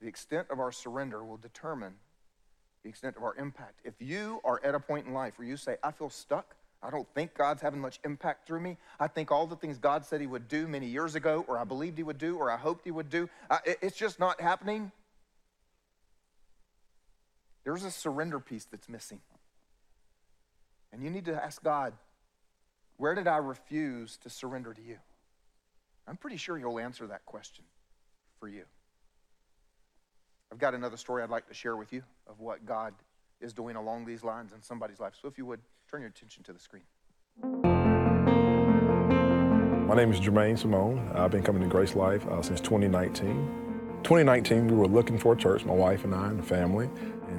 The 0.00 0.06
extent 0.06 0.48
of 0.50 0.60
our 0.60 0.70
surrender 0.70 1.24
will 1.24 1.38
determine 1.38 1.94
the 2.82 2.88
extent 2.90 3.16
of 3.16 3.22
our 3.22 3.34
impact. 3.36 3.80
If 3.84 3.94
you 4.00 4.40
are 4.44 4.60
at 4.62 4.74
a 4.74 4.80
point 4.80 5.06
in 5.06 5.14
life 5.14 5.38
where 5.38 5.48
you 5.48 5.56
say, 5.56 5.76
I 5.82 5.90
feel 5.90 6.10
stuck, 6.10 6.54
I 6.82 6.90
don't 6.90 7.08
think 7.14 7.34
God's 7.34 7.62
having 7.62 7.80
much 7.80 7.98
impact 8.04 8.46
through 8.46 8.60
me. 8.60 8.76
I 9.00 9.08
think 9.08 9.32
all 9.32 9.46
the 9.46 9.56
things 9.56 9.78
God 9.78 10.04
said 10.04 10.20
He 10.20 10.26
would 10.26 10.48
do 10.48 10.68
many 10.68 10.86
years 10.86 11.14
ago, 11.14 11.44
or 11.48 11.56
I 11.56 11.64
believed 11.64 11.96
He 11.96 12.04
would 12.04 12.18
do, 12.18 12.36
or 12.36 12.50
I 12.50 12.58
hoped 12.58 12.84
He 12.84 12.90
would 12.90 13.08
do, 13.08 13.30
it's 13.64 13.96
just 13.96 14.20
not 14.20 14.38
happening. 14.40 14.92
There's 17.64 17.84
a 17.84 17.90
surrender 17.90 18.38
piece 18.38 18.66
that's 18.66 18.88
missing. 18.88 19.20
And 20.92 21.02
you 21.02 21.10
need 21.10 21.24
to 21.24 21.34
ask 21.34 21.62
God, 21.62 21.94
where 22.96 23.14
did 23.14 23.26
I 23.26 23.38
refuse 23.38 24.16
to 24.18 24.30
surrender 24.30 24.72
to 24.72 24.82
you? 24.82 24.98
I'm 26.06 26.16
pretty 26.16 26.36
sure 26.36 26.58
He'll 26.58 26.78
answer 26.78 27.06
that 27.06 27.24
question 27.24 27.64
for 28.38 28.48
you. 28.48 28.64
I've 30.52 30.58
got 30.58 30.74
another 30.74 30.96
story 30.96 31.22
I'd 31.22 31.30
like 31.30 31.48
to 31.48 31.54
share 31.54 31.76
with 31.76 31.92
you 31.92 32.02
of 32.28 32.38
what 32.38 32.64
God 32.64 32.94
is 33.40 33.52
doing 33.52 33.76
along 33.76 34.04
these 34.04 34.22
lines 34.22 34.52
in 34.52 34.62
somebody's 34.62 35.00
life. 35.00 35.14
So 35.20 35.26
if 35.26 35.36
you 35.36 35.46
would, 35.46 35.60
turn 35.90 36.00
your 36.02 36.10
attention 36.10 36.44
to 36.44 36.52
the 36.52 36.60
screen. 36.60 36.84
My 39.88 39.94
name 39.94 40.12
is 40.12 40.20
Jermaine 40.20 40.58
Simone. 40.58 41.10
I've 41.14 41.30
been 41.30 41.42
coming 41.42 41.68
to 41.68 41.74
GraceLife 41.74 42.26
uh, 42.30 42.42
since 42.42 42.60
2019. 42.60 43.64
2019, 44.04 44.68
we 44.68 44.74
were 44.76 44.86
looking 44.86 45.18
for 45.18 45.32
a 45.32 45.36
church, 45.36 45.64
my 45.64 45.72
wife 45.72 46.04
and 46.04 46.14
I 46.14 46.28
and 46.28 46.38
the 46.38 46.42
family, 46.42 46.90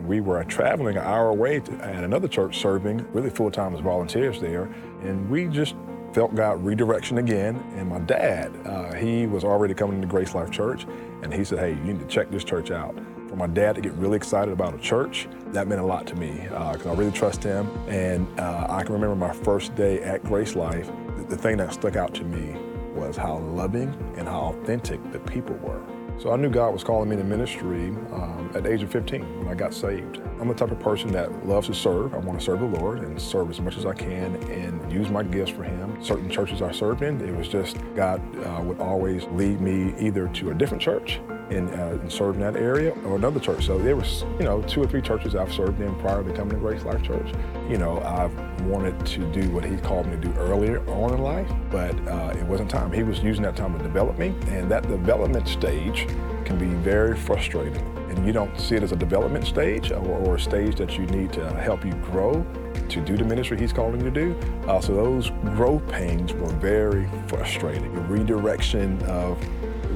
we 0.08 0.22
were 0.22 0.44
traveling 0.44 0.98
an 0.98 1.04
hour 1.04 1.30
away 1.30 1.60
to, 1.60 1.74
at 1.84 2.04
another 2.04 2.28
church 2.28 2.60
serving 2.60 3.06
really 3.12 3.30
full 3.30 3.52
time 3.52 3.74
as 3.74 3.82
volunteers 3.82 4.40
there, 4.40 4.64
and 5.02 5.30
we 5.30 5.48
just 5.48 5.76
felt 6.14 6.34
God 6.34 6.64
redirection 6.64 7.18
again. 7.18 7.62
And 7.76 7.90
my 7.90 8.00
dad, 8.00 8.54
uh, 8.66 8.94
he 8.94 9.28
was 9.28 9.44
already 9.44 9.74
coming 9.74 10.02
to 10.02 10.08
GraceLife 10.08 10.52
Church, 10.52 10.86
and 11.24 11.34
he 11.34 11.44
said, 11.44 11.60
"Hey, 11.60 11.72
you 11.72 11.94
need 11.94 12.00
to 12.00 12.08
check 12.08 12.32
this 12.32 12.44
church 12.44 12.72
out." 12.72 12.96
For 13.28 13.36
my 13.36 13.48
dad 13.48 13.76
to 13.76 13.82
get 13.82 13.94
really 13.94 14.16
excited 14.16 14.54
about 14.54 14.74
a 14.76 14.78
church, 14.78 15.28
that 15.48 15.68
meant 15.68 15.82
a 15.82 15.86
lot 15.86 16.06
to 16.08 16.16
me 16.16 16.32
because 16.32 16.86
uh, 16.86 16.92
I 16.92 16.96
really 16.96 17.12
trust 17.12 17.44
him. 17.44 17.68
And 17.88 18.28
uh, 18.40 18.68
I 18.70 18.84
can 18.84 18.94
remember 18.94 19.16
my 19.16 19.34
first 19.34 19.76
day 19.76 20.02
at 20.02 20.24
GraceLife. 20.24 21.18
The, 21.18 21.36
the 21.36 21.38
thing 21.38 21.58
that 21.58 21.74
stuck 21.74 21.96
out 21.96 22.14
to 22.16 22.24
me 22.24 22.56
was 22.94 23.18
how 23.18 23.40
loving 23.40 23.94
and 24.18 24.28
how 24.28 24.54
authentic 24.54 25.00
the 25.12 25.20
people 25.20 25.56
were. 25.58 25.82
So 26.18 26.32
I 26.32 26.38
knew 26.38 26.50
God 26.50 26.72
was 26.72 26.84
calling 26.84 27.10
me 27.10 27.16
to 27.18 27.24
ministry 27.24 27.90
um, 28.14 28.52
at 28.56 28.64
the 28.64 28.72
age 28.72 28.82
of 28.82 28.92
15 28.92 29.40
when 29.40 29.48
I 29.48 29.54
got 29.54 29.74
saved. 29.74 30.22
I'm 30.40 30.48
the 30.48 30.54
type 30.54 30.72
of 30.72 30.80
person 30.80 31.12
that 31.12 31.46
loves 31.46 31.68
to 31.68 31.74
serve. 31.74 32.14
I 32.14 32.18
want 32.18 32.40
to 32.40 32.46
serve 32.46 32.62
the 32.62 32.80
Lord 32.80 33.00
and 33.00 33.22
serve 33.22 33.50
as 33.50 33.60
much 33.60 33.78
as 33.78 33.86
I 33.86 33.94
can 33.94 34.36
and 34.50 34.92
use 34.92 35.10
my 35.10 35.24
gifts 35.24 35.52
for 35.52 35.64
Him. 35.64 36.02
Certain 36.04 36.30
churches 36.30 36.62
I 36.62 36.72
served 36.72 37.04
in, 37.04 37.20
it 37.22 37.36
was 37.36 37.48
just 37.48 37.78
God 37.96 38.22
uh, 38.46 38.62
would 38.62 38.80
always 38.80 39.26
lead 39.26 39.60
me 39.60 39.94
either 40.00 40.28
to 40.30 40.52
a 40.52 40.54
different 40.54 40.82
church 40.82 41.20
and, 41.50 41.70
uh, 41.70 42.00
and 42.00 42.12
serve 42.12 42.36
in 42.36 42.42
that 42.42 42.56
area 42.56 42.92
or 43.06 43.16
another 43.16 43.40
church. 43.40 43.66
So 43.66 43.78
there 43.78 43.96
was, 43.96 44.24
you 44.40 44.46
know, 44.46 44.62
two 44.64 44.82
or 44.82 44.88
three 44.88 45.02
churches 45.02 45.36
I've 45.36 45.54
served 45.54 45.82
in 45.82 45.96
prior 45.96 46.24
to 46.24 46.34
coming 46.34 46.60
to 46.60 46.66
GraceLife 46.66 47.04
Church. 47.04 47.32
You 47.70 47.78
know, 47.78 48.02
I've 48.02 48.34
wanted 48.62 49.06
to 49.06 49.20
do 49.32 49.50
what 49.52 49.64
He 49.64 49.78
called 49.78 50.08
me 50.08 50.14
to 50.14 50.22
do 50.22 50.34
earlier 50.34 50.80
on 50.90 51.14
in 51.14 51.22
life, 51.22 51.52
but 51.70 51.96
uh, 52.08 52.34
it 52.38 52.44
wasn't 52.44 52.70
time. 52.70 52.92
He 52.92 53.04
was 53.04 53.20
using 53.20 53.44
that 53.44 53.56
time 53.56 53.78
to 53.78 53.84
develop 53.84 54.18
me, 54.18 54.34
and 54.48 54.70
that 54.72 54.88
development 54.88 55.48
stage 55.48 56.08
can 56.46 56.58
be 56.58 56.68
very 56.84 57.16
frustrating. 57.16 57.84
And 58.10 58.26
you 58.26 58.32
don't 58.32 58.58
see 58.60 58.76
it 58.76 58.84
as 58.84 58.92
a 58.92 58.96
development 58.96 59.46
stage 59.46 59.92
or, 59.92 59.98
or 59.98 60.36
a 60.36 60.40
stage 60.40 60.76
that 60.76 60.98
you 60.98 61.06
need 61.08 61.34
to 61.34 61.50
help 61.56 61.84
you 61.84 61.92
grow 61.96 62.46
to 62.88 63.02
do 63.02 63.18
the 63.18 63.24
ministry 63.24 63.58
he's 63.58 63.74
calling 63.74 64.00
you 64.00 64.10
to 64.10 64.12
do. 64.12 64.40
Uh, 64.68 64.80
so 64.80 64.94
those 64.94 65.32
growth 65.56 65.86
pains 65.90 66.34
were 66.34 66.50
very 66.54 67.10
frustrating. 67.28 67.94
The 67.94 68.02
redirection 68.02 69.02
of 69.04 69.38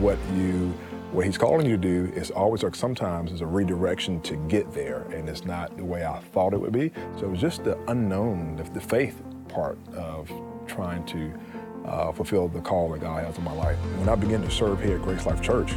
what 0.01 0.17
you 0.33 0.73
what 1.11 1.25
he's 1.25 1.37
calling 1.37 1.65
you 1.65 1.75
to 1.75 1.81
do 1.81 2.13
is 2.13 2.29
always 2.29 2.63
or 2.63 2.71
sometimes 2.73 3.31
is 3.31 3.41
a 3.41 3.45
redirection 3.45 4.21
to 4.21 4.35
get 4.47 4.71
there 4.73 5.03
and 5.11 5.27
it's 5.27 5.43
not 5.43 5.75
the 5.75 5.83
way 5.83 6.05
I 6.05 6.19
thought 6.19 6.53
it 6.53 6.59
would 6.59 6.71
be. 6.71 6.91
So 7.17 7.25
it 7.25 7.31
was 7.31 7.41
just 7.41 7.63
the 7.63 7.79
unknown, 7.87 8.55
the, 8.57 8.63
the 8.63 8.81
faith 8.81 9.21
part 9.47 9.79
of 9.95 10.31
trying 10.67 11.03
to 11.07 11.33
uh, 11.85 12.11
fulfill 12.11 12.47
the 12.47 12.61
call 12.61 12.91
that 12.91 13.01
God 13.01 13.25
has 13.25 13.37
on 13.39 13.43
my 13.43 13.53
life. 13.53 13.77
When 13.97 14.07
I 14.07 14.13
began 14.13 14.41
to 14.43 14.51
serve 14.51 14.83
here 14.83 14.97
at 14.97 15.01
GraceLife 15.01 15.41
Church, 15.41 15.73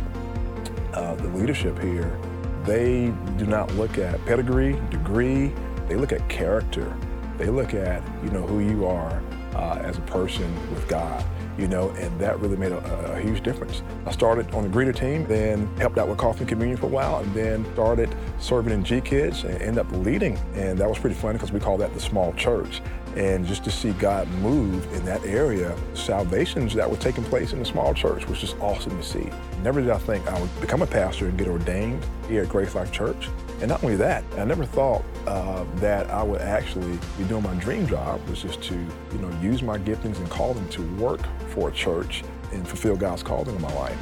uh, 0.93 1.15
the 1.15 1.29
leadership 1.29 1.79
here, 1.79 2.19
they 2.65 3.13
do 3.39 3.47
not 3.47 3.75
look 3.75 3.97
at 3.97 4.23
pedigree, 4.27 4.79
degree, 4.91 5.53
they 5.89 5.97
look 5.97 6.13
at 6.13 6.29
character. 6.29 6.95
They 7.39 7.47
look 7.47 7.73
at, 7.73 8.03
you 8.23 8.31
know, 8.31 8.47
who 8.47 8.61
you 8.61 8.87
are 8.87 9.23
uh, 9.55 9.81
as 9.83 9.97
a 9.97 10.03
person 10.03 10.55
with 10.71 10.87
God 10.89 11.25
you 11.59 11.69
know, 11.69 11.91
and 11.91 12.19
that 12.21 12.39
really 12.41 12.57
made 12.57 12.73
a, 12.73 13.13
a, 13.13 13.21
huge 13.21 13.43
difference. 13.43 13.83
I 14.07 14.13
started 14.13 14.53
on 14.55 14.63
the 14.63 14.69
greeter 14.69 14.95
team, 14.95 15.27
then 15.27 15.67
helped 15.77 15.99
out 15.99 16.09
with 16.09 16.19
coffee 16.19 16.41
and 16.41 16.49
communion 16.49 16.79
for 16.79 16.87
a 16.87 16.91
while, 16.91 17.19
and 17.19 17.35
then 17.35 17.71
started 17.75 18.15
serving 18.39 18.73
in 18.73 18.85
G 18.85 19.01
Kids 19.01 19.45
and 19.45 19.61
ended 19.61 19.79
up 19.79 19.93
leading. 19.93 20.39
And 20.55 20.79
that 20.79 20.89
was 20.89 20.99
pretty 20.99 21.17
funny 21.17 21.35
because 21.35 21.53
we 21.53 21.61
call 21.61 21.77
that 21.79 21.93
the 21.95 22.01
small 22.01 22.33
church. 22.35 22.81
And 23.17 23.47
just 23.47 23.63
to 23.65 23.71
see 23.71 23.93
God 23.93 24.27
move 24.41 24.91
in 24.95 25.05
that 25.05 25.23
area, 25.25 25.77
salvations 25.93 26.73
that 26.75 26.91
were 26.91 26.97
taking 26.97 27.25
place 27.25 27.53
in 27.53 27.59
the 27.59 27.65
small 27.65 27.93
church 27.93 28.27
was 28.27 28.41
just 28.41 28.57
awesome 28.59 28.97
to 28.97 29.03
see. 29.03 29.29
Never 29.63 29.83
did 29.83 29.91
I 29.91 29.99
think 29.99 30.27
I 30.29 30.41
would 30.41 30.61
become 30.61 30.81
a 30.81 30.87
pastor 30.87 31.27
and 31.29 31.37
get 31.37 31.47
ordained 31.47 32.03
here 32.27 32.45
at 32.45 32.49
GraceLife 32.49 32.91
Church. 32.91 33.29
And 33.61 33.69
not 33.69 33.85
only 33.85 33.97
that, 33.97 34.25
I 34.39 34.45
never 34.45 34.65
thought 34.65 35.05
uh, 35.27 35.65
that 35.77 36.09
I 36.11 36.23
would 36.23 36.41
actually 36.41 36.99
be 37.19 37.25
doing 37.25 37.43
my 37.43 37.55
dream 37.57 37.87
job, 37.87 38.21
which 38.29 38.47
is 38.47 38.57
to, 38.57 38.75
you 38.75 39.19
know, 39.19 39.31
use 39.41 39.63
my 39.63 39.79
giftings 39.79 40.17
and 40.17 40.31
calling 40.31 40.67
to 40.71 40.83
work 40.97 41.21
for 41.51 41.69
a 41.69 41.73
church 41.73 42.25
and 42.53 42.67
fulfill 42.67 42.97
God's 42.97 43.23
calling 43.23 43.55
in 43.55 43.61
my 43.61 43.73
life. 43.75 43.99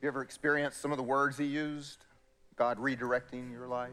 You 0.00 0.08
ever 0.08 0.22
experienced 0.22 0.80
some 0.80 0.90
of 0.90 0.96
the 0.96 1.04
words 1.04 1.38
he 1.38 1.44
used? 1.44 2.04
God 2.56 2.78
redirecting 2.78 3.50
your 3.50 3.66
life, 3.66 3.90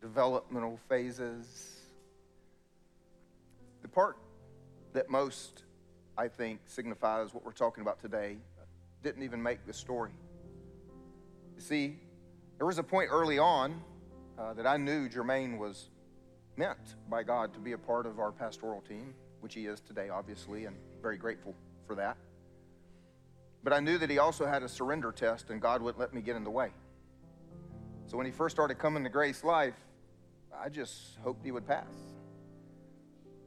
developmental 0.00 0.78
phases. 0.88 1.80
The 3.82 3.88
part 3.88 4.16
that 4.92 5.10
most 5.10 5.64
I 6.16 6.28
think, 6.28 6.60
signifies 6.66 7.34
what 7.34 7.44
we're 7.44 7.52
talking 7.52 7.82
about 7.82 8.00
today, 8.00 8.36
didn't 9.02 9.22
even 9.22 9.42
make 9.42 9.66
the 9.66 9.72
story. 9.72 10.12
You 11.56 11.60
see, 11.60 11.98
there 12.56 12.66
was 12.66 12.78
a 12.78 12.82
point 12.82 13.08
early 13.10 13.38
on 13.38 13.82
uh, 14.38 14.54
that 14.54 14.66
I 14.66 14.76
knew 14.76 15.08
Jermaine 15.08 15.58
was 15.58 15.90
meant 16.56 16.96
by 17.10 17.22
God 17.22 17.52
to 17.54 17.60
be 17.60 17.72
a 17.72 17.78
part 17.78 18.06
of 18.06 18.20
our 18.20 18.30
pastoral 18.30 18.80
team, 18.82 19.12
which 19.40 19.54
he 19.54 19.66
is 19.66 19.80
today, 19.80 20.08
obviously, 20.08 20.66
and 20.66 20.76
very 21.02 21.16
grateful 21.16 21.54
for 21.86 21.96
that. 21.96 22.16
But 23.64 23.72
I 23.72 23.80
knew 23.80 23.98
that 23.98 24.10
he 24.10 24.18
also 24.18 24.46
had 24.46 24.62
a 24.62 24.68
surrender 24.68 25.10
test, 25.10 25.50
and 25.50 25.60
God 25.60 25.82
wouldn't 25.82 25.98
let 25.98 26.14
me 26.14 26.20
get 26.20 26.36
in 26.36 26.44
the 26.44 26.50
way. 26.50 26.70
So 28.06 28.16
when 28.16 28.26
he 28.26 28.32
first 28.32 28.54
started 28.54 28.78
coming 28.78 29.04
to 29.04 29.10
GraceLife, 29.10 29.74
I 30.56 30.68
just 30.68 31.18
hoped 31.22 31.44
he 31.44 31.50
would 31.50 31.66
pass. 31.66 31.86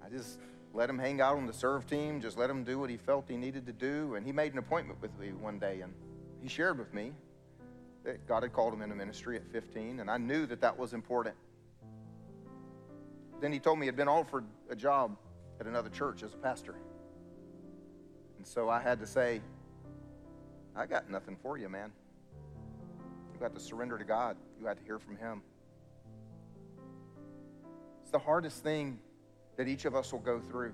I 0.06 0.10
just 0.10 0.40
let 0.74 0.90
him 0.90 1.00
hang 1.00 1.22
out 1.22 1.38
on 1.38 1.46
the 1.46 1.54
serve 1.54 1.88
team, 1.88 2.22
just 2.22 2.38
let 2.38 2.50
him 2.50 2.64
do 2.64 2.80
what 2.80 2.90
he 2.90 2.98
felt 2.98 3.30
he 3.30 3.38
needed 3.38 3.66
to 3.66 3.74
do. 3.74 4.16
And 4.16 4.26
he 4.26 4.32
made 4.32 4.54
an 4.54 4.60
appointment 4.60 5.02
with 5.02 5.18
me 5.20 5.30
one 5.34 5.60
day 5.60 5.82
and 5.82 5.94
he 6.42 6.48
shared 6.48 6.78
with 6.78 6.94
me 6.94 7.14
that 8.04 8.26
God 8.28 8.44
had 8.44 8.54
called 8.54 8.74
him 8.74 8.82
into 8.82 8.96
ministry 8.96 9.36
at 9.36 9.46
15, 9.52 10.00
and 10.00 10.10
I 10.10 10.18
knew 10.18 10.46
that 10.46 10.62
that 10.62 10.78
was 10.78 10.94
important. 10.94 11.36
Then 13.42 13.52
he 13.52 13.60
told 13.60 13.80
me 13.80 13.84
he 13.84 13.88
had 13.88 13.98
been 13.98 14.08
offered 14.08 14.46
a 14.70 14.76
job 14.76 15.18
at 15.60 15.68
another 15.68 15.90
church 15.90 16.24
as 16.24 16.34
a 16.34 16.38
pastor. 16.38 16.76
And 18.38 18.48
so 18.48 18.70
I 18.70 18.80
had 18.80 19.00
to 19.02 19.08
say, 19.08 19.42
I 20.76 20.86
got 20.86 21.10
nothing 21.10 21.36
for 21.42 21.58
you, 21.58 21.68
man. 21.68 21.92
You 23.38 23.42
got 23.42 23.54
to 23.54 23.60
surrender 23.60 24.00
to 24.00 24.04
God, 24.04 24.36
you 24.60 24.66
had 24.66 24.78
to 24.78 24.84
hear 24.84 24.98
from 24.98 25.16
Him. 25.16 25.44
It's 28.02 28.12
the 28.12 28.18
hardest 28.18 28.64
thing 28.64 28.98
that 29.58 29.68
each 29.68 29.86
of 29.86 29.96
us 29.96 30.12
will 30.12 30.22
go 30.22 30.40
through 30.40 30.74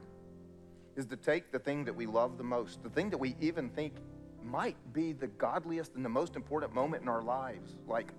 is 0.96 1.06
to 1.08 1.18
take 1.18 1.52
the 1.52 1.60
thing 1.60 1.84
that 1.84 1.94
we 1.94 2.06
love 2.06 2.38
the 2.38 2.44
most, 2.44 2.82
the 2.82 2.90
thing 2.90 3.10
that 3.10 3.18
we 3.18 3.36
even 3.42 3.70
think 3.70 3.96
might 4.42 4.78
be 4.94 5.12
the 5.12 5.28
godliest 5.28 5.96
and 5.96 6.06
the 6.06 6.10
most 6.10 6.38
important 6.38 6.74
moment 6.74 7.04
in 7.04 7.10
our 7.10 7.22
lives, 7.22 7.76
like 7.86 8.14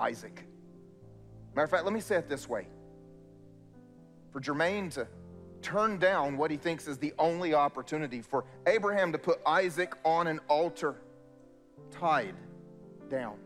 Isaac. 0.00 0.46
Matter 1.54 1.64
of 1.64 1.70
fact, 1.70 1.84
let 1.84 1.92
me 1.92 2.00
say 2.00 2.16
it 2.16 2.30
this 2.30 2.48
way. 2.48 2.68
For 4.32 4.40
Jermaine 4.40 4.90
to 4.94 5.06
turn 5.60 5.98
down 5.98 6.38
what 6.38 6.50
he 6.50 6.56
thinks 6.56 6.88
is 6.88 6.96
the 6.96 7.12
only 7.18 7.52
opportunity, 7.52 8.22
for 8.22 8.44
Abraham 8.66 9.12
to 9.12 9.18
put 9.18 9.38
Isaac 9.44 9.94
on 10.02 10.28
an 10.28 10.40
altar, 10.48 10.94
tied 11.90 12.36
down. 13.10 13.36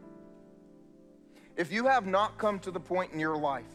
If 1.60 1.70
you 1.70 1.84
have 1.88 2.06
not 2.06 2.38
come 2.38 2.58
to 2.60 2.70
the 2.70 2.80
point 2.80 3.12
in 3.12 3.20
your 3.20 3.36
life 3.36 3.66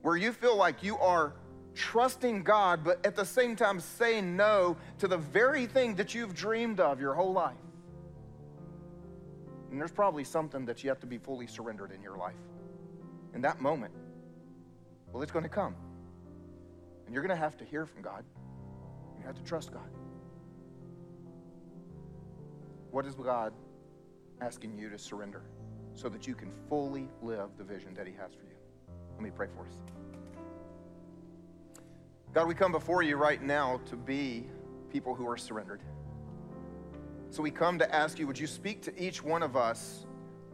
where 0.00 0.16
you 0.16 0.32
feel 0.32 0.56
like 0.56 0.82
you 0.82 0.96
are 0.96 1.34
trusting 1.74 2.44
God, 2.44 2.82
but 2.82 3.04
at 3.04 3.14
the 3.14 3.26
same 3.26 3.56
time 3.56 3.78
saying 3.78 4.38
no 4.38 4.78
to 4.98 5.06
the 5.06 5.18
very 5.18 5.66
thing 5.66 5.94
that 5.96 6.14
you've 6.14 6.32
dreamed 6.32 6.80
of 6.80 6.98
your 6.98 7.12
whole 7.12 7.34
life. 7.34 7.58
And 9.70 9.78
there's 9.78 9.92
probably 9.92 10.24
something 10.24 10.64
that 10.64 10.82
you 10.82 10.88
have 10.88 10.98
to 11.00 11.06
be 11.06 11.18
fully 11.18 11.46
surrendered 11.46 11.92
in 11.92 12.00
your 12.00 12.16
life. 12.16 12.40
In 13.34 13.42
that 13.42 13.60
moment, 13.60 13.92
well, 15.12 15.22
it's 15.22 15.30
going 15.30 15.42
to 15.42 15.50
come. 15.50 15.76
And 17.04 17.12
you're 17.12 17.22
going 17.22 17.36
to 17.36 17.44
have 17.44 17.58
to 17.58 17.66
hear 17.66 17.84
from 17.84 18.00
God. 18.00 18.24
You 19.18 19.26
have 19.26 19.36
to 19.36 19.44
trust 19.44 19.74
God. 19.74 19.90
What 22.90 23.04
is 23.04 23.14
God 23.14 23.52
asking 24.40 24.78
you 24.78 24.88
to 24.88 24.98
surrender 24.98 25.42
so 25.94 26.08
that 26.08 26.26
you 26.26 26.34
can 26.34 26.50
fully 26.68 27.08
live 27.22 27.50
the 27.58 27.64
vision 27.64 27.94
that 27.94 28.06
He 28.06 28.12
has 28.14 28.32
for 28.32 28.44
you? 28.44 28.56
Let 29.14 29.22
me 29.22 29.30
pray 29.30 29.48
for 29.54 29.62
us. 29.62 29.72
God, 32.32 32.48
we 32.48 32.54
come 32.54 32.72
before 32.72 33.02
you 33.02 33.16
right 33.16 33.42
now 33.42 33.80
to 33.86 33.96
be 33.96 34.46
people 34.90 35.14
who 35.14 35.28
are 35.28 35.36
surrendered. 35.36 35.82
So 37.30 37.42
we 37.42 37.50
come 37.50 37.78
to 37.78 37.94
ask 37.94 38.18
you, 38.18 38.26
would 38.26 38.38
you 38.38 38.46
speak 38.46 38.82
to 38.82 39.02
each 39.02 39.22
one 39.22 39.42
of 39.42 39.56
us, 39.56 40.06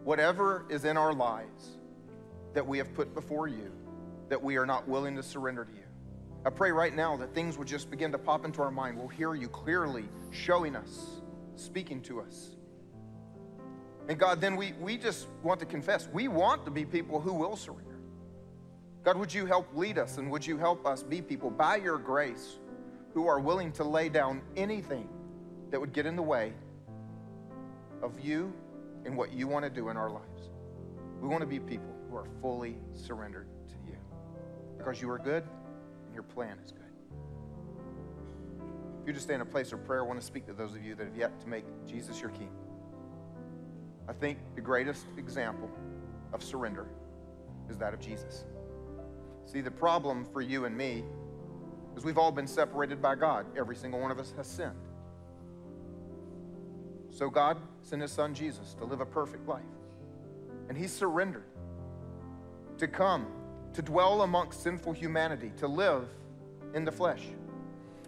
whatever 0.05 0.65
is 0.69 0.85
in 0.85 0.97
our 0.97 1.13
lives 1.13 1.79
that 2.55 2.67
we 2.67 2.79
have 2.79 2.93
put 2.95 3.15
before 3.15 3.49
you, 3.49 3.73
that 4.29 4.43
we 4.43 4.57
are 4.57 4.67
not 4.67 4.89
willing 4.89 5.17
to 5.17 5.23
surrender 5.23 5.65
to 5.65 5.73
you? 5.73 5.83
I 6.45 6.51
pray 6.51 6.71
right 6.71 6.95
now 6.95 7.17
that 7.17 7.35
things 7.35 7.59
would 7.59 7.69
just 7.69 7.91
begin 7.91 8.13
to 8.13 8.19
pop 8.19 8.45
into 8.45 8.63
our 8.63 8.71
mind. 8.71 8.97
We'll 8.97 9.09
hear 9.09 9.35
you 9.35 9.49
clearly 9.49 10.05
showing 10.31 10.77
us, 10.77 11.21
speaking 11.57 12.01
to 12.03 12.21
us. 12.21 12.57
And 14.09 14.19
God, 14.19 14.41
then 14.41 14.57
we, 14.57 14.73
we 14.81 14.97
just 14.97 15.29
want 15.43 15.61
to 15.61 15.67
confess 15.67 16.09
we 16.13 16.29
want 16.29 16.65
to 16.65 16.71
be 16.71 16.85
people 16.85 17.21
who 17.21 17.35
will 17.35 17.57
surrender. 17.57 17.85
God, 19.05 19.19
would 19.19 19.33
you 19.33 19.47
help 19.47 19.69
lead 19.75 19.99
us 19.99 20.17
and 20.17 20.31
would 20.31 20.47
you 20.47 20.57
help 20.57 20.87
us 20.87 21.03
be 21.03 21.21
people 21.21 21.51
by 21.51 21.77
your 21.77 21.99
grace 21.99 22.59
who 23.13 23.27
are 23.27 23.39
willing 23.39 23.71
to 23.73 23.85
lay 23.85 24.09
down 24.09 24.41
anything 24.57 25.09
that 25.71 25.79
would 25.79 25.93
get 25.93 26.07
in 26.07 26.17
the 26.17 26.23
way 26.23 26.55
of 28.03 28.19
you 28.19 28.53
and 29.05 29.17
what 29.17 29.33
you 29.33 29.47
want 29.47 29.65
to 29.65 29.71
do 29.71 29.91
in 29.91 29.97
our 29.97 30.11
lives? 30.11 30.51
We 31.21 31.29
want 31.29 31.43
to 31.43 31.47
be 31.47 31.61
people 31.61 31.95
who 32.09 32.17
are 32.17 32.27
fully 32.41 32.79
surrendered 32.95 33.47
to 33.69 33.75
you 33.87 33.99
because 34.79 35.03
you 35.03 35.11
are 35.11 35.19
good 35.19 35.45
and 36.07 36.15
your 36.15 36.23
plan 36.23 36.59
is 36.65 36.73
good. 36.73 36.85
If 39.03 39.07
you 39.07 39.13
just 39.13 39.27
stay 39.27 39.35
in 39.35 39.43
a 39.43 39.47
place 39.47 39.73
of 39.73 39.85
prayer, 39.85 40.03
I 40.03 40.07
want 40.07 40.19
to 40.19 40.27
speak 40.27 40.47
to 40.47 40.55
those 40.55 40.75
of 40.75 40.83
you 40.83 40.95
that 40.95 41.05
have 41.05 41.17
yet 41.17 41.39
to 41.41 41.49
make 41.49 41.65
Jesus 41.87 42.21
your 42.21 42.31
king. 42.31 42.51
I 44.09 44.13
think 44.13 44.39
the 44.55 44.61
greatest 44.61 45.07
example 45.19 45.71
of 46.33 46.43
surrender 46.43 46.87
is 47.69 47.77
that 47.79 47.93
of 47.93 48.01
Jesus. 48.01 48.45
See, 49.45 49.61
the 49.61 49.71
problem 49.71 50.25
for 50.33 50.41
you 50.41 50.65
and 50.65 50.77
me 50.77 51.05
is 51.97 52.05
we've 52.05 52.19
all 52.19 52.33
been 52.33 52.47
separated 52.47 53.03
by 53.03 53.15
God. 53.15 53.47
Every 53.57 53.77
single 53.77 54.01
one 54.01 54.11
of 54.11 54.19
us 54.19 54.33
has 54.37 54.47
sinned. 54.47 54.73
So 57.11 57.29
God 57.29 57.59
sent 57.83 58.03
his 58.03 58.13
son 58.13 58.35
Jesus 58.35 58.75
to 58.75 58.85
live 58.85 59.01
a 59.01 59.07
perfect 59.07 59.49
life. 59.49 59.63
And 60.69 60.77
he 60.77 60.87
surrendered 60.87 61.45
to 62.79 62.87
come, 62.87 63.27
to 63.75 63.83
dwell 63.83 64.23
amongst 64.23 64.63
sinful 64.63 64.93
humanity, 64.93 65.51
to 65.57 65.67
live 65.67 66.09
in 66.75 66.85
the 66.85 66.93
flesh. 66.93 67.23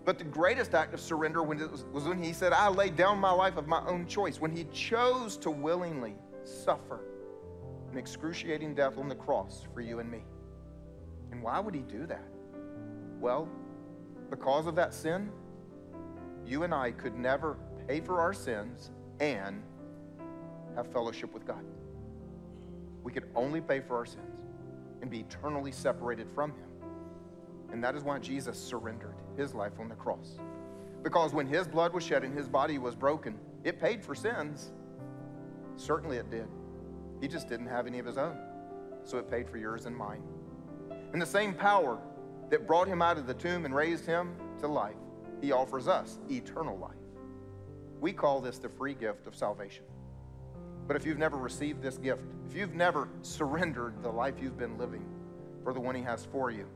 But 0.04 0.18
the 0.18 0.24
greatest 0.24 0.74
act 0.74 0.94
of 0.94 1.00
surrender 1.00 1.42
was, 1.42 1.84
was 1.92 2.04
when 2.04 2.22
he 2.22 2.32
said, 2.32 2.52
I 2.52 2.68
laid 2.68 2.96
down 2.96 3.18
my 3.18 3.30
life 3.30 3.56
of 3.56 3.68
my 3.68 3.84
own 3.86 4.06
choice, 4.06 4.40
when 4.40 4.50
he 4.50 4.64
chose 4.72 5.36
to 5.38 5.50
willingly 5.50 6.14
suffer 6.44 7.00
an 7.92 7.98
excruciating 7.98 8.74
death 8.74 8.98
on 8.98 9.08
the 9.08 9.14
cross 9.14 9.66
for 9.74 9.80
you 9.80 9.98
and 9.98 10.10
me. 10.10 10.22
And 11.32 11.42
why 11.42 11.60
would 11.60 11.74
he 11.74 11.82
do 11.82 12.06
that? 12.06 12.24
Well, 13.20 13.48
because 14.30 14.66
of 14.66 14.74
that 14.76 14.94
sin, 14.94 15.30
you 16.46 16.62
and 16.62 16.72
I 16.72 16.92
could 16.92 17.16
never 17.16 17.58
pay 17.86 18.00
for 18.00 18.20
our 18.20 18.32
sins 18.32 18.90
and 19.20 19.62
have 20.76 20.90
fellowship 20.92 21.34
with 21.34 21.46
God. 21.46 21.64
We 23.02 23.12
could 23.12 23.28
only 23.34 23.60
pay 23.60 23.80
for 23.80 23.96
our 23.96 24.06
sins 24.06 24.40
and 25.02 25.10
be 25.10 25.20
eternally 25.20 25.72
separated 25.72 26.28
from 26.34 26.52
him. 26.52 26.69
And 27.72 27.82
that 27.84 27.94
is 27.94 28.02
why 28.02 28.18
Jesus 28.18 28.58
surrendered 28.58 29.14
his 29.36 29.54
life 29.54 29.78
on 29.78 29.88
the 29.88 29.94
cross. 29.94 30.38
Because 31.02 31.32
when 31.32 31.46
his 31.46 31.66
blood 31.66 31.92
was 31.92 32.04
shed 32.04 32.24
and 32.24 32.36
his 32.36 32.48
body 32.48 32.78
was 32.78 32.94
broken, 32.94 33.38
it 33.64 33.80
paid 33.80 34.04
for 34.04 34.14
sins. 34.14 34.72
Certainly 35.76 36.18
it 36.18 36.30
did. 36.30 36.48
He 37.20 37.28
just 37.28 37.48
didn't 37.48 37.66
have 37.66 37.86
any 37.86 37.98
of 37.98 38.06
his 38.06 38.18
own. 38.18 38.36
So 39.04 39.18
it 39.18 39.30
paid 39.30 39.48
for 39.48 39.56
yours 39.56 39.86
and 39.86 39.96
mine. 39.96 40.22
And 41.12 41.20
the 41.20 41.26
same 41.26 41.54
power 41.54 41.98
that 42.50 42.66
brought 42.66 42.88
him 42.88 43.00
out 43.02 43.18
of 43.18 43.26
the 43.26 43.34
tomb 43.34 43.64
and 43.64 43.74
raised 43.74 44.04
him 44.04 44.34
to 44.60 44.66
life, 44.66 44.96
he 45.40 45.52
offers 45.52 45.88
us 45.88 46.18
eternal 46.30 46.76
life. 46.76 46.94
We 48.00 48.12
call 48.12 48.40
this 48.40 48.58
the 48.58 48.68
free 48.68 48.94
gift 48.94 49.26
of 49.26 49.34
salvation. 49.34 49.84
But 50.86 50.96
if 50.96 51.06
you've 51.06 51.18
never 51.18 51.36
received 51.36 51.82
this 51.82 51.98
gift, 51.98 52.22
if 52.48 52.56
you've 52.56 52.74
never 52.74 53.08
surrendered 53.22 54.02
the 54.02 54.10
life 54.10 54.34
you've 54.40 54.58
been 54.58 54.76
living 54.76 55.04
for 55.62 55.72
the 55.72 55.80
one 55.80 55.94
he 55.94 56.02
has 56.02 56.26
for 56.32 56.50
you, 56.50 56.66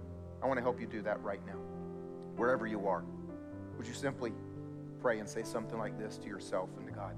I 0.45 0.47
want 0.47 0.59
to 0.59 0.63
help 0.63 0.79
you 0.79 0.87
do 0.87 1.01
that 1.03 1.23
right 1.23 1.41
now, 1.47 1.59
wherever 2.37 2.67
you 2.67 2.87
are. 2.87 3.03
Would 3.79 3.87
you 3.87 3.95
simply 3.95 4.31
pray 5.01 5.19
and 5.19 5.27
say 5.27 5.43
something 5.43 5.79
like 5.79 5.99
this 5.99 6.19
to 6.19 6.29
yourself 6.29 6.69
and 6.77 6.87
to 6.87 6.93
God? 6.93 7.17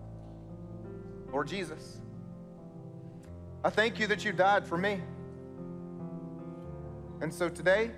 Lord 1.32 1.48
Jesus, 1.48 1.98
I 3.64 3.70
thank 3.70 3.98
you 3.98 4.06
that 4.06 4.24
you 4.24 4.30
died 4.32 4.64
for 4.64 4.78
me. 4.78 5.00
And 7.20 7.34
so 7.34 7.48
today, 7.48 7.90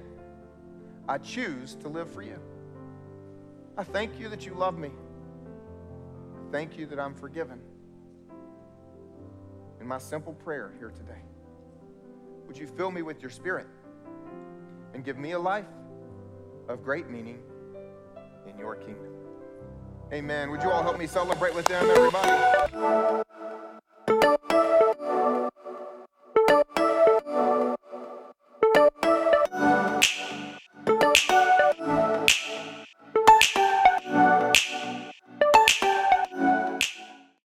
I 1.06 1.18
choose 1.18 1.74
to 1.82 1.88
live 1.88 2.10
for 2.10 2.22
you. 2.22 2.38
I 3.76 3.84
thank 3.84 4.18
you 4.18 4.30
that 4.30 4.46
you 4.46 4.54
love 4.54 4.78
me. 4.78 4.88
I 4.88 6.52
thank 6.52 6.78
you 6.78 6.86
that 6.86 6.98
I'm 6.98 7.14
forgiven. 7.14 7.60
In 9.78 9.86
my 9.86 9.98
simple 9.98 10.32
prayer 10.32 10.72
here 10.78 10.90
today, 10.90 11.20
would 12.46 12.56
you 12.56 12.66
fill 12.66 12.90
me 12.90 13.02
with 13.02 13.20
your 13.20 13.30
spirit 13.30 13.66
and 14.94 15.04
give 15.04 15.18
me 15.18 15.32
a 15.32 15.38
life 15.38 15.66
of 16.68 16.82
great 16.82 17.08
meaning 17.08 17.38
in 18.46 18.58
your 18.58 18.76
kingdom? 18.76 19.12
Amen. 20.12 20.50
Would 20.50 20.62
you 20.62 20.70
all 20.70 20.82
help 20.82 20.98
me 20.98 21.06
celebrate 21.06 21.54
with 21.54 21.66
them, 21.66 21.84
everybody? 21.90 23.24